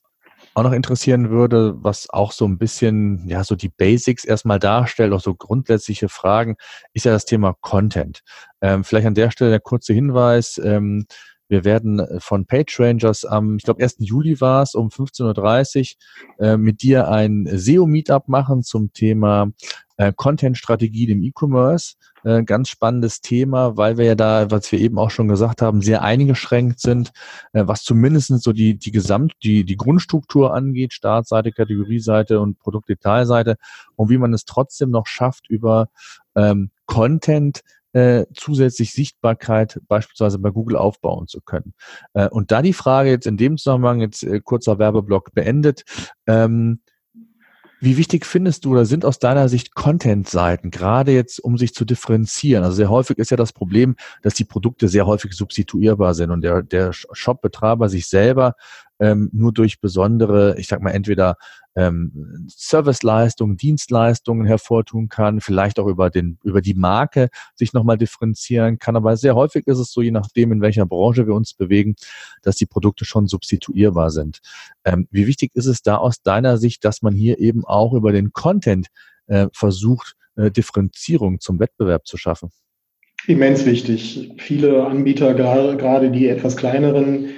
auch 0.53 0.63
noch 0.63 0.71
interessieren 0.71 1.29
würde, 1.29 1.75
was 1.77 2.09
auch 2.09 2.31
so 2.31 2.45
ein 2.45 2.57
bisschen, 2.57 3.27
ja, 3.27 3.43
so 3.43 3.55
die 3.55 3.69
Basics 3.69 4.25
erstmal 4.25 4.59
darstellt, 4.59 5.13
auch 5.13 5.21
so 5.21 5.33
grundsätzliche 5.35 6.09
Fragen, 6.09 6.55
ist 6.93 7.05
ja 7.05 7.11
das 7.11 7.25
Thema 7.25 7.55
Content. 7.61 8.21
Ähm, 8.61 8.83
vielleicht 8.83 9.07
an 9.07 9.15
der 9.15 9.31
Stelle 9.31 9.51
der 9.51 9.59
kurze 9.59 9.93
Hinweis. 9.93 10.59
Ähm, 10.63 11.05
wir 11.53 11.65
werden 11.65 12.01
von 12.17 12.47
Page 12.47 12.79
Rangers 12.79 13.25
am, 13.25 13.57
ich 13.57 13.63
glaube, 13.63 13.83
1. 13.83 13.97
Juli 13.99 14.41
war 14.41 14.63
es, 14.63 14.73
um 14.73 14.87
15.30 14.87 15.95
Uhr 16.39 16.45
äh, 16.45 16.57
mit 16.57 16.81
dir 16.81 17.09
ein 17.09 17.47
SEO-Meetup 17.47 18.27
machen 18.27 18.63
zum 18.63 18.91
Thema 18.91 19.51
äh, 19.97 20.11
Content-Strategie 20.15 21.11
im 21.11 21.21
E-Commerce. 21.21 21.93
Äh, 22.23 22.43
ganz 22.43 22.69
spannendes 22.69 23.21
Thema, 23.21 23.77
weil 23.77 23.97
wir 23.97 24.05
ja 24.05 24.15
da, 24.15 24.49
was 24.49 24.71
wir 24.71 24.79
eben 24.79 24.97
auch 24.97 25.11
schon 25.11 25.27
gesagt 25.27 25.61
haben, 25.61 25.83
sehr 25.83 26.01
eingeschränkt 26.01 26.79
sind, 26.79 27.11
äh, 27.51 27.67
was 27.67 27.83
zumindest 27.83 28.29
so 28.41 28.51
die, 28.51 28.75
die 28.79 28.91
Gesamt, 28.91 29.33
die, 29.43 29.63
die 29.63 29.77
Grundstruktur 29.77 30.55
angeht, 30.55 30.93
Startseite, 30.93 31.51
Kategorieseite 31.51 32.39
und 32.39 32.57
Produktdetailseite 32.57 33.57
und 33.95 34.09
wie 34.09 34.17
man 34.17 34.33
es 34.33 34.45
trotzdem 34.45 34.89
noch 34.89 35.05
schafft, 35.05 35.49
über 35.49 35.89
ähm, 36.35 36.71
Content 36.87 37.61
äh, 37.93 38.25
zusätzlich 38.33 38.91
Sichtbarkeit 38.91 39.79
beispielsweise 39.87 40.39
bei 40.39 40.49
Google 40.49 40.75
aufbauen 40.75 41.27
zu 41.27 41.41
können. 41.41 41.73
Äh, 42.13 42.27
und 42.29 42.51
da 42.51 42.61
die 42.61 42.73
Frage 42.73 43.09
jetzt 43.09 43.27
in 43.27 43.37
dem 43.37 43.57
Zusammenhang, 43.57 44.01
jetzt 44.01 44.23
äh, 44.23 44.41
kurzer 44.41 44.79
Werbeblock 44.79 45.33
beendet, 45.33 45.83
ähm, 46.27 46.79
wie 47.83 47.97
wichtig 47.97 48.25
findest 48.25 48.63
du 48.63 48.71
oder 48.71 48.85
sind 48.85 49.03
aus 49.03 49.19
deiner 49.19 49.49
Sicht 49.49 49.75
Content-Seiten, 49.75 50.71
gerade 50.71 51.11
jetzt, 51.11 51.43
um 51.43 51.57
sich 51.57 51.73
zu 51.73 51.83
differenzieren? 51.83 52.63
Also 52.63 52.77
sehr 52.77 52.89
häufig 52.89 53.17
ist 53.17 53.29
ja 53.29 53.35
das 53.35 53.51
Problem, 53.51 53.97
dass 54.21 54.35
die 54.35 54.45
Produkte 54.45 54.87
sehr 54.87 55.05
häufig 55.05 55.33
substituierbar 55.33 56.13
sind 56.13 56.31
und 56.31 56.43
der, 56.43 56.63
der 56.63 56.93
Shop-Betreiber 56.93 57.89
sich 57.89 58.07
selber 58.07 58.55
ähm, 58.99 59.29
nur 59.33 59.51
durch 59.51 59.79
besondere, 59.79 60.55
ich 60.57 60.67
sag 60.67 60.81
mal, 60.81 60.91
entweder 60.91 61.35
ähm, 61.75 62.47
Serviceleistungen, 62.47 63.57
Dienstleistungen 63.57 64.45
hervortun 64.45 65.09
kann, 65.09 65.41
vielleicht 65.41 65.79
auch 65.79 65.87
über 65.87 66.09
den, 66.09 66.37
über 66.43 66.61
die 66.61 66.75
Marke 66.75 67.29
sich 67.55 67.73
nochmal 67.73 67.97
differenzieren 67.97 68.77
kann. 68.77 68.95
Aber 68.95 69.17
sehr 69.17 69.35
häufig 69.35 69.67
ist 69.67 69.79
es 69.79 69.91
so, 69.91 70.01
je 70.01 70.11
nachdem, 70.11 70.51
in 70.51 70.61
welcher 70.61 70.85
Branche 70.85 71.25
wir 71.25 71.33
uns 71.33 71.53
bewegen, 71.53 71.95
dass 72.43 72.55
die 72.57 72.65
Produkte 72.65 73.05
schon 73.05 73.27
substituierbar 73.27 74.11
sind. 74.11 74.39
Ähm, 74.85 75.07
wie 75.11 75.27
wichtig 75.27 75.51
ist 75.55 75.65
es 75.65 75.81
da 75.81 75.97
aus 75.97 76.21
deiner 76.21 76.57
Sicht, 76.57 76.85
dass 76.85 77.01
man 77.01 77.15
hier 77.15 77.39
eben 77.39 77.65
auch 77.65 77.93
über 77.93 78.11
den 78.11 78.33
Content 78.33 78.87
äh, 79.27 79.47
versucht, 79.53 80.15
äh, 80.35 80.51
Differenzierung 80.51 81.39
zum 81.39 81.59
Wettbewerb 81.59 82.05
zu 82.05 82.17
schaffen? 82.17 82.49
Immens 83.25 83.65
wichtig. 83.65 84.33
Viele 84.37 84.85
Anbieter, 84.85 85.33
gerade 85.33 86.11
die 86.11 86.27
etwas 86.27 86.57
kleineren, 86.57 87.29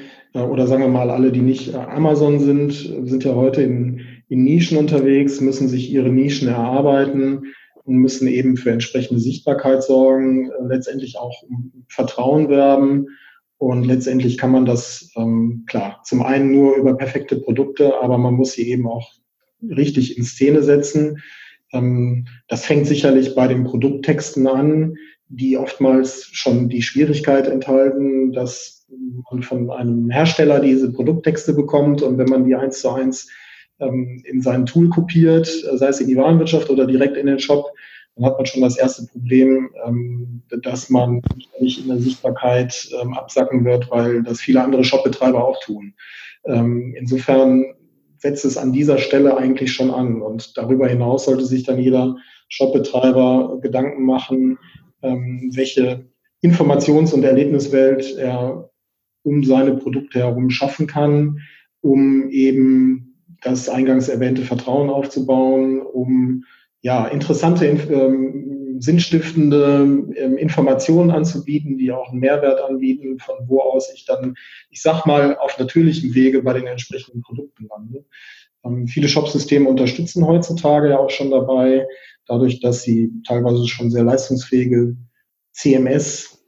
oder 0.43 0.67
sagen 0.67 0.83
wir 0.83 0.89
mal 0.89 1.09
alle, 1.09 1.31
die 1.31 1.41
nicht 1.41 1.73
äh, 1.73 1.77
Amazon 1.77 2.39
sind, 2.39 2.73
sind 2.73 3.23
ja 3.23 3.35
heute 3.35 3.61
in, 3.61 4.01
in 4.27 4.43
Nischen 4.43 4.77
unterwegs, 4.77 5.39
müssen 5.41 5.67
sich 5.67 5.91
ihre 5.91 6.09
Nischen 6.09 6.47
erarbeiten 6.47 7.53
und 7.85 7.95
müssen 7.97 8.27
eben 8.27 8.57
für 8.57 8.71
entsprechende 8.71 9.21
Sichtbarkeit 9.21 9.83
sorgen, 9.83 10.51
äh, 10.51 10.67
letztendlich 10.67 11.17
auch 11.17 11.43
Vertrauen 11.87 12.49
werben. 12.49 13.07
Und 13.57 13.85
letztendlich 13.85 14.37
kann 14.37 14.51
man 14.51 14.65
das, 14.65 15.11
ähm, 15.15 15.63
klar, 15.67 16.01
zum 16.03 16.21
einen 16.21 16.51
nur 16.51 16.75
über 16.75 16.97
perfekte 16.97 17.37
Produkte, 17.37 18.01
aber 18.01 18.17
man 18.17 18.33
muss 18.33 18.51
sie 18.51 18.69
eben 18.69 18.85
auch 18.87 19.13
richtig 19.61 20.17
in 20.17 20.25
Szene 20.25 20.61
setzen. 20.61 21.21
Ähm, 21.71 22.27
das 22.49 22.65
fängt 22.65 22.87
sicherlich 22.87 23.35
bei 23.35 23.47
den 23.47 23.63
Produkttexten 23.63 24.47
an, 24.47 24.95
die 25.29 25.57
oftmals 25.57 26.29
schon 26.31 26.69
die 26.69 26.81
Schwierigkeit 26.81 27.47
enthalten, 27.47 28.31
dass 28.31 28.85
man 29.31 29.41
von 29.41 29.69
einem 29.71 30.09
Hersteller 30.09 30.59
diese 30.59 30.91
Produkttexte 30.91 31.53
bekommt 31.53 32.01
und 32.01 32.17
wenn 32.17 32.29
man 32.29 32.45
die 32.45 32.55
eins 32.55 32.81
zu 32.81 32.89
eins 32.91 33.27
ähm, 33.79 34.21
in 34.25 34.41
sein 34.41 34.65
Tool 34.65 34.89
kopiert, 34.89 35.47
sei 35.47 35.87
es 35.87 35.99
in 35.99 36.07
die 36.07 36.17
Warenwirtschaft 36.17 36.69
oder 36.69 36.85
direkt 36.85 37.17
in 37.17 37.27
den 37.27 37.39
Shop, 37.39 37.71
dann 38.15 38.25
hat 38.25 38.37
man 38.37 38.45
schon 38.45 38.61
das 38.61 38.77
erste 38.77 39.07
Problem, 39.07 39.71
ähm, 39.85 40.43
dass 40.61 40.89
man 40.89 41.21
nicht 41.59 41.81
in 41.81 41.87
der 41.87 41.99
Sichtbarkeit 41.99 42.87
ähm, 43.01 43.13
absacken 43.13 43.65
wird, 43.65 43.89
weil 43.89 44.23
das 44.23 44.39
viele 44.39 44.63
andere 44.63 44.83
Shopbetreiber 44.83 45.43
auch 45.43 45.59
tun. 45.61 45.93
insofern 46.47 47.65
setzt 48.17 48.45
es 48.45 48.55
an 48.55 48.71
dieser 48.71 48.99
Stelle 48.99 49.35
eigentlich 49.35 49.73
schon 49.73 49.89
an 49.89 50.21
und 50.21 50.55
darüber 50.57 50.87
hinaus 50.87 51.25
sollte 51.25 51.43
sich 51.43 51.63
dann 51.63 51.79
jeder 51.79 52.17
Shopbetreiber 52.49 53.57
Gedanken 53.61 54.03
machen, 54.03 54.59
welche 55.55 56.09
Informations- 56.41 57.13
und 57.13 57.23
Erlebniswelt 57.23 58.15
er 58.17 58.69
um 59.23 59.43
seine 59.43 59.75
Produkte 59.75 60.19
herum 60.19 60.49
schaffen 60.49 60.87
kann, 60.87 61.39
um 61.81 62.29
eben 62.29 63.15
das 63.41 63.69
eingangs 63.69 64.07
erwähnte 64.07 64.43
Vertrauen 64.43 64.89
aufzubauen, 64.89 65.81
um 65.81 66.43
ja, 66.81 67.07
interessante, 67.07 67.65
ähm, 67.65 68.77
sinnstiftende 68.79 70.05
ähm, 70.15 70.37
Informationen 70.37 71.09
anzubieten, 71.09 71.77
die 71.77 71.91
auch 71.91 72.11
einen 72.11 72.19
Mehrwert 72.19 72.61
anbieten, 72.61 73.17
von 73.19 73.35
wo 73.47 73.61
aus 73.61 73.91
ich 73.93 74.05
dann, 74.05 74.35
ich 74.69 74.81
sag 74.81 75.05
mal, 75.05 75.37
auf 75.37 75.57
natürlichem 75.57 76.13
Wege 76.13 76.43
bei 76.43 76.53
den 76.53 76.67
entsprechenden 76.67 77.21
Produkten 77.21 77.67
lande. 77.67 78.05
Ähm, 78.63 78.87
viele 78.87 79.07
Shopsysteme 79.07 79.69
unterstützen 79.69 80.27
heutzutage 80.27 80.89
ja 80.89 80.99
auch 80.99 81.09
schon 81.09 81.31
dabei, 81.31 81.87
dadurch, 82.27 82.59
dass 82.59 82.83
sie 82.83 83.11
teilweise 83.25 83.67
schon 83.67 83.91
sehr 83.91 84.03
leistungsfähige 84.03 84.95
CMS 85.53 86.39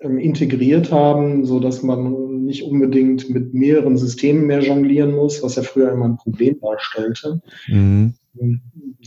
ähm, 0.00 0.18
integriert 0.18 0.90
haben, 0.92 1.44
so 1.44 1.60
dass 1.60 1.82
man 1.82 2.44
nicht 2.44 2.62
unbedingt 2.62 3.30
mit 3.30 3.54
mehreren 3.54 3.96
Systemen 3.96 4.46
mehr 4.46 4.60
jonglieren 4.60 5.14
muss, 5.14 5.42
was 5.42 5.56
ja 5.56 5.62
früher 5.62 5.92
immer 5.92 6.06
ein 6.06 6.16
Problem 6.16 6.58
darstellte. 6.60 7.40
Mhm. 7.68 8.14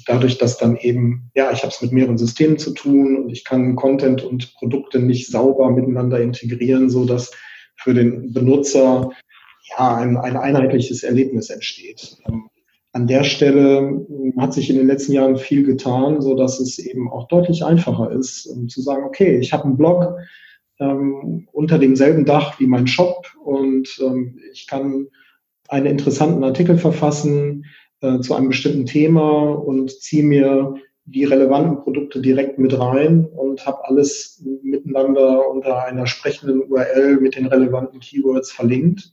Dadurch, 0.05 0.38
dass 0.38 0.57
dann 0.57 0.77
eben, 0.77 1.29
ja, 1.35 1.51
ich 1.51 1.63
habe 1.63 1.73
es 1.73 1.81
mit 1.81 1.91
mehreren 1.91 2.17
Systemen 2.17 2.57
zu 2.57 2.71
tun 2.71 3.17
und 3.17 3.29
ich 3.29 3.43
kann 3.43 3.75
Content 3.75 4.23
und 4.23 4.53
Produkte 4.55 4.99
nicht 4.99 5.27
sauber 5.27 5.69
miteinander 5.69 6.21
integrieren, 6.21 6.89
so 6.89 7.05
dass 7.05 7.31
für 7.75 7.93
den 7.93 8.33
Benutzer 8.33 9.11
ja 9.69 9.97
ein, 9.97 10.17
ein 10.17 10.38
einheitliches 10.38 11.03
Erlebnis 11.03 11.49
entsteht. 11.49 12.17
Ähm, 12.27 12.49
an 12.97 13.05
der 13.05 13.23
Stelle 13.23 14.07
hat 14.39 14.55
sich 14.55 14.71
in 14.71 14.75
den 14.75 14.87
letzten 14.87 15.11
Jahren 15.11 15.37
viel 15.37 15.63
getan, 15.63 16.19
so 16.19 16.33
dass 16.33 16.59
es 16.59 16.79
eben 16.79 17.11
auch 17.11 17.27
deutlich 17.27 17.63
einfacher 17.63 18.11
ist, 18.11 18.47
um 18.47 18.69
zu 18.69 18.81
sagen, 18.81 19.03
okay, 19.03 19.37
ich 19.37 19.53
habe 19.53 19.65
einen 19.65 19.77
Blog, 19.77 20.17
ähm, 20.79 21.47
unter 21.51 21.77
demselben 21.77 22.25
Dach 22.25 22.59
wie 22.59 22.65
mein 22.65 22.87
Shop 22.87 23.27
und 23.43 23.87
ähm, 24.01 24.39
ich 24.51 24.65
kann 24.65 25.09
einen 25.69 25.85
interessanten 25.85 26.43
Artikel 26.43 26.79
verfassen 26.79 27.65
äh, 28.01 28.19
zu 28.19 28.33
einem 28.33 28.47
bestimmten 28.49 28.87
Thema 28.87 29.51
und 29.51 29.91
ziehe 29.91 30.23
mir 30.23 30.73
die 31.05 31.25
relevanten 31.25 31.83
Produkte 31.83 32.19
direkt 32.19 32.57
mit 32.57 32.79
rein 32.79 33.25
und 33.25 33.63
habe 33.67 33.85
alles 33.85 34.43
miteinander 34.63 35.47
unter 35.47 35.85
einer 35.85 36.07
sprechenden 36.07 36.63
URL 36.63 37.19
mit 37.21 37.35
den 37.35 37.45
relevanten 37.45 37.99
Keywords 37.99 38.51
verlinkt 38.51 39.11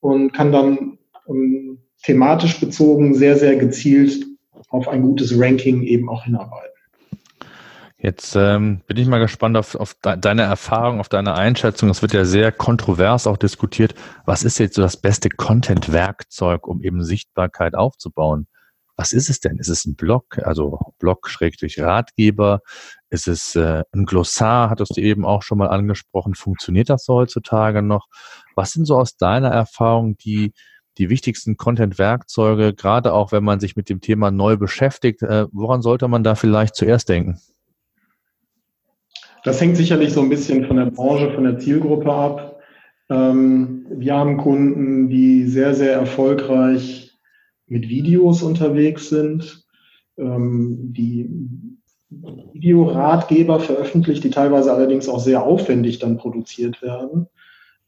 und 0.00 0.32
kann 0.32 0.50
dann 0.50 0.98
ähm, 1.28 1.78
thematisch 2.02 2.60
bezogen 2.60 3.14
sehr, 3.14 3.36
sehr 3.36 3.56
gezielt 3.56 4.24
auf 4.68 4.88
ein 4.88 5.02
gutes 5.02 5.38
Ranking 5.38 5.82
eben 5.82 6.08
auch 6.08 6.24
hinarbeiten. 6.24 6.70
Jetzt 8.02 8.34
ähm, 8.34 8.80
bin 8.86 8.96
ich 8.96 9.06
mal 9.06 9.18
gespannt 9.18 9.58
auf, 9.58 9.74
auf 9.74 9.92
de 9.94 10.16
deine 10.16 10.42
Erfahrung, 10.42 11.00
auf 11.00 11.10
deine 11.10 11.34
Einschätzung. 11.34 11.90
Es 11.90 12.00
wird 12.00 12.14
ja 12.14 12.24
sehr 12.24 12.50
kontrovers 12.50 13.26
auch 13.26 13.36
diskutiert. 13.36 13.94
Was 14.24 14.42
ist 14.42 14.58
jetzt 14.58 14.76
so 14.76 14.82
das 14.82 14.96
beste 14.96 15.28
Content-Werkzeug, 15.28 16.66
um 16.66 16.82
eben 16.82 17.04
Sichtbarkeit 17.04 17.74
aufzubauen? 17.74 18.46
Was 18.96 19.12
ist 19.12 19.28
es 19.28 19.40
denn? 19.40 19.58
Ist 19.58 19.68
es 19.68 19.84
ein 19.84 19.96
Blog, 19.96 20.38
also 20.38 20.78
Blog 20.98 21.28
schrägstrich 21.28 21.78
Ratgeber? 21.80 22.60
Ist 23.10 23.28
es 23.28 23.54
äh, 23.54 23.82
ein 23.92 24.06
Glossar? 24.06 24.70
Hattest 24.70 24.96
du 24.96 25.02
eben 25.02 25.26
auch 25.26 25.42
schon 25.42 25.58
mal 25.58 25.68
angesprochen. 25.68 26.34
Funktioniert 26.34 26.88
das 26.88 27.04
so 27.04 27.14
heutzutage 27.14 27.82
noch? 27.82 28.06
Was 28.56 28.72
sind 28.72 28.86
so 28.86 28.96
aus 28.96 29.16
deiner 29.16 29.50
Erfahrung 29.50 30.16
die 30.16 30.54
die 30.98 31.10
wichtigsten 31.10 31.56
Content-Werkzeuge, 31.56 32.74
gerade 32.74 33.12
auch 33.12 33.32
wenn 33.32 33.44
man 33.44 33.60
sich 33.60 33.76
mit 33.76 33.88
dem 33.88 34.00
Thema 34.00 34.30
neu 34.30 34.56
beschäftigt? 34.56 35.22
Äh, 35.22 35.46
woran 35.52 35.82
sollte 35.82 36.08
man 36.08 36.24
da 36.24 36.34
vielleicht 36.34 36.74
zuerst 36.74 37.08
denken? 37.08 37.38
Das 39.44 39.60
hängt 39.60 39.76
sicherlich 39.76 40.12
so 40.12 40.20
ein 40.20 40.28
bisschen 40.28 40.66
von 40.66 40.76
der 40.76 40.86
Branche, 40.86 41.32
von 41.32 41.44
der 41.44 41.58
Zielgruppe 41.58 42.12
ab. 42.12 42.60
Ähm, 43.08 43.86
wir 43.90 44.14
haben 44.14 44.36
Kunden, 44.36 45.08
die 45.08 45.46
sehr, 45.46 45.74
sehr 45.74 45.94
erfolgreich 45.94 47.18
mit 47.66 47.88
Videos 47.88 48.42
unterwegs 48.42 49.08
sind, 49.08 49.64
ähm, 50.18 50.92
die 50.92 51.30
Videoratgeber 52.52 53.60
veröffentlicht, 53.60 54.24
die 54.24 54.30
teilweise 54.30 54.72
allerdings 54.72 55.08
auch 55.08 55.20
sehr 55.20 55.42
aufwendig 55.44 56.00
dann 56.00 56.18
produziert 56.18 56.82
werden, 56.82 57.28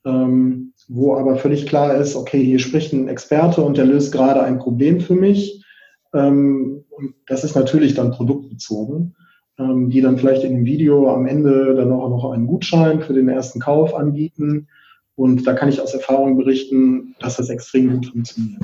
ähm, 0.04 0.72
wo 0.88 1.14
aber 1.16 1.36
völlig 1.36 1.66
klar 1.66 1.94
ist, 1.94 2.16
okay, 2.16 2.42
hier 2.42 2.58
spricht 2.58 2.92
ein 2.92 3.08
Experte 3.08 3.62
und 3.62 3.76
der 3.76 3.84
löst 3.84 4.12
gerade 4.12 4.42
ein 4.42 4.58
Problem 4.58 5.00
für 5.00 5.14
mich. 5.14 5.64
und 6.12 6.84
das 7.26 7.42
ist 7.42 7.54
natürlich 7.54 7.94
dann 7.94 8.10
produktbezogen 8.10 9.14
ähm, 9.58 9.90
die 9.90 10.00
dann 10.00 10.18
vielleicht 10.18 10.44
in 10.44 10.54
dem 10.54 10.64
Video 10.64 11.12
am 11.12 11.26
Ende 11.26 11.74
dann 11.74 11.92
auch 11.92 12.08
noch 12.08 12.32
einen 12.32 12.46
Gutschein 12.46 13.02
für 13.02 13.12
den 13.12 13.28
ersten 13.28 13.60
Kauf 13.60 13.94
anbieten. 13.94 14.68
Und 15.14 15.46
da 15.46 15.52
kann 15.52 15.68
ich 15.68 15.80
aus 15.80 15.92
Erfahrung 15.92 16.38
berichten, 16.38 17.14
dass 17.20 17.36
das 17.36 17.50
extrem 17.50 17.90
gut 17.90 18.06
funktioniert. 18.06 18.62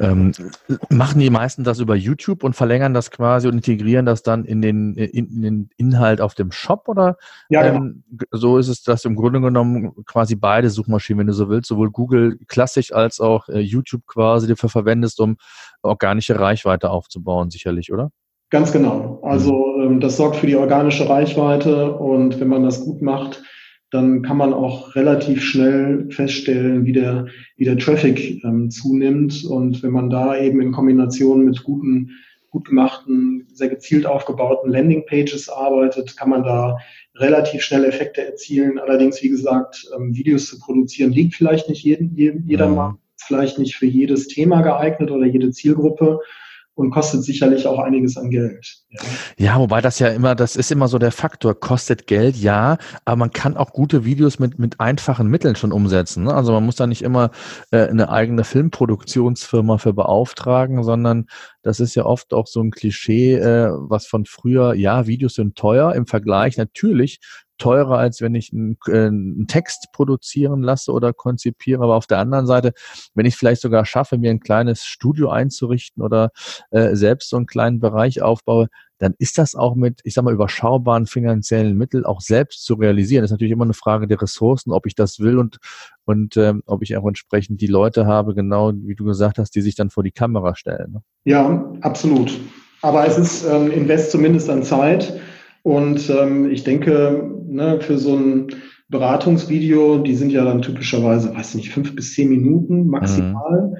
Ähm, 0.00 0.32
machen 0.88 1.20
die 1.20 1.30
meisten 1.30 1.62
das 1.62 1.78
über 1.78 1.94
YouTube 1.94 2.42
und 2.42 2.54
verlängern 2.54 2.94
das 2.94 3.10
quasi 3.10 3.48
und 3.48 3.54
integrieren 3.54 4.06
das 4.06 4.22
dann 4.22 4.44
in 4.44 4.62
den, 4.62 4.94
in, 4.94 5.26
in 5.28 5.42
den 5.42 5.70
Inhalt 5.76 6.20
auf 6.20 6.34
dem 6.34 6.52
Shop? 6.52 6.88
Oder 6.88 7.16
ja, 7.50 7.62
genau. 7.62 7.84
ähm, 7.84 8.04
so 8.30 8.56
ist 8.56 8.68
es, 8.68 8.82
dass 8.82 9.04
im 9.04 9.14
Grunde 9.14 9.40
genommen 9.40 9.92
quasi 10.06 10.36
beide 10.36 10.70
Suchmaschinen, 10.70 11.20
wenn 11.20 11.26
du 11.26 11.34
so 11.34 11.50
willst, 11.50 11.68
sowohl 11.68 11.90
Google 11.90 12.38
klassisch 12.48 12.92
als 12.92 13.20
auch 13.20 13.48
äh, 13.48 13.60
YouTube 13.60 14.06
quasi 14.06 14.48
dafür 14.48 14.70
verwendest, 14.70 15.20
um 15.20 15.36
organische 15.82 16.38
Reichweite 16.38 16.90
aufzubauen, 16.90 17.50
sicherlich, 17.50 17.92
oder? 17.92 18.10
Ganz 18.50 18.72
genau. 18.72 19.20
Also 19.22 19.76
ähm, 19.80 20.00
das 20.00 20.16
sorgt 20.16 20.36
für 20.36 20.46
die 20.46 20.56
organische 20.56 21.08
Reichweite 21.08 21.92
und 21.92 22.40
wenn 22.40 22.48
man 22.48 22.64
das 22.64 22.84
gut 22.84 23.02
macht, 23.02 23.42
dann 23.90 24.22
kann 24.22 24.36
man 24.36 24.54
auch 24.54 24.94
relativ 24.94 25.42
schnell 25.42 26.08
feststellen, 26.10 26.84
wie 26.84 26.92
der, 26.92 27.26
wie 27.56 27.64
der 27.64 27.76
Traffic 27.76 28.42
ähm, 28.44 28.70
zunimmt. 28.70 29.44
Und 29.44 29.82
wenn 29.82 29.90
man 29.90 30.10
da 30.10 30.38
eben 30.38 30.60
in 30.60 30.72
Kombination 30.72 31.44
mit 31.44 31.64
guten, 31.64 32.10
gut 32.50 32.68
gemachten, 32.68 33.48
sehr 33.52 33.68
gezielt 33.68 34.06
aufgebauten 34.06 34.70
Landingpages 34.70 35.48
arbeitet, 35.48 36.16
kann 36.16 36.30
man 36.30 36.44
da 36.44 36.76
relativ 37.16 37.62
schnell 37.62 37.84
Effekte 37.84 38.24
erzielen. 38.24 38.78
Allerdings, 38.78 39.22
wie 39.22 39.28
gesagt, 39.28 39.88
ähm, 39.96 40.14
Videos 40.14 40.46
zu 40.46 40.58
produzieren 40.58 41.12
liegt 41.12 41.34
vielleicht 41.34 41.68
nicht 41.68 41.82
jeden, 41.82 42.14
jedermann, 42.14 42.92
mhm. 42.92 42.98
vielleicht 43.16 43.58
nicht 43.58 43.74
für 43.74 43.86
jedes 43.86 44.28
Thema 44.28 44.62
geeignet 44.62 45.10
oder 45.10 45.26
jede 45.26 45.50
Zielgruppe 45.50 46.20
und 46.80 46.90
kostet 46.90 47.22
sicherlich 47.22 47.66
auch 47.66 47.78
einiges 47.78 48.16
an 48.16 48.30
Geld. 48.30 48.66
Ja. 48.88 49.00
ja. 49.38 49.58
wobei 49.58 49.80
das 49.80 49.98
ja 49.98 50.08
immer, 50.08 50.34
das 50.34 50.56
ist 50.56 50.72
immer 50.72 50.88
so 50.88 50.98
der 50.98 51.12
Faktor, 51.12 51.58
kostet 51.58 52.06
Geld, 52.06 52.36
ja, 52.36 52.78
aber 53.04 53.16
man 53.16 53.30
kann 53.30 53.56
auch 53.56 53.72
gute 53.72 54.04
Videos 54.04 54.38
mit, 54.38 54.58
mit 54.58 54.80
einfachen 54.80 55.28
Mitteln 55.28 55.56
schon 55.56 55.72
umsetzen. 55.72 56.24
Ne? 56.24 56.34
Also 56.34 56.52
man 56.52 56.64
muss 56.64 56.76
da 56.76 56.86
nicht 56.86 57.02
immer 57.02 57.30
äh, 57.70 57.86
eine 57.86 58.10
eigene 58.10 58.44
Filmproduktionsfirma 58.44 59.78
für 59.78 59.92
beauftragen, 59.92 60.82
sondern 60.82 61.26
das 61.62 61.80
ist 61.80 61.94
ja 61.94 62.04
oft 62.04 62.32
auch 62.32 62.46
so 62.46 62.62
ein 62.62 62.70
Klischee, 62.70 63.34
äh, 63.34 63.70
was 63.72 64.06
von 64.06 64.24
früher, 64.24 64.74
ja, 64.74 65.06
Videos 65.06 65.34
sind 65.34 65.56
teuer 65.56 65.94
im 65.94 66.06
Vergleich 66.06 66.56
natürlich 66.56 67.20
teurer, 67.60 67.98
als 67.98 68.20
wenn 68.20 68.34
ich 68.34 68.52
einen, 68.52 68.76
äh, 68.88 69.06
einen 69.06 69.46
Text 69.46 69.92
produzieren 69.92 70.62
lasse 70.62 70.92
oder 70.92 71.12
konzipiere. 71.12 71.84
Aber 71.84 71.94
auf 71.94 72.08
der 72.08 72.18
anderen 72.18 72.46
Seite, 72.46 72.72
wenn 73.14 73.26
ich 73.26 73.36
vielleicht 73.36 73.60
sogar 73.62 73.84
schaffe, 73.84 74.18
mir 74.18 74.30
ein 74.30 74.40
kleines 74.40 74.84
Studio 74.84 75.30
einzurichten 75.30 76.02
oder 76.02 76.30
äh, 76.70 76.96
selbst 76.96 77.30
so 77.30 77.36
einen 77.36 77.46
kleinen 77.46 77.78
Bereich 77.78 78.22
aufbaue, 78.22 78.68
dann 79.00 79.14
ist 79.18 79.38
das 79.38 79.54
auch 79.54 79.74
mit, 79.74 80.00
ich 80.04 80.14
sag 80.14 80.24
mal, 80.24 80.34
überschaubaren 80.34 81.06
finanziellen 81.06 81.76
Mitteln 81.76 82.04
auch 82.04 82.20
selbst 82.20 82.64
zu 82.64 82.74
realisieren. 82.74 83.22
Das 83.22 83.30
ist 83.30 83.32
natürlich 83.32 83.52
immer 83.52 83.64
eine 83.64 83.72
Frage 83.72 84.06
der 84.06 84.20
Ressourcen, 84.20 84.72
ob 84.72 84.86
ich 84.86 84.94
das 84.94 85.20
will 85.20 85.38
und, 85.38 85.56
und 86.04 86.36
ähm, 86.36 86.62
ob 86.66 86.82
ich 86.82 86.96
auch 86.96 87.06
entsprechend 87.06 87.62
die 87.62 87.66
Leute 87.66 88.06
habe, 88.06 88.34
genau 88.34 88.72
wie 88.74 88.94
du 88.94 89.04
gesagt 89.04 89.38
hast, 89.38 89.54
die 89.54 89.62
sich 89.62 89.74
dann 89.74 89.88
vor 89.88 90.02
die 90.02 90.10
Kamera 90.10 90.54
stellen. 90.54 90.92
Ne? 90.92 91.02
Ja, 91.24 91.72
absolut. 91.80 92.38
Aber 92.82 93.06
es 93.06 93.18
ist 93.18 93.44
ähm, 93.44 93.70
Invest 93.70 94.10
zumindest 94.10 94.50
an 94.50 94.62
Zeit. 94.62 95.18
Und 95.62 96.08
ähm, 96.10 96.50
ich 96.50 96.64
denke, 96.64 97.30
ne, 97.46 97.80
für 97.80 97.98
so 97.98 98.16
ein 98.16 98.48
Beratungsvideo, 98.88 99.98
die 99.98 100.14
sind 100.14 100.32
ja 100.32 100.44
dann 100.44 100.62
typischerweise, 100.62 101.34
weiß 101.34 101.54
nicht, 101.54 101.70
fünf 101.70 101.94
bis 101.94 102.14
zehn 102.14 102.28
Minuten 102.28 102.86
maximal. 102.86 103.72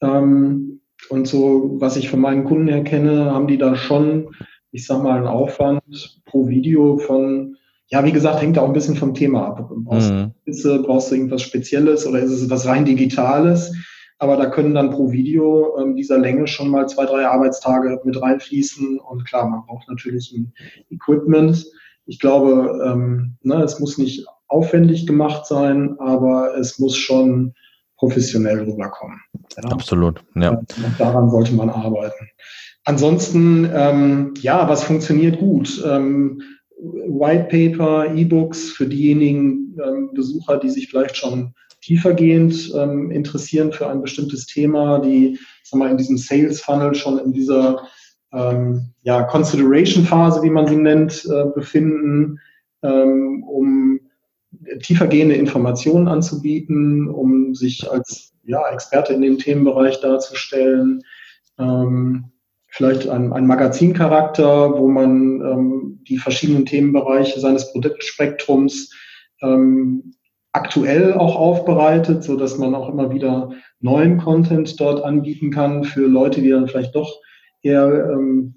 Mhm. 0.00 0.08
Ähm, 0.08 0.80
und 1.10 1.28
so, 1.28 1.76
was 1.78 1.96
ich 1.96 2.08
von 2.08 2.20
meinen 2.20 2.44
Kunden 2.44 2.68
her 2.68 2.82
kenne, 2.82 3.32
haben 3.32 3.46
die 3.46 3.58
da 3.58 3.76
schon 3.76 4.28
ich 4.76 4.86
sag 4.86 5.02
mal, 5.02 5.16
einen 5.16 5.26
Aufwand 5.26 5.82
pro 6.26 6.48
Video 6.48 6.98
von, 6.98 7.56
ja, 7.88 8.04
wie 8.04 8.12
gesagt, 8.12 8.42
hängt 8.42 8.58
auch 8.58 8.66
ein 8.66 8.74
bisschen 8.74 8.96
vom 8.96 9.14
Thema 9.14 9.46
ab. 9.46 9.70
Brauchst, 9.74 10.12
mhm. 10.12 10.32
du, 10.44 10.82
brauchst 10.82 11.10
du 11.10 11.14
irgendwas 11.14 11.42
Spezielles 11.42 12.06
oder 12.06 12.18
ist 12.18 12.30
es 12.30 12.50
was 12.50 12.66
rein 12.66 12.84
Digitales? 12.84 13.74
Aber 14.18 14.36
da 14.36 14.46
können 14.46 14.74
dann 14.74 14.90
pro 14.90 15.12
Video 15.12 15.78
ähm, 15.78 15.94
dieser 15.94 16.18
Länge 16.18 16.46
schon 16.46 16.70
mal 16.70 16.88
zwei, 16.88 17.04
drei 17.04 17.26
Arbeitstage 17.26 18.00
mit 18.04 18.20
reinfließen. 18.20 18.98
Und 18.98 19.26
klar, 19.26 19.48
man 19.48 19.64
braucht 19.66 19.88
natürlich 19.88 20.32
ein 20.32 20.52
Equipment. 20.90 21.66
Ich 22.06 22.18
glaube, 22.18 22.82
ähm, 22.86 23.36
ne, 23.42 23.62
es 23.62 23.78
muss 23.78 23.98
nicht 23.98 24.26
aufwendig 24.48 25.06
gemacht 25.06 25.46
sein, 25.46 25.96
aber 25.98 26.56
es 26.56 26.78
muss 26.78 26.96
schon 26.96 27.52
professionell 27.96 28.60
rüberkommen. 28.60 29.20
Ja? 29.56 29.70
Absolut, 29.70 30.22
ja. 30.34 30.50
Und 30.50 30.74
daran 30.98 31.30
sollte 31.30 31.54
man 31.54 31.70
arbeiten. 31.70 32.28
Ansonsten, 32.84 33.68
ähm, 33.74 34.34
ja, 34.38 34.68
was 34.68 34.84
funktioniert 34.84 35.40
gut? 35.40 35.82
Ähm, 35.84 36.40
White 36.78 37.48
Paper, 37.50 38.14
E-Books 38.14 38.70
für 38.70 38.86
diejenigen 38.86 39.76
ähm, 39.82 40.10
Besucher, 40.14 40.58
die 40.58 40.70
sich 40.70 40.88
vielleicht 40.88 41.16
schon 41.16 41.54
tiefergehend 41.80 42.72
ähm, 42.74 43.10
interessieren 43.10 43.72
für 43.72 43.88
ein 43.88 44.02
bestimmtes 44.02 44.46
Thema, 44.46 44.98
die 44.98 45.38
sag 45.62 45.78
mal, 45.78 45.90
in 45.90 45.96
diesem 45.96 46.16
Sales 46.16 46.60
Funnel 46.60 46.94
schon 46.94 47.18
in 47.18 47.32
dieser 47.32 47.86
ähm, 48.32 48.92
ja, 49.02 49.22
Consideration-Phase, 49.22 50.42
wie 50.42 50.50
man 50.50 50.66
sie 50.66 50.76
nennt, 50.76 51.24
äh, 51.24 51.46
befinden, 51.54 52.38
ähm, 52.82 53.44
um 53.44 54.00
tiefergehende 54.80 55.34
Informationen 55.34 56.08
anzubieten, 56.08 57.08
um 57.08 57.54
sich 57.54 57.90
als 57.90 58.32
ja, 58.44 58.66
Experte 58.68 59.12
in 59.12 59.22
dem 59.22 59.38
Themenbereich 59.38 60.00
darzustellen. 60.00 61.02
Ähm, 61.58 62.32
vielleicht 62.68 63.08
ein, 63.08 63.32
ein 63.32 63.46
Magazincharakter, 63.46 64.78
wo 64.78 64.88
man 64.88 65.40
ähm, 65.40 66.00
die 66.06 66.18
verschiedenen 66.18 66.66
Themenbereiche 66.66 67.40
seines 67.40 67.72
Produktspektrums 67.72 68.92
ähm, 69.42 70.14
aktuell 70.56 71.12
auch 71.12 71.36
aufbereitet, 71.36 72.24
so 72.24 72.34
dass 72.34 72.56
man 72.56 72.74
auch 72.74 72.88
immer 72.88 73.12
wieder 73.12 73.50
neuen 73.80 74.16
Content 74.16 74.80
dort 74.80 75.04
anbieten 75.04 75.50
kann 75.50 75.84
für 75.84 76.06
Leute, 76.06 76.40
die 76.40 76.48
dann 76.48 76.66
vielleicht 76.66 76.94
doch 76.94 77.20
eher 77.62 78.10
ähm, 78.10 78.54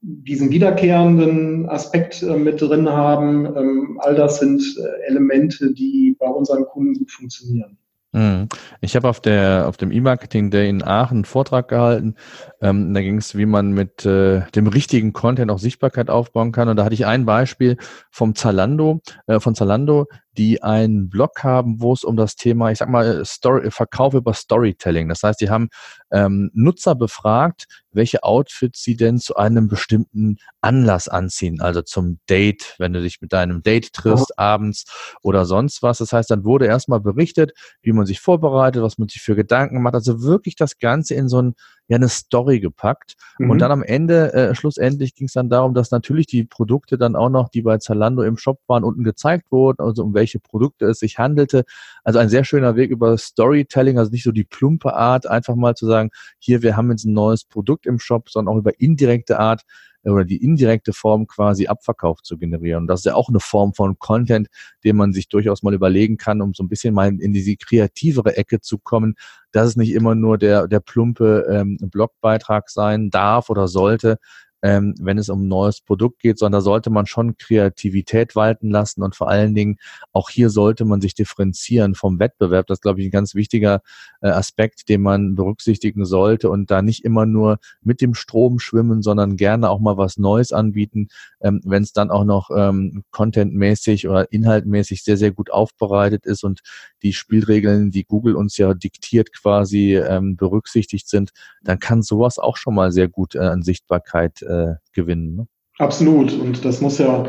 diesen 0.00 0.50
wiederkehrenden 0.50 1.68
Aspekt 1.68 2.22
äh, 2.22 2.36
mit 2.36 2.60
drin 2.60 2.88
haben. 2.88 3.44
Ähm, 3.44 4.00
all 4.00 4.14
das 4.14 4.38
sind 4.38 4.62
äh, 4.78 5.08
Elemente, 5.08 5.74
die 5.74 6.16
bei 6.16 6.28
unseren 6.28 6.64
Kunden 6.64 6.94
gut 6.94 7.10
funktionieren. 7.10 7.76
Mhm. 8.16 8.48
Ich 8.80 8.96
habe 8.96 9.10
auf 9.10 9.20
der 9.20 9.66
auf 9.68 9.76
dem 9.76 9.92
E-Marketing 9.92 10.50
Day 10.50 10.70
in 10.70 10.82
Aachen 10.82 11.18
einen 11.18 11.24
Vortrag 11.26 11.68
gehalten. 11.68 12.14
Ähm, 12.62 12.94
da 12.94 13.02
ging 13.02 13.18
es, 13.18 13.36
wie 13.36 13.44
man 13.44 13.72
mit 13.72 14.06
äh, 14.06 14.40
dem 14.52 14.68
richtigen 14.68 15.12
Content 15.12 15.50
auch 15.50 15.58
Sichtbarkeit 15.58 16.08
aufbauen 16.08 16.50
kann. 16.50 16.70
Und 16.70 16.76
da 16.76 16.84
hatte 16.84 16.94
ich 16.94 17.04
ein 17.04 17.26
Beispiel 17.26 17.76
vom 18.10 18.34
Zalando, 18.34 19.02
äh, 19.26 19.38
von 19.38 19.54
Zalando, 19.54 20.06
die 20.36 20.62
einen 20.62 21.08
Blog 21.08 21.42
haben, 21.42 21.80
wo 21.80 21.92
es 21.92 22.04
um 22.04 22.16
das 22.16 22.36
Thema, 22.36 22.70
ich 22.70 22.78
sag 22.78 22.88
mal, 22.88 23.24
Story, 23.24 23.70
Verkauf 23.70 24.14
über 24.14 24.34
Storytelling. 24.34 25.08
Das 25.08 25.22
heißt, 25.22 25.40
die 25.40 25.50
haben 25.50 25.68
ähm, 26.10 26.50
Nutzer 26.54 26.94
befragt, 26.94 27.66
welche 27.90 28.22
Outfits 28.22 28.82
sie 28.82 28.96
denn 28.96 29.18
zu 29.18 29.36
einem 29.36 29.68
bestimmten 29.68 30.36
Anlass 30.60 31.08
anziehen. 31.08 31.60
Also 31.60 31.82
zum 31.82 32.20
Date, 32.28 32.74
wenn 32.78 32.92
du 32.92 33.02
dich 33.02 33.20
mit 33.20 33.32
deinem 33.32 33.62
Date 33.62 33.92
triffst, 33.92 34.32
oh. 34.32 34.40
abends 34.40 34.84
oder 35.22 35.46
sonst 35.46 35.82
was. 35.82 35.98
Das 35.98 36.12
heißt, 36.12 36.30
dann 36.30 36.44
wurde 36.44 36.66
erstmal 36.66 37.00
berichtet, 37.00 37.52
wie 37.82 37.92
man 37.92 38.05
sich 38.06 38.20
vorbereitet, 38.20 38.82
was 38.82 38.98
man 38.98 39.08
sich 39.08 39.22
für 39.22 39.36
Gedanken 39.36 39.82
macht. 39.82 39.94
Also 39.94 40.22
wirklich 40.22 40.56
das 40.56 40.78
Ganze 40.78 41.14
in 41.14 41.28
so 41.28 41.42
ein 41.42 41.54
ja 41.88 41.96
eine 41.96 42.08
Story 42.08 42.60
gepackt. 42.60 43.14
Mhm. 43.38 43.50
Und 43.50 43.58
dann 43.60 43.70
am 43.70 43.82
Ende, 43.82 44.32
äh, 44.32 44.54
schlussendlich 44.54 45.14
ging 45.14 45.26
es 45.26 45.34
dann 45.34 45.48
darum, 45.48 45.74
dass 45.74 45.90
natürlich 45.90 46.26
die 46.26 46.44
Produkte 46.44 46.98
dann 46.98 47.16
auch 47.16 47.28
noch, 47.28 47.48
die 47.48 47.62
bei 47.62 47.78
Zalando 47.78 48.22
im 48.22 48.36
Shop 48.36 48.60
waren, 48.66 48.84
unten 48.84 49.04
gezeigt 49.04 49.50
wurden, 49.50 49.82
also 49.82 50.02
um 50.02 50.14
welche 50.14 50.40
Produkte 50.40 50.86
es 50.86 50.98
sich 50.98 51.18
handelte. 51.18 51.64
Also 52.04 52.18
ein 52.18 52.28
sehr 52.28 52.44
schöner 52.44 52.76
Weg 52.76 52.90
über 52.90 53.16
Storytelling, 53.16 53.98
also 53.98 54.10
nicht 54.10 54.24
so 54.24 54.32
die 54.32 54.44
plumpe 54.44 54.94
Art, 54.94 55.26
einfach 55.26 55.54
mal 55.54 55.74
zu 55.74 55.86
sagen, 55.86 56.10
hier, 56.38 56.62
wir 56.62 56.76
haben 56.76 56.90
jetzt 56.90 57.04
ein 57.04 57.12
neues 57.12 57.44
Produkt 57.44 57.86
im 57.86 57.98
Shop, 57.98 58.30
sondern 58.30 58.54
auch 58.54 58.58
über 58.58 58.80
indirekte 58.80 59.38
Art, 59.38 59.62
oder 60.10 60.24
die 60.24 60.42
indirekte 60.42 60.92
Form 60.92 61.26
quasi 61.26 61.66
Abverkauf 61.66 62.22
zu 62.22 62.38
generieren. 62.38 62.86
das 62.86 63.00
ist 63.00 63.06
ja 63.06 63.14
auch 63.14 63.28
eine 63.28 63.40
Form 63.40 63.74
von 63.74 63.98
Content, 63.98 64.48
den 64.84 64.96
man 64.96 65.12
sich 65.12 65.28
durchaus 65.28 65.62
mal 65.62 65.74
überlegen 65.74 66.16
kann, 66.16 66.42
um 66.42 66.54
so 66.54 66.62
ein 66.62 66.68
bisschen 66.68 66.94
mal 66.94 67.08
in 67.08 67.32
diese 67.32 67.56
kreativere 67.56 68.36
Ecke 68.36 68.60
zu 68.60 68.78
kommen, 68.78 69.14
dass 69.52 69.68
es 69.68 69.76
nicht 69.76 69.92
immer 69.92 70.14
nur 70.14 70.38
der, 70.38 70.68
der 70.68 70.80
plumpe 70.80 71.46
ähm, 71.50 71.78
Blogbeitrag 71.80 72.70
sein 72.70 73.10
darf 73.10 73.50
oder 73.50 73.68
sollte, 73.68 74.18
ähm, 74.62 74.94
wenn 74.98 75.18
es 75.18 75.28
um 75.28 75.44
ein 75.44 75.48
neues 75.48 75.80
Produkt 75.80 76.20
geht, 76.20 76.38
sondern 76.38 76.60
da 76.60 76.62
sollte 76.62 76.90
man 76.90 77.06
schon 77.06 77.36
Kreativität 77.36 78.34
walten 78.36 78.70
lassen 78.70 79.02
und 79.02 79.14
vor 79.14 79.28
allen 79.28 79.54
Dingen 79.54 79.76
auch 80.12 80.30
hier 80.30 80.50
sollte 80.50 80.84
man 80.84 81.00
sich 81.00 81.14
differenzieren 81.14 81.94
vom 81.94 82.18
Wettbewerb. 82.18 82.66
Das 82.66 82.76
ist, 82.76 82.82
glaube 82.82 83.00
ich, 83.00 83.08
ein 83.08 83.10
ganz 83.10 83.34
wichtiger 83.34 83.82
äh, 84.22 84.28
Aspekt, 84.28 84.88
den 84.88 85.02
man 85.02 85.34
berücksichtigen 85.34 86.04
sollte 86.04 86.50
und 86.50 86.70
da 86.70 86.82
nicht 86.82 87.04
immer 87.04 87.26
nur 87.26 87.58
mit 87.82 88.00
dem 88.00 88.14
Strom 88.14 88.58
schwimmen, 88.58 89.02
sondern 89.02 89.36
gerne 89.36 89.68
auch 89.68 89.80
mal 89.80 89.96
was 89.98 90.16
Neues 90.16 90.52
anbieten, 90.52 91.08
ähm, 91.40 91.60
wenn 91.64 91.82
es 91.82 91.92
dann 91.92 92.10
auch 92.10 92.24
noch 92.24 92.50
ähm, 92.54 93.04
contentmäßig 93.10 94.08
oder 94.08 94.32
inhaltmäßig 94.32 95.04
sehr, 95.04 95.16
sehr 95.16 95.32
gut 95.32 95.50
aufbereitet 95.50 96.24
ist 96.24 96.44
und 96.44 96.60
die 97.02 97.12
Spielregeln, 97.12 97.90
die 97.90 98.04
Google 98.04 98.36
uns 98.36 98.56
ja 98.56 98.72
diktiert, 98.74 99.32
quasi 99.32 99.96
ähm, 99.96 100.36
berücksichtigt 100.36 101.08
sind, 101.08 101.30
dann 101.62 101.78
kann 101.78 102.02
sowas 102.02 102.38
auch 102.38 102.56
schon 102.56 102.74
mal 102.74 102.92
sehr 102.92 103.08
gut 103.08 103.34
äh, 103.34 103.40
an 103.40 103.62
Sichtbarkeit 103.62 104.42
äh, 104.46 104.74
gewinnen. 104.94 105.36
Ne? 105.36 105.46
Absolut. 105.78 106.32
Und 106.32 106.64
das 106.64 106.80
muss 106.80 106.98
ja 106.98 107.26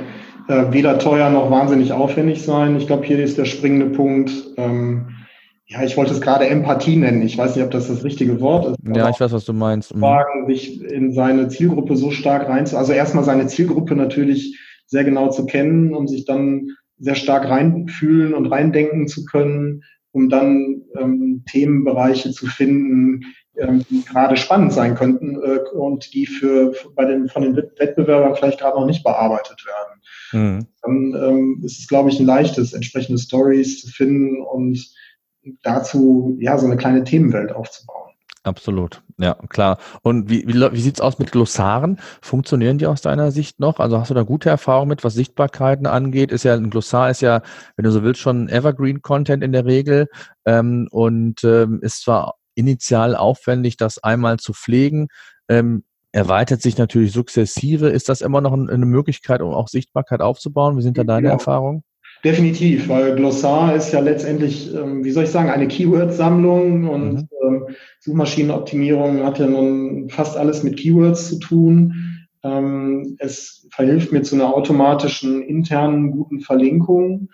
äh, 0.48 0.72
weder 0.72 1.00
teuer 1.00 1.30
noch 1.30 1.52
wahnsinnig 1.52 1.92
aufwendig 1.92 2.42
sein. 2.42 2.78
Ich 2.78 2.88
glaube, 2.88 3.06
hier 3.06 3.20
ist 3.20 3.38
der 3.38 3.46
springende 3.46 3.88
Punkt. 3.88 4.32
Ähm, 4.58 5.10
ja, 5.66 5.84
ich 5.84 5.98
wollte 5.98 6.14
es 6.14 6.22
gerade 6.22 6.48
Empathie 6.48 6.96
nennen. 6.96 7.22
Ich 7.24 7.38
weiß 7.38 7.56
nicht, 7.56 7.66
ob 7.66 7.72
das 7.72 7.90
das 7.90 8.06
richtige 8.06 8.40
Wort 8.40 8.68
ist. 8.68 8.96
Ja, 8.96 9.10
ich 9.10 9.20
weiß, 9.20 9.34
was 9.34 9.44
du 9.44 9.52
meinst. 9.52 9.94
Mhm. 9.94 10.00
Fragen, 10.00 10.48
sich 10.48 10.82
in 10.82 11.12
seine 11.12 11.50
Zielgruppe 11.50 11.98
so 11.98 12.12
stark 12.12 12.48
reinzu, 12.48 12.78
also 12.78 12.94
erstmal 12.94 13.26
seine 13.26 13.48
Zielgruppe 13.48 13.96
natürlich 13.96 14.58
sehr 14.86 15.04
genau 15.04 15.30
zu 15.30 15.46
kennen, 15.46 15.94
um 15.94 16.08
sich 16.08 16.24
dann 16.24 16.70
sehr 16.98 17.16
stark 17.16 17.50
reinfühlen 17.50 18.34
und 18.34 18.46
reindenken 18.48 19.08
zu 19.08 19.26
können, 19.26 19.84
um 20.12 20.30
dann 20.30 20.84
ähm, 20.98 21.44
Themenbereiche 21.52 22.32
zu 22.32 22.48
finden, 22.48 23.22
ähm, 23.58 23.86
gerade 24.08 24.38
spannend 24.38 24.74
sein 24.74 24.96
könnten 24.96 25.36
äh, 25.42 25.60
und 25.74 26.14
die 26.14 26.26
für, 26.26 26.74
für, 26.74 26.90
bei 26.92 27.06
den, 27.06 27.28
von 27.28 27.42
den 27.42 27.56
Wettbewerbern 27.56 28.36
vielleicht 28.36 28.60
gerade 28.60 28.80
noch 28.80 28.86
nicht 28.86 29.04
bearbeitet 29.04 29.64
werden. 29.66 30.02
Mhm. 30.32 30.68
Dann 30.82 31.24
ähm, 31.24 31.62
ist 31.64 31.80
es, 31.80 31.88
glaube 31.88 32.10
ich, 32.10 32.20
ein 32.20 32.26
leichtes, 32.26 32.74
entsprechende 32.74 33.22
Stories 33.22 33.82
zu 33.82 33.88
finden 33.88 34.42
und 34.42 34.80
dazu 35.64 36.38
ja 36.40 36.58
so 36.58 36.66
eine 36.66 36.78
kleine 36.78 37.04
Themenwelt 37.04 37.52
aufzubauen. 37.52 37.98
Absolut, 38.44 39.04
ja, 39.18 39.34
klar. 39.50 39.78
Und 40.04 40.30
wie, 40.30 40.48
wie, 40.48 40.54
wie 40.54 40.80
sieht 40.80 40.96
es 40.96 41.02
aus 41.02 41.20
mit 41.20 41.34
Glossaren? 41.34 42.00
Funktionieren 42.22 42.78
die 42.78 42.88
aus 42.88 43.02
deiner 43.02 43.32
Sicht 43.32 43.60
noch? 43.60 43.80
Also 43.80 44.00
hast 44.00 44.10
du 44.10 44.14
da 44.14 44.24
gute 44.24 44.50
Erfahrungen 44.50 44.88
mit, 44.88 45.04
was 45.04 45.16
Sichtbarkeiten 45.16 45.86
angeht? 45.86 46.32
Ist 46.32 46.44
ja 46.44 46.54
ein 46.54 46.70
Glossar 46.70 47.10
ist 47.10 47.22
ja, 47.22 47.42
wenn 47.76 47.84
du 47.84 47.92
so 47.92 48.04
willst, 48.04 48.22
schon 48.22 48.48
Evergreen-Content 48.48 49.44
in 49.44 49.52
der 49.52 49.66
Regel 49.66 50.08
ähm, 50.46 50.88
und 50.92 51.44
ähm, 51.44 51.80
ist 51.82 52.04
zwar 52.04 52.36
initial 52.58 53.16
aufwendig, 53.16 53.78
das 53.78 54.04
einmal 54.04 54.38
zu 54.38 54.54
pflegen. 54.54 55.08
Ähm, 55.48 55.84
erweitert 56.12 56.62
sich 56.62 56.78
natürlich 56.78 57.12
sukzessive. 57.12 57.90
Ist 57.90 58.10
das 58.10 58.22
immer 58.22 58.42
noch 58.42 58.54
eine 58.54 58.86
Möglichkeit, 58.86 59.42
um 59.42 59.54
auch 59.54 59.68
Sichtbarkeit 59.68 60.22
aufzubauen? 60.22 60.78
Wie 60.78 60.82
sind 60.82 60.98
da 60.98 61.04
deine 61.04 61.28
ja, 61.28 61.34
Erfahrungen? 61.34 61.84
Definitiv, 62.24 62.90
weil 62.90 63.16
Glossar 63.16 63.76
ist 63.76 63.92
ja 63.92 64.00
letztendlich, 64.00 64.74
ähm, 64.74 65.04
wie 65.04 65.12
soll 65.12 65.26
ich 65.26 65.30
sagen, 65.30 65.50
eine 65.50 65.68
Keyword-Sammlung 65.68 66.90
und 66.90 67.14
mhm. 67.14 67.28
ähm, 67.46 67.68
Suchmaschinenoptimierung 68.00 69.24
hat 69.24 69.38
ja 69.38 69.46
nun 69.46 70.10
fast 70.10 70.36
alles 70.36 70.64
mit 70.64 70.78
Keywords 70.78 71.30
zu 71.30 71.40
tun. 71.40 72.26
Ähm, 72.44 73.16
es 73.20 73.68
verhilft 73.72 74.12
mir 74.12 74.24
zu 74.24 74.36
einer 74.36 74.54
automatischen 74.54 75.44
internen 75.44 76.12
guten 76.12 76.40
Verlinkung. 76.40 77.30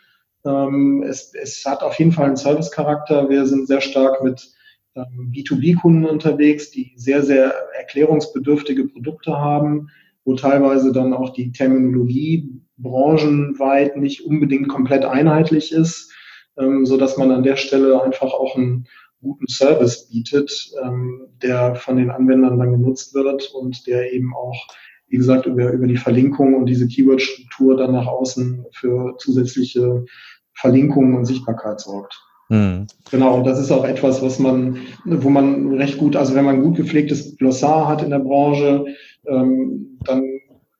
Ähm, 0.45 1.03
es, 1.07 1.34
es 1.34 1.63
hat 1.65 1.84
auf 1.84 1.97
jeden 1.99 2.11
Fall 2.11 2.28
einen 2.28 2.38
Service-Charakter. 2.38 3.30
Wir 3.30 3.45
sind 3.45 3.67
sehr 3.67 3.82
stark 3.82 4.24
mit 4.24 4.51
B2B-Kunden 4.96 6.06
unterwegs, 6.06 6.72
die 6.72 6.94
sehr, 6.96 7.24
sehr 7.24 7.54
erklärungsbedürftige 7.78 8.88
Produkte 8.88 9.38
haben, 9.38 9.89
wo 10.24 10.36
teilweise 10.36 10.91
dann 10.91 11.14
auch 11.14 11.34
die 11.34 11.52
Terminologie 11.52 12.50
branchenweit 12.78 13.98
nicht 13.98 14.26
unbedingt 14.26 14.70
komplett 14.70 15.06
einheitlich 15.06 15.72
ist, 15.72 16.14
ähm, 16.58 16.86
so 16.86 16.98
dass 16.98 17.18
man 17.18 17.32
an 17.32 17.44
der 17.44 17.56
Stelle 17.56 18.02
einfach 18.02 18.34
auch 18.34 18.56
einen 18.56 18.86
guten 19.22 19.48
Service 19.48 20.10
bietet, 20.10 20.72
ähm, 20.84 21.28
der 21.41 21.76
von 21.76 21.98
den 21.98 22.12
Anwendern 22.12 22.60
dann 22.60 22.72
genutzt 22.72 23.14
wird 23.14 23.52
und 23.54 23.88
der 23.88 24.12
eben 24.14 24.36
auch, 24.36 24.68
wie 25.08 25.18
gesagt, 25.18 25.46
über, 25.46 25.72
über 25.72 25.88
die 25.88 25.98
Verlinkung 25.98 26.56
und 26.56 26.66
diese 26.66 26.88
Keyword-Struktur 26.88 27.78
dann 27.78 27.94
nach 27.94 28.08
außen 28.08 28.66
für 28.72 29.16
zusätzliche 29.18 30.06
Verlinkungen 30.54 31.16
und 31.16 31.26
Sichtbarkeit 31.26 31.80
sorgt. 31.80 32.22
Mhm. 32.50 32.88
Genau, 33.12 33.38
und 33.38 33.46
das 33.46 33.60
ist 33.60 33.72
auch 33.72 33.86
etwas, 33.86 34.22
was 34.22 34.39
man, 34.39 34.78
wo 35.06 35.30
man 35.30 35.74
recht 35.74 35.98
gut, 35.98 36.16
also 36.16 36.36
wenn 36.36 36.46
man 36.46 36.56
ein 36.56 36.64
gut 36.64 36.78
gepflegtes 36.78 37.38
Glossar 37.38 37.88
hat 37.88 38.04
in 38.04 38.10
der 38.10 38.20
Branche, 38.20 38.86
ähm, 39.28 39.98
dann 40.06 40.24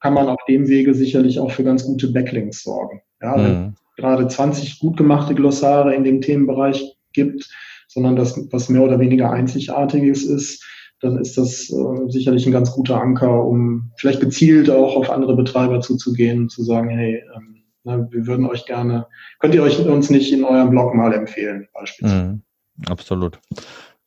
kann 0.00 0.14
man 0.14 0.28
auf 0.28 0.40
dem 0.48 0.68
Wege 0.68 0.94
sicherlich 0.94 1.40
auch 1.40 1.50
für 1.50 1.64
ganz 1.64 1.84
gute 1.84 2.12
Backlinks 2.12 2.62
sorgen. 2.62 3.00
Ja, 3.22 3.36
wenn 3.36 3.60
mhm. 3.60 3.74
gerade 3.96 4.28
20 4.28 4.78
gut 4.78 4.96
gemachte 4.96 5.34
Glossare 5.34 5.94
in 5.94 6.04
dem 6.04 6.20
Themenbereich 6.20 6.94
gibt, 7.12 7.48
sondern 7.88 8.16
das, 8.16 8.38
was 8.50 8.68
mehr 8.68 8.82
oder 8.82 9.00
weniger 9.00 9.30
Einzigartiges 9.30 10.24
ist, 10.24 10.62
dann 11.00 11.18
ist 11.18 11.38
das 11.38 11.70
äh, 11.70 12.10
sicherlich 12.10 12.46
ein 12.46 12.52
ganz 12.52 12.72
guter 12.72 13.00
Anker, 13.00 13.44
um 13.44 13.92
vielleicht 13.96 14.20
gezielt 14.20 14.70
auch 14.70 14.96
auf 14.96 15.10
andere 15.10 15.36
Betreiber 15.36 15.80
zuzugehen 15.80 16.42
und 16.42 16.50
zu 16.50 16.62
sagen, 16.62 16.90
hey, 16.90 17.22
ähm, 17.34 17.63
wir 17.84 18.26
würden 18.26 18.46
euch 18.46 18.66
gerne, 18.66 19.06
könnt 19.38 19.54
ihr 19.54 19.62
euch 19.62 19.78
uns 19.78 20.10
nicht 20.10 20.32
in 20.32 20.44
eurem 20.44 20.70
Blog 20.70 20.94
mal 20.94 21.12
empfehlen, 21.12 21.68
beispielsweise. 21.72 22.24
Mhm, 22.24 22.42
absolut. 22.88 23.38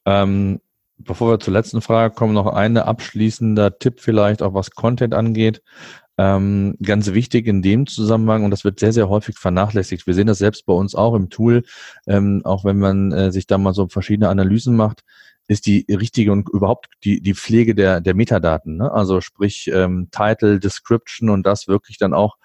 Ähm, 0.06 0.60
bevor 0.98 1.32
wir 1.32 1.40
zur 1.40 1.54
letzten 1.54 1.82
Frage 1.82 2.14
kommen, 2.14 2.34
noch 2.34 2.48
ein 2.48 2.78
abschließender 2.78 3.78
Tipp 3.80 4.00
vielleicht, 4.00 4.42
auch 4.42 4.54
was 4.54 4.72
Content 4.72 5.14
angeht. 5.14 5.62
Ähm, 6.20 6.76
ganz 6.82 7.14
wichtig 7.14 7.46
in 7.46 7.62
dem 7.62 7.86
Zusammenhang, 7.86 8.44
und 8.44 8.50
das 8.50 8.64
wird 8.64 8.80
sehr, 8.80 8.94
sehr 8.94 9.08
häufig 9.08 9.38
vernachlässigt. 9.38 10.08
Wir 10.08 10.16
sehen 10.16 10.26
das 10.26 10.40
selbst 10.40 10.66
bei 10.66 10.74
uns 10.74 10.96
auch 10.96 11.14
im 11.14 11.30
Tool, 11.30 11.64
ähm, 12.08 12.42
auch 12.44 12.66
wenn 12.66 12.80
man 12.80 13.12
äh, 13.12 13.32
sich 13.32 13.46
da 13.46 13.60
mal 13.60 13.74
so 13.74 13.88
verschiedene 13.88 14.30
Analysen 14.30 14.76
macht, 14.76 15.04
ist 15.48 15.68
die 15.68 15.86
richtige 15.90 16.32
und 16.32 16.50
überhaupt 16.50 16.88
die, 17.04 17.22
die 17.22 17.36
Pflege 17.36 17.76
der, 17.76 18.02
der 18.02 18.16
Metadaten. 18.16 18.78
Ne? 18.78 18.92
Also 18.92 19.22
sprich 19.22 19.70
ähm, 19.72 20.10
Title, 20.12 20.60
Description 20.60 21.30
und 21.30 21.44
das 21.46 21.68
wirklich 21.68 21.98
dann 21.98 22.14
auch 22.14 22.38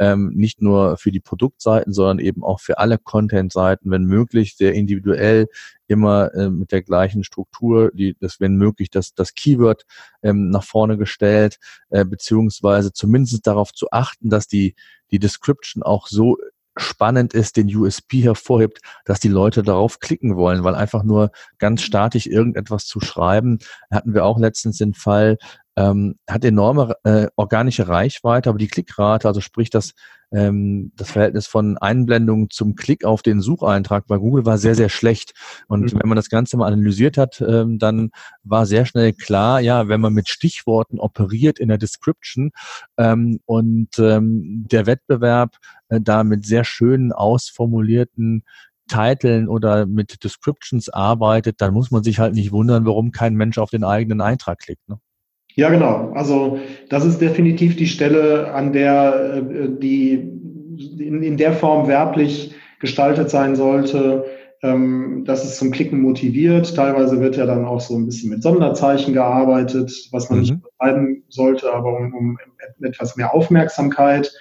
ähm, 0.00 0.32
nicht 0.34 0.62
nur 0.62 0.96
für 0.96 1.12
die 1.12 1.20
Produktseiten, 1.20 1.92
sondern 1.92 2.18
eben 2.18 2.42
auch 2.42 2.58
für 2.58 2.78
alle 2.78 2.96
Content-Seiten, 2.96 3.90
wenn 3.90 4.04
möglich, 4.04 4.56
sehr 4.56 4.72
individuell, 4.72 5.46
immer 5.88 6.34
äh, 6.34 6.48
mit 6.48 6.72
der 6.72 6.82
gleichen 6.82 7.22
Struktur, 7.22 7.90
die, 7.92 8.16
das, 8.18 8.40
wenn 8.40 8.56
möglich, 8.56 8.88
das, 8.88 9.14
das 9.14 9.34
Keyword 9.34 9.84
ähm, 10.22 10.48
nach 10.48 10.64
vorne 10.64 10.96
gestellt, 10.96 11.58
äh, 11.90 12.06
beziehungsweise 12.06 12.92
zumindest 12.94 13.46
darauf 13.46 13.72
zu 13.72 13.88
achten, 13.90 14.30
dass 14.30 14.46
die, 14.46 14.74
die 15.10 15.18
Description 15.18 15.82
auch 15.82 16.06
so 16.06 16.38
spannend 16.78 17.34
ist, 17.34 17.58
den 17.58 17.74
USP 17.74 18.22
hervorhebt, 18.22 18.80
dass 19.04 19.20
die 19.20 19.28
Leute 19.28 19.62
darauf 19.62 19.98
klicken 19.98 20.36
wollen, 20.36 20.64
weil 20.64 20.74
einfach 20.74 21.02
nur 21.02 21.30
ganz 21.58 21.82
statisch 21.82 22.26
irgendetwas 22.26 22.86
zu 22.86 23.00
schreiben, 23.00 23.58
hatten 23.90 24.14
wir 24.14 24.24
auch 24.24 24.38
letztens 24.38 24.78
den 24.78 24.94
Fall, 24.94 25.36
ähm, 25.80 26.16
hat 26.28 26.44
enorme 26.44 26.94
äh, 27.04 27.28
organische 27.36 27.88
Reichweite, 27.88 28.50
aber 28.50 28.58
die 28.58 28.68
Klickrate, 28.68 29.26
also 29.26 29.40
sprich 29.40 29.70
das, 29.70 29.92
ähm, 30.30 30.92
das 30.96 31.10
Verhältnis 31.10 31.46
von 31.46 31.78
Einblendung 31.78 32.50
zum 32.50 32.74
Klick 32.74 33.04
auf 33.04 33.22
den 33.22 33.40
Sucheintrag 33.40 34.06
bei 34.06 34.18
Google 34.18 34.44
war 34.44 34.58
sehr, 34.58 34.74
sehr 34.74 34.90
schlecht. 34.90 35.32
Und 35.68 35.92
mhm. 35.92 36.00
wenn 36.00 36.08
man 36.08 36.16
das 36.16 36.28
Ganze 36.28 36.56
mal 36.56 36.66
analysiert 36.66 37.16
hat, 37.16 37.40
ähm, 37.40 37.78
dann 37.78 38.10
war 38.42 38.66
sehr 38.66 38.84
schnell 38.84 39.12
klar, 39.12 39.60
ja, 39.60 39.88
wenn 39.88 40.00
man 40.00 40.12
mit 40.12 40.28
Stichworten 40.28 40.98
operiert 40.98 41.58
in 41.58 41.68
der 41.68 41.78
Description 41.78 42.50
ähm, 42.98 43.40
und 43.46 43.98
ähm, 43.98 44.66
der 44.70 44.86
Wettbewerb 44.86 45.56
äh, 45.88 46.00
da 46.00 46.24
mit 46.24 46.44
sehr 46.44 46.64
schönen 46.64 47.12
ausformulierten 47.12 48.44
Titeln 48.88 49.48
oder 49.48 49.86
mit 49.86 50.24
Descriptions 50.24 50.88
arbeitet, 50.88 51.60
dann 51.60 51.72
muss 51.72 51.90
man 51.90 52.02
sich 52.02 52.18
halt 52.18 52.34
nicht 52.34 52.52
wundern, 52.52 52.84
warum 52.84 53.12
kein 53.12 53.34
Mensch 53.34 53.56
auf 53.56 53.70
den 53.70 53.84
eigenen 53.84 54.20
Eintrag 54.20 54.58
klickt. 54.58 54.88
Ne? 54.88 54.98
Ja, 55.60 55.68
genau. 55.68 56.10
Also 56.14 56.58
das 56.88 57.04
ist 57.04 57.20
definitiv 57.20 57.76
die 57.76 57.86
Stelle, 57.86 58.54
an 58.54 58.72
der 58.72 59.42
äh, 59.44 59.68
die 59.68 60.14
in, 60.14 61.22
in 61.22 61.36
der 61.36 61.52
Form 61.52 61.86
werblich 61.86 62.54
gestaltet 62.80 63.28
sein 63.28 63.56
sollte, 63.56 64.24
ähm, 64.62 65.24
dass 65.26 65.44
es 65.44 65.58
zum 65.58 65.70
Klicken 65.70 66.00
motiviert. 66.00 66.74
Teilweise 66.74 67.20
wird 67.20 67.36
ja 67.36 67.44
dann 67.44 67.66
auch 67.66 67.82
so 67.82 67.94
ein 67.94 68.06
bisschen 68.06 68.30
mit 68.30 68.42
Sonderzeichen 68.42 69.12
gearbeitet, 69.12 69.92
was 70.12 70.30
man 70.30 70.38
mhm. 70.38 70.44
nicht 70.44 70.62
betreiben 70.62 71.24
sollte, 71.28 71.70
aber 71.70 71.94
um, 71.94 72.14
um 72.14 72.38
etwas 72.80 73.18
mehr 73.18 73.34
Aufmerksamkeit 73.34 74.32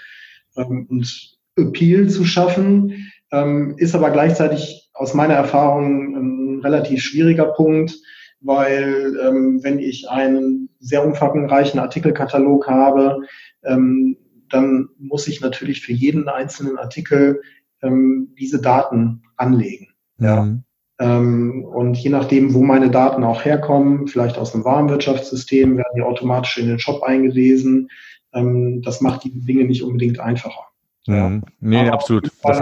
ähm, 0.55 0.87
und 0.89 1.37
Appeal 1.57 2.07
zu 2.07 2.23
schaffen, 2.23 3.11
ähm, 3.33 3.73
ist 3.75 3.93
aber 3.93 4.11
gleichzeitig 4.11 4.89
aus 4.93 5.13
meiner 5.13 5.33
Erfahrung 5.33 6.15
ein 6.15 6.59
relativ 6.61 7.01
schwieriger 7.01 7.47
Punkt, 7.47 7.93
weil 8.41 9.17
ähm, 9.25 9.59
wenn 9.63 9.79
ich 9.79 10.09
einen 10.09 10.69
sehr 10.79 11.05
umfangreichen 11.05 11.79
Artikelkatalog 11.79 12.67
habe, 12.67 13.21
ähm, 13.63 14.17
dann 14.49 14.89
muss 14.97 15.27
ich 15.27 15.41
natürlich 15.41 15.81
für 15.81 15.93
jeden 15.93 16.27
einzelnen 16.27 16.77
Artikel 16.77 17.41
ähm, 17.81 18.33
diese 18.39 18.61
Daten 18.61 19.23
anlegen. 19.37 19.87
Ja. 20.17 20.43
Mhm. 20.43 20.63
Ähm, 20.99 21.63
und 21.63 21.97
je 21.97 22.09
nachdem, 22.09 22.53
wo 22.53 22.61
meine 22.61 22.91
Daten 22.91 23.23
auch 23.23 23.45
herkommen, 23.45 24.07
vielleicht 24.07 24.37
aus 24.37 24.53
einem 24.53 24.65
Warenwirtschaftssystem, 24.65 25.77
werden 25.77 25.93
die 25.95 26.01
automatisch 26.01 26.57
in 26.57 26.67
den 26.67 26.79
Shop 26.79 27.03
eingelesen. 27.03 27.89
Ähm, 28.33 28.81
das 28.83 28.99
macht 28.99 29.23
die 29.23 29.39
Dinge 29.39 29.63
nicht 29.63 29.83
unbedingt 29.83 30.19
einfacher. 30.19 30.65
Mhm. 31.07 31.13
Ja. 31.15 31.41
Nee, 31.59 31.79
Aber 31.79 31.93
absolut. 31.93 32.29
Auch, 32.43 32.61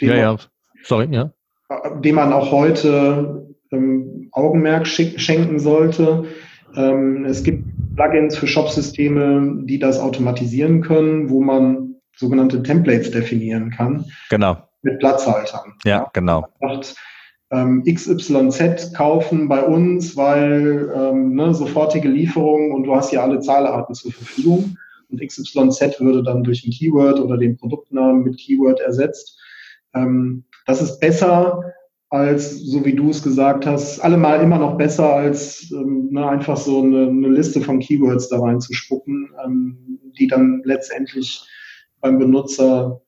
ja, 0.00 0.14
ja. 0.14 0.36
Sorry, 0.84 1.08
ja. 1.10 1.32
Dem 2.00 2.14
man 2.14 2.32
auch 2.32 2.52
heute 2.52 3.45
ähm, 3.76 4.28
Augenmerk 4.32 4.86
schenken 4.86 5.58
sollte. 5.58 6.24
Ähm, 6.74 7.24
es 7.24 7.42
gibt 7.42 7.64
Plugins 7.96 8.36
für 8.36 8.46
Shop-Systeme, 8.46 9.62
die 9.64 9.78
das 9.78 9.98
automatisieren 9.98 10.82
können, 10.82 11.30
wo 11.30 11.40
man 11.42 11.96
sogenannte 12.16 12.62
Templates 12.62 13.10
definieren 13.10 13.70
kann. 13.70 14.06
Genau. 14.30 14.56
Mit 14.82 14.98
Platzhaltern. 14.98 15.74
Ja, 15.84 16.08
genau. 16.12 16.46
Sagt, 16.60 16.94
ähm, 17.50 17.84
XYZ 17.84 18.92
kaufen 18.94 19.48
bei 19.48 19.62
uns, 19.62 20.16
weil 20.16 20.92
ähm, 20.94 21.34
ne, 21.34 21.54
sofortige 21.54 22.08
Lieferung 22.08 22.72
und 22.72 22.84
du 22.84 22.94
hast 22.94 23.12
ja 23.12 23.22
alle 23.22 23.40
Zahlarten 23.40 23.94
zur 23.94 24.12
Verfügung. 24.12 24.76
Und 25.08 25.20
XYZ 25.20 26.00
würde 26.00 26.22
dann 26.22 26.42
durch 26.42 26.66
ein 26.66 26.72
Keyword 26.72 27.20
oder 27.20 27.38
den 27.38 27.56
Produktnamen 27.56 28.24
mit 28.24 28.38
Keyword 28.38 28.80
ersetzt. 28.80 29.38
Ähm, 29.94 30.44
das 30.66 30.82
ist 30.82 30.98
besser 30.98 31.62
als, 32.08 32.58
so 32.60 32.84
wie 32.84 32.94
du 32.94 33.10
es 33.10 33.22
gesagt 33.22 33.66
hast, 33.66 34.00
allemal 34.00 34.40
immer 34.40 34.58
noch 34.58 34.76
besser, 34.76 35.12
als 35.14 35.70
ähm, 35.72 36.08
ne, 36.12 36.28
einfach 36.28 36.56
so 36.56 36.82
eine, 36.82 37.08
eine, 37.08 37.28
Liste 37.28 37.60
von 37.60 37.80
Keywords 37.80 38.28
da 38.28 38.38
reinzuspucken, 38.38 39.30
ähm, 39.44 39.98
die 40.18 40.28
dann 40.28 40.62
letztendlich 40.64 41.44
beim 42.00 42.18
Benutzer 42.18 43.00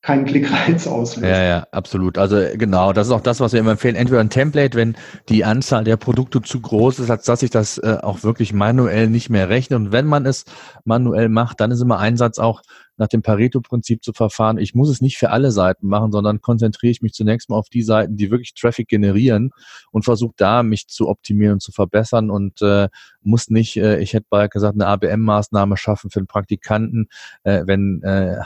keinen 0.00 0.24
Klickreiz 0.24 0.86
auslöst. 0.86 1.28
Ja, 1.28 1.42
ja, 1.42 1.66
absolut. 1.72 2.16
Also 2.18 2.36
genau, 2.54 2.92
das 2.92 3.08
ist 3.08 3.12
auch 3.12 3.20
das, 3.20 3.40
was 3.40 3.52
wir 3.52 3.60
immer 3.60 3.72
empfehlen. 3.72 3.96
Entweder 3.96 4.20
ein 4.20 4.30
Template, 4.30 4.76
wenn 4.76 4.96
die 5.28 5.44
Anzahl 5.44 5.84
der 5.84 5.96
Produkte 5.96 6.40
zu 6.40 6.60
groß 6.60 7.00
ist, 7.00 7.10
als 7.10 7.24
dass 7.24 7.40
sich 7.40 7.50
das 7.50 7.78
äh, 7.78 7.98
auch 8.00 8.22
wirklich 8.22 8.52
manuell 8.52 9.08
nicht 9.08 9.28
mehr 9.28 9.48
rechnet. 9.48 9.78
Und 9.78 9.92
wenn 9.92 10.06
man 10.06 10.24
es 10.24 10.44
manuell 10.84 11.28
macht, 11.28 11.60
dann 11.60 11.72
ist 11.72 11.82
immer 11.82 11.98
Einsatz 11.98 12.38
auch 12.38 12.62
nach 12.98 13.08
dem 13.08 13.22
Pareto-Prinzip 13.22 14.04
zu 14.04 14.12
verfahren. 14.12 14.58
Ich 14.58 14.74
muss 14.74 14.90
es 14.90 15.00
nicht 15.00 15.16
für 15.16 15.30
alle 15.30 15.50
Seiten 15.50 15.86
machen, 15.86 16.12
sondern 16.12 16.40
konzentriere 16.40 16.90
ich 16.90 17.02
mich 17.02 17.12
zunächst 17.12 17.48
mal 17.48 17.56
auf 17.56 17.68
die 17.68 17.82
Seiten, 17.82 18.16
die 18.16 18.30
wirklich 18.30 18.54
Traffic 18.54 18.88
generieren 18.88 19.50
und 19.90 20.04
versuche 20.04 20.34
da 20.36 20.62
mich 20.62 20.88
zu 20.88 21.08
optimieren 21.08 21.54
und 21.54 21.62
zu 21.62 21.72
verbessern 21.72 22.30
und 22.30 22.60
äh, 22.60 22.88
muss 23.22 23.50
nicht, 23.50 23.76
äh, 23.76 23.98
ich 24.00 24.12
hätte 24.12 24.26
bald 24.28 24.50
gesagt, 24.50 24.74
eine 24.74 24.86
ABM-Maßnahme 24.86 25.76
schaffen 25.76 26.10
für 26.10 26.20
den 26.20 26.26
Praktikanten, 26.26 27.08
äh, 27.44 27.62
wenn 27.66 28.02
äh, 28.02 28.38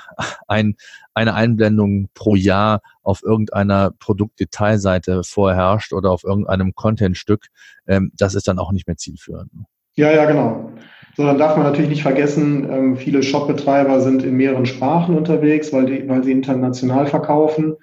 ein, 0.46 0.76
eine 1.14 1.34
Einblendung 1.34 2.08
pro 2.14 2.36
Jahr 2.36 2.82
auf 3.02 3.22
irgendeiner 3.22 3.90
Produktdetailseite 3.98 5.24
vorherrscht 5.24 5.92
oder 5.92 6.10
auf 6.10 6.24
irgendeinem 6.24 6.74
Contentstück, 6.74 7.48
ähm, 7.86 8.12
das 8.14 8.34
ist 8.34 8.48
dann 8.48 8.58
auch 8.58 8.72
nicht 8.72 8.86
mehr 8.86 8.96
zielführend. 8.96 9.50
Ja, 9.94 10.10
ja, 10.10 10.24
genau. 10.24 10.72
So, 11.14 11.24
dann 11.24 11.38
darf 11.38 11.56
man 11.56 11.66
natürlich 11.66 11.90
nicht 11.90 12.02
vergessen, 12.02 12.68
ähm, 12.70 12.96
viele 12.96 13.22
Shopbetreiber 13.22 14.00
sind 14.00 14.22
in 14.22 14.36
mehreren 14.36 14.64
Sprachen 14.64 15.16
unterwegs, 15.16 15.72
weil, 15.72 15.84
die, 15.84 16.08
weil 16.08 16.24
sie 16.24 16.32
international 16.32 17.06
verkaufen. 17.06 17.76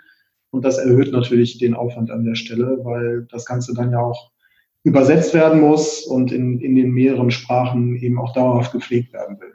Und 0.51 0.65
das 0.65 0.79
erhöht 0.79 1.11
natürlich 1.11 1.59
den 1.59 1.75
Aufwand 1.75 2.09
an 2.09 2.23
der 2.23 2.33
Stelle, 2.33 2.79
weil 2.81 3.27
das 3.29 3.45
Ganze 3.45 3.75
dann 3.75 3.91
ja 3.91 3.99
auch 3.99 4.31
übersetzt 4.83 5.35
werden 5.35 5.61
muss 5.61 6.05
und 6.05 6.31
in, 6.31 6.59
in 6.59 6.75
den 6.75 6.91
mehreren 6.91 7.29
Sprachen 7.29 7.95
eben 7.97 8.17
auch 8.17 8.33
dauerhaft 8.33 8.71
gepflegt 8.71 9.13
werden 9.13 9.39
will. 9.39 9.53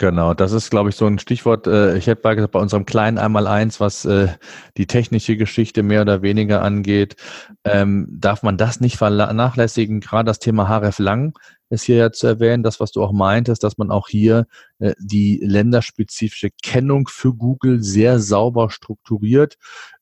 Genau, 0.00 0.32
das 0.32 0.52
ist, 0.52 0.70
glaube 0.70 0.90
ich, 0.90 0.96
so 0.96 1.06
ein 1.06 1.18
Stichwort. 1.18 1.66
Äh, 1.66 1.96
ich 1.98 2.06
hätte 2.06 2.22
gesagt, 2.22 2.52
bei 2.52 2.60
unserem 2.60 2.86
kleinen 2.86 3.18
Einmaleins, 3.18 3.80
was 3.80 4.04
äh, 4.04 4.28
die 4.76 4.86
technische 4.86 5.36
Geschichte 5.36 5.82
mehr 5.82 6.02
oder 6.02 6.22
weniger 6.22 6.62
angeht, 6.62 7.16
ähm, 7.64 8.06
darf 8.08 8.44
man 8.44 8.56
das 8.56 8.80
nicht 8.80 8.96
vernachlässigen. 8.96 9.98
Gerade 9.98 10.26
das 10.28 10.38
Thema 10.38 10.68
HRF 10.68 11.00
Lang 11.00 11.36
ist 11.68 11.82
hier 11.82 11.96
ja 11.96 12.12
zu 12.12 12.28
erwähnen, 12.28 12.62
das, 12.62 12.78
was 12.78 12.92
du 12.92 13.02
auch 13.02 13.12
meintest, 13.12 13.64
dass 13.64 13.76
man 13.76 13.90
auch 13.90 14.08
hier 14.08 14.46
äh, 14.78 14.94
die 15.00 15.40
länderspezifische 15.42 16.50
Kennung 16.62 17.08
für 17.08 17.34
Google 17.34 17.82
sehr 17.82 18.20
sauber 18.20 18.70
strukturiert. 18.70 19.56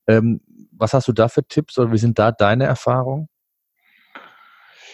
Ähm, 0.07 0.43
was 0.73 0.93
hast 0.93 1.09
du 1.09 1.13
da 1.15 1.29
für 1.29 1.47
Tipps 1.49 1.79
oder 1.79 1.91
wie 1.93 1.99
sind 1.99 2.19
da 2.19 2.33
deine 2.33 2.65
Erfahrungen? 2.65 3.29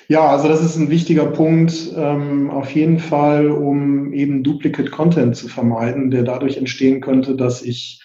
Ja, 0.08 0.28
also 0.28 0.48
das 0.48 0.62
ist 0.62 0.76
ein 0.76 0.90
wichtiger 0.90 1.26
Punkt, 1.26 1.92
ähm, 1.96 2.50
auf 2.50 2.70
jeden 2.72 2.98
Fall, 2.98 3.50
um 3.50 4.12
eben 4.12 4.42
Duplicate 4.42 4.90
Content 4.90 5.36
zu 5.36 5.48
vermeiden, 5.48 6.10
der 6.10 6.22
dadurch 6.22 6.56
entstehen 6.56 7.00
könnte, 7.00 7.36
dass 7.36 7.62
ich 7.62 8.02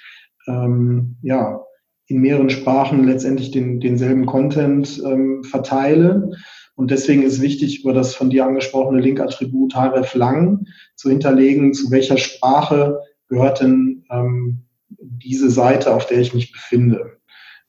ähm, 0.48 1.18
ja 1.22 1.62
in 2.08 2.22
mehreren 2.22 2.50
Sprachen 2.50 3.04
letztendlich 3.06 3.52
den, 3.52 3.80
denselben 3.80 4.26
Content 4.26 5.02
ähm, 5.06 5.44
verteile. 5.44 6.32
Und 6.76 6.92
deswegen 6.92 7.24
ist 7.24 7.42
wichtig, 7.42 7.82
über 7.82 7.94
das 7.94 8.16
von 8.16 8.30
dir 8.30 8.46
angesprochene 8.46 9.02
Link-Attribut 9.02 9.76
href 9.76 10.14
lang 10.14 10.66
zu 10.96 11.10
hinterlegen, 11.10 11.74
zu 11.74 11.92
welcher 11.92 12.18
Sprache 12.18 13.00
gehört 13.28 13.62
denn 13.62 14.06
ähm, 14.10 14.64
diese 14.90 15.50
Seite, 15.50 15.94
auf 15.94 16.06
der 16.06 16.20
ich 16.20 16.34
mich 16.34 16.52
befinde. 16.52 17.18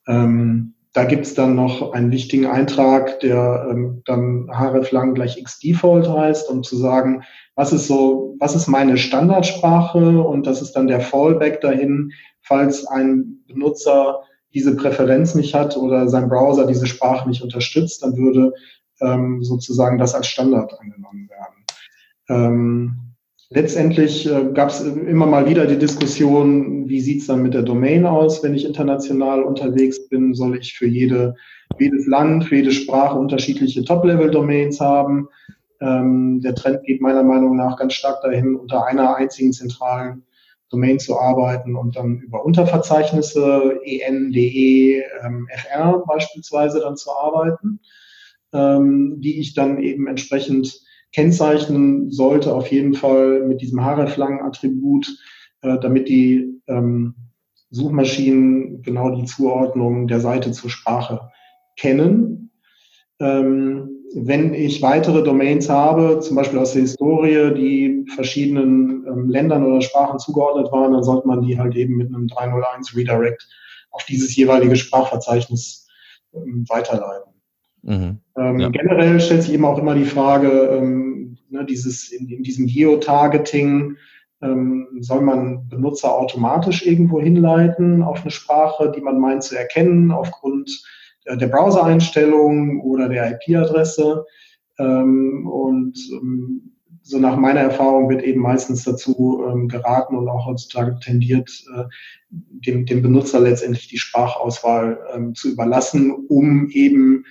Ähm, 0.07 0.75
da 0.99 1.05
gibt 1.05 1.27
es 1.27 1.35
dann 1.35 1.55
noch 1.55 1.93
einen 1.93 2.11
wichtigen 2.11 2.47
Eintrag, 2.47 3.21
der 3.21 3.69
ähm, 3.71 4.03
dann 4.05 4.49
href 4.51 4.91
lang 4.91 5.15
gleich 5.15 5.41
xdefault 5.41 6.09
heißt, 6.09 6.51
um 6.51 6.65
zu 6.65 6.77
sagen, 6.77 7.23
was 7.55 7.73
ist 7.73 7.87
so, 7.87 8.35
was 8.41 8.57
ist 8.57 8.67
meine 8.67 8.99
Standardsprache 8.99 10.21
und 10.21 10.45
das 10.45 10.61
ist 10.61 10.73
dann 10.73 10.89
der 10.89 11.01
Fallback 11.01 11.61
dahin, 11.61 12.11
falls 12.41 12.85
ein 12.85 13.45
Benutzer 13.47 14.25
diese 14.53 14.75
Präferenz 14.75 15.37
nicht 15.37 15.55
hat 15.55 15.77
oder 15.77 16.09
sein 16.09 16.29
Browser 16.29 16.67
diese 16.67 16.89
Sprache 16.89 17.29
nicht 17.29 17.43
unterstützt, 17.43 18.03
dann 18.03 18.17
würde 18.17 18.53
ähm, 19.01 19.45
sozusagen 19.45 19.99
das 19.99 20.17
als 20.17 20.27
Standard 20.27 20.81
angenommen 20.81 21.31
werden. 21.31 21.65
Ähm, 22.29 23.08
Letztendlich 23.51 24.27
äh, 24.27 24.53
gab 24.53 24.69
es 24.69 24.83
immer 24.83 25.25
mal 25.25 25.49
wieder 25.49 25.67
die 25.67 25.79
Diskussion, 25.79 26.87
wie 26.87 27.01
sieht 27.01 27.23
es 27.23 27.29
dann 27.29 27.43
mit 27.43 27.55
der 27.55 27.63
Domain 27.63 28.05
aus, 28.05 28.43
wenn 28.43 28.55
ich 28.55 28.67
international 28.67 29.43
unterwegs 29.43 30.07
bin? 30.09 30.35
Soll 30.35 30.59
ich 30.59 30.75
für 30.77 30.87
jede, 30.87 31.35
jedes 31.79 32.07
Land, 32.07 32.45
für 32.45 32.57
jede 32.57 32.73
Sprache 32.73 33.19
unterschiedliche 33.19 33.85
Top-Level-Domains 33.85 34.81
haben? 34.81 35.29
Ähm, 35.81 36.43
der 36.43 36.55
Trend 36.55 36.85
geht 36.85 37.01
meiner 37.01 37.23
Meinung 37.23 37.57
nach 37.57 37.79
ganz 37.79 37.95
stark 37.95 38.21
dahin, 38.21 38.55
unter 38.55 38.85
einer 38.85 39.17
einzigen 39.17 39.55
zentralen 39.55 40.25
Domain 40.69 40.99
zu 40.99 41.19
arbeiten 41.19 41.75
und 41.75 41.97
dann 41.97 42.19
über 42.19 42.45
Unterverzeichnisse, 42.45 43.81
en, 43.83 44.31
de, 44.31 45.03
ähm, 45.25 45.49
fr 45.57 46.05
beispielsweise 46.07 46.81
dann 46.81 46.99
zu 46.99 47.11
arbeiten, 47.11 47.81
ähm, 48.53 49.23
die 49.23 49.41
ich 49.41 49.55
dann 49.55 49.81
eben 49.81 50.07
entsprechend 50.07 50.87
kennzeichnen 51.13 52.11
sollte, 52.11 52.55
auf 52.55 52.69
jeden 52.69 52.95
Fall 52.95 53.45
mit 53.47 53.61
diesem 53.61 53.81
href-lang-Attribut, 53.81 55.09
äh, 55.63 55.79
damit 55.81 56.09
die 56.09 56.61
ähm, 56.67 57.15
Suchmaschinen 57.71 58.83
genau 58.83 59.15
die 59.15 59.25
Zuordnung 59.25 60.07
der 60.07 60.21
Seite 60.21 60.53
zur 60.53 60.71
Sprache 60.71 61.31
kennen. 61.77 62.51
Ähm, 63.21 63.99
wenn 64.15 64.55
ich 64.55 64.81
weitere 64.81 65.23
Domains 65.23 65.69
habe, 65.69 66.21
zum 66.21 66.37
Beispiel 66.37 66.59
aus 66.59 66.73
der 66.73 66.83
Historie, 66.83 67.53
die 67.55 68.07
verschiedenen 68.15 69.07
ähm, 69.07 69.29
Ländern 69.29 69.65
oder 69.65 69.83
Sprachen 69.83 70.19
zugeordnet 70.19 70.73
waren, 70.73 70.93
dann 70.93 71.03
sollte 71.03 71.29
man 71.29 71.43
die 71.43 71.59
halt 71.59 71.77
eben 71.77 71.97
mit 71.97 72.09
einem 72.09 72.27
301 72.27 72.97
Redirect 72.97 73.47
auf 73.91 74.05
dieses 74.05 74.35
jeweilige 74.35 74.77
Sprachverzeichnis 74.77 75.89
ähm, 76.33 76.65
weiterleiten. 76.69 77.28
Mhm. 77.89 78.19
Ähm, 78.37 78.59
ja. 78.61 78.69
Generell 78.69 79.19
stellt 79.19 79.43
sich 79.43 79.55
eben 79.55 79.65
auch 79.65 79.79
immer 79.79 79.95
die 79.95 80.05
Frage, 80.05 80.51
ähm, 80.51 81.39
ne, 81.49 81.65
dieses, 81.65 82.13
in, 82.13 82.29
in 82.29 82.43
diesem 82.43 82.67
Geotargeting, 82.67 83.97
ähm, 84.43 84.87
soll 85.01 85.23
man 85.23 85.69
Benutzer 85.69 86.15
automatisch 86.15 86.87
irgendwo 86.87 87.19
hinleiten 87.21 88.03
auf 88.03 88.21
eine 88.21 88.31
Sprache, 88.31 88.93
die 88.95 89.01
man 89.01 89.19
meint 89.19 89.43
zu 89.43 89.57
erkennen 89.57 90.11
aufgrund 90.11 90.71
äh, 91.25 91.37
der 91.39 91.49
Browser-Einstellungen 91.49 92.81
oder 92.83 93.09
der 93.09 93.33
IP-Adresse. 93.33 94.27
Ähm, 94.79 95.49
und 95.49 95.99
ähm, 96.13 96.75
so 97.03 97.19
nach 97.19 97.37
meiner 97.37 97.61
Erfahrung 97.61 98.11
wird 98.11 98.23
eben 98.23 98.43
meistens 98.43 98.85
dazu 98.85 99.43
ähm, 99.49 99.67
geraten 99.67 100.15
und 100.15 100.29
auch 100.29 100.45
heutzutage 100.45 100.99
tendiert, 101.01 101.51
äh, 101.75 101.85
dem, 102.29 102.85
dem 102.85 103.01
Benutzer 103.01 103.41
letztendlich 103.41 103.89
die 103.89 103.97
Sprachauswahl 103.97 104.99
ähm, 105.15 105.35
zu 105.35 105.51
überlassen, 105.51 106.13
um 106.29 106.69
eben 106.69 107.25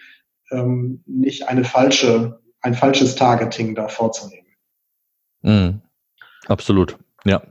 ähm, 0.51 1.03
nicht 1.05 1.47
eine 1.47 1.63
falsche, 1.63 2.39
ein 2.61 2.73
falsches 2.73 3.15
Targeting 3.15 3.75
da 3.75 3.87
vorzunehmen. 3.87 4.47
Mhm. 5.41 5.81
Absolut, 6.47 6.97
ja. 7.25 7.41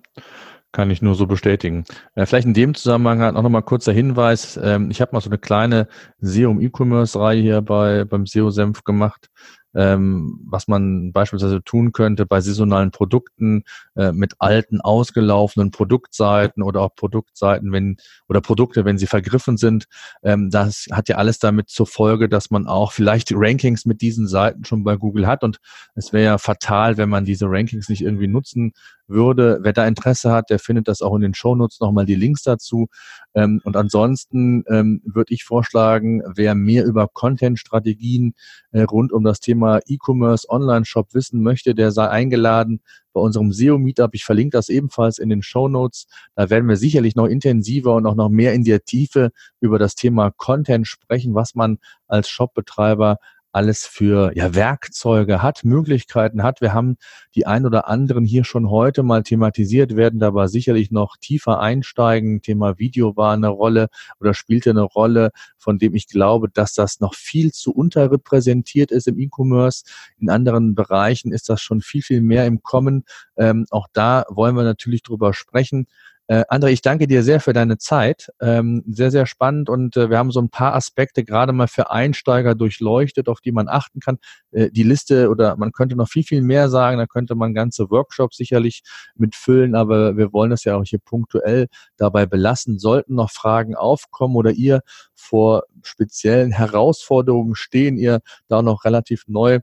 Kann 0.72 0.90
ich 0.90 1.00
nur 1.00 1.14
so 1.14 1.26
bestätigen. 1.26 1.84
Äh, 2.14 2.26
vielleicht 2.26 2.46
in 2.46 2.52
dem 2.52 2.74
Zusammenhang 2.74 3.36
auch 3.36 3.42
nochmal 3.42 3.62
kurzer 3.62 3.92
Hinweis. 3.92 4.58
Ähm, 4.62 4.90
ich 4.90 5.00
habe 5.00 5.12
mal 5.12 5.20
so 5.20 5.30
eine 5.30 5.38
kleine 5.38 5.88
SEO 6.18 6.50
im 6.50 6.60
E-Commerce-Reihe 6.60 7.40
hier 7.40 7.62
bei, 7.62 8.04
beim 8.04 8.26
SEO-Senf 8.26 8.84
gemacht 8.84 9.30
ähm, 9.76 10.40
was 10.44 10.68
man 10.68 11.12
beispielsweise 11.12 11.62
tun 11.62 11.92
könnte 11.92 12.26
bei 12.26 12.40
saisonalen 12.40 12.90
Produkten 12.90 13.64
äh, 13.94 14.12
mit 14.12 14.34
alten, 14.38 14.80
ausgelaufenen 14.80 15.70
Produktseiten 15.70 16.62
oder 16.62 16.80
auch 16.80 16.96
Produktseiten, 16.96 17.72
wenn 17.72 17.98
oder 18.28 18.40
Produkte, 18.40 18.84
wenn 18.84 18.98
sie 18.98 19.06
vergriffen 19.06 19.58
sind. 19.58 19.86
Ähm, 20.22 20.50
das 20.50 20.86
hat 20.90 21.08
ja 21.08 21.16
alles 21.16 21.38
damit 21.38 21.68
zur 21.68 21.86
Folge, 21.86 22.28
dass 22.28 22.50
man 22.50 22.66
auch 22.66 22.92
vielleicht 22.92 23.32
Rankings 23.34 23.84
mit 23.84 24.00
diesen 24.00 24.26
Seiten 24.26 24.64
schon 24.64 24.82
bei 24.82 24.96
Google 24.96 25.26
hat 25.26 25.44
und 25.44 25.58
es 25.94 26.12
wäre 26.12 26.24
ja 26.24 26.38
fatal, 26.38 26.96
wenn 26.96 27.10
man 27.10 27.26
diese 27.26 27.46
Rankings 27.46 27.88
nicht 27.88 28.02
irgendwie 28.02 28.28
nutzen 28.28 28.72
würde. 29.08 29.58
Wer 29.62 29.72
da 29.72 29.86
Interesse 29.86 30.32
hat, 30.32 30.50
der 30.50 30.58
findet 30.58 30.88
das 30.88 31.02
auch 31.02 31.14
in 31.14 31.22
den 31.22 31.34
Shownotes 31.34 31.80
nochmal 31.80 32.06
die 32.06 32.14
Links 32.14 32.42
dazu. 32.42 32.88
Ähm, 33.34 33.60
und 33.64 33.76
ansonsten 33.76 34.64
ähm, 34.68 35.00
würde 35.04 35.32
ich 35.32 35.44
vorschlagen, 35.44 36.22
wer 36.34 36.54
mehr 36.54 36.84
über 36.84 37.08
Content-Strategien 37.08 38.34
äh, 38.72 38.82
rund 38.82 39.12
um 39.12 39.22
das 39.22 39.40
Thema 39.40 39.65
E-Commerce, 39.86 40.46
Online-Shop 40.48 41.14
wissen 41.14 41.42
möchte, 41.42 41.74
der 41.74 41.92
sei 41.92 42.08
eingeladen 42.08 42.80
bei 43.12 43.20
unserem 43.20 43.52
SEO-Meetup. 43.52 44.14
Ich 44.14 44.24
verlinke 44.24 44.56
das 44.56 44.68
ebenfalls 44.68 45.18
in 45.18 45.28
den 45.28 45.42
Shownotes. 45.42 46.06
Da 46.34 46.50
werden 46.50 46.68
wir 46.68 46.76
sicherlich 46.76 47.16
noch 47.16 47.26
intensiver 47.26 47.94
und 47.94 48.06
auch 48.06 48.14
noch 48.14 48.28
mehr 48.28 48.52
in 48.54 48.64
der 48.64 48.84
Tiefe 48.84 49.30
über 49.60 49.78
das 49.78 49.94
Thema 49.94 50.30
Content 50.30 50.86
sprechen, 50.86 51.34
was 51.34 51.54
man 51.54 51.78
als 52.06 52.28
Shopbetreiber 52.28 53.18
alles 53.56 53.86
für 53.86 54.32
ja, 54.36 54.54
Werkzeuge 54.54 55.40
hat, 55.42 55.64
Möglichkeiten 55.64 56.42
hat. 56.42 56.60
Wir 56.60 56.74
haben 56.74 56.98
die 57.34 57.46
ein 57.46 57.64
oder 57.64 57.88
anderen 57.88 58.26
hier 58.26 58.44
schon 58.44 58.68
heute 58.68 59.02
mal 59.02 59.22
thematisiert, 59.22 59.96
werden 59.96 60.20
dabei 60.20 60.46
sicherlich 60.46 60.90
noch 60.90 61.16
tiefer 61.16 61.58
einsteigen. 61.58 62.42
Thema 62.42 62.78
Video 62.78 63.16
war 63.16 63.32
eine 63.32 63.48
Rolle 63.48 63.88
oder 64.20 64.34
spielte 64.34 64.68
eine 64.70 64.82
Rolle, 64.82 65.30
von 65.56 65.78
dem 65.78 65.94
ich 65.94 66.06
glaube, 66.06 66.50
dass 66.50 66.74
das 66.74 67.00
noch 67.00 67.14
viel 67.14 67.50
zu 67.50 67.72
unterrepräsentiert 67.72 68.90
ist 68.90 69.08
im 69.08 69.18
E-Commerce. 69.18 69.84
In 70.18 70.28
anderen 70.28 70.74
Bereichen 70.74 71.32
ist 71.32 71.48
das 71.48 71.62
schon 71.62 71.80
viel, 71.80 72.02
viel 72.02 72.20
mehr 72.20 72.44
im 72.46 72.62
Kommen. 72.62 73.04
Ähm, 73.38 73.64
auch 73.70 73.88
da 73.94 74.26
wollen 74.28 74.54
wir 74.54 74.64
natürlich 74.64 75.02
drüber 75.02 75.32
sprechen. 75.32 75.86
Äh, 76.28 76.44
André, 76.48 76.68
ich 76.68 76.82
danke 76.82 77.06
dir 77.06 77.22
sehr 77.22 77.40
für 77.40 77.52
deine 77.52 77.78
Zeit. 77.78 78.30
Ähm, 78.40 78.82
sehr, 78.88 79.12
sehr 79.12 79.26
spannend 79.26 79.70
und 79.70 79.96
äh, 79.96 80.10
wir 80.10 80.18
haben 80.18 80.32
so 80.32 80.40
ein 80.40 80.48
paar 80.48 80.74
Aspekte 80.74 81.22
gerade 81.22 81.52
mal 81.52 81.68
für 81.68 81.90
Einsteiger 81.90 82.56
durchleuchtet, 82.56 83.28
auf 83.28 83.40
die 83.40 83.52
man 83.52 83.68
achten 83.68 84.00
kann. 84.00 84.18
Äh, 84.50 84.70
die 84.70 84.82
Liste 84.82 85.30
oder 85.30 85.56
man 85.56 85.70
könnte 85.70 85.94
noch 85.94 86.08
viel, 86.08 86.24
viel 86.24 86.42
mehr 86.42 86.68
sagen, 86.68 86.98
da 86.98 87.06
könnte 87.06 87.36
man 87.36 87.54
ganze 87.54 87.90
Workshops 87.90 88.38
sicherlich 88.38 88.82
mitfüllen, 89.14 89.76
aber 89.76 90.16
wir 90.16 90.32
wollen 90.32 90.50
das 90.50 90.64
ja 90.64 90.76
auch 90.76 90.84
hier 90.84 90.98
punktuell 90.98 91.68
dabei 91.96 92.26
belassen. 92.26 92.80
Sollten 92.80 93.14
noch 93.14 93.30
Fragen 93.30 93.76
aufkommen 93.76 94.34
oder 94.34 94.50
ihr 94.50 94.80
vor 95.14 95.62
speziellen 95.82 96.50
Herausforderungen 96.50 97.54
stehen, 97.54 97.98
ihr 97.98 98.20
da 98.48 98.62
noch 98.62 98.84
relativ 98.84 99.24
neu 99.28 99.60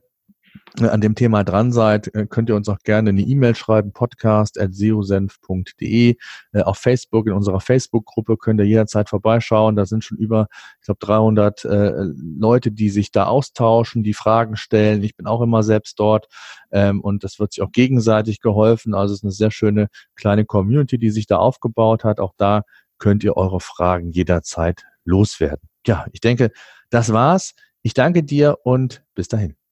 an 0.80 1.02
dem 1.02 1.16
Thema 1.16 1.44
dran 1.44 1.72
seid, 1.72 2.14
äh, 2.16 2.26
könnt 2.28 2.50
ihr 2.50 2.56
uns 2.56 2.70
auch 2.70 2.80
gerne 2.80 3.10
eine 3.10 3.22
E-Mail 3.22 3.56
schreiben, 3.56 3.92
podcast.seosenf.de. 3.94 6.18
Äh, 6.52 6.62
auf 6.62 6.78
Facebook, 6.78 7.28
in 7.28 7.34
unserer 7.34 7.60
Facebook-Gruppe 7.60 8.38
könnt 8.38 8.60
ihr 8.60 8.66
jederzeit 8.66 9.10
vorbeischauen. 9.10 9.76
Da 9.76 9.86
sind 9.86 10.04
schon 10.04 10.18
über, 10.18 10.48
ich 10.80 10.86
glaube, 10.86 11.06
300 11.06 11.66
äh, 11.66 11.92
Leute, 12.40 12.72
die 12.72 12.90
sich 12.90 13.12
da 13.12 13.26
austauschen, 13.26 14.02
die 14.04 14.14
Fragen 14.14 14.56
stellen. 14.56 15.04
Ich 15.04 15.16
bin 15.16 15.28
auch 15.28 15.42
immer 15.42 15.62
selbst 15.64 16.00
dort 16.00 16.28
ähm, 16.72 17.02
und 17.02 17.24
das 17.24 17.40
wird 17.40 17.54
sich 17.54 17.64
auch 17.64 17.72
gegenseitig 17.72 18.42
geholfen. 18.42 18.96
Also 18.96 19.14
es 19.14 19.20
ist 19.20 19.24
eine 19.24 19.32
sehr 19.32 19.52
schöne 19.52 19.88
kleine 20.16 20.46
Community, 20.46 20.98
die 20.98 21.12
sich 21.12 21.28
da 21.28 21.38
aufgebaut 21.38 22.04
hat. 22.04 22.20
Auch 22.20 22.34
da 22.38 22.64
könnt 22.98 23.24
ihr 23.24 23.38
eure 23.38 23.60
Fragen 23.60 24.12
jederzeit 24.12 24.84
loswerden. 25.06 25.70
Ja, 25.86 26.06
ich 26.12 26.22
denke, 26.22 26.52
das 26.90 27.12
war's. 27.12 27.54
Ich 27.82 27.94
danke 27.94 28.24
dir 28.24 28.58
und 28.64 29.04
bis 29.14 29.28
dahin. 29.28 29.63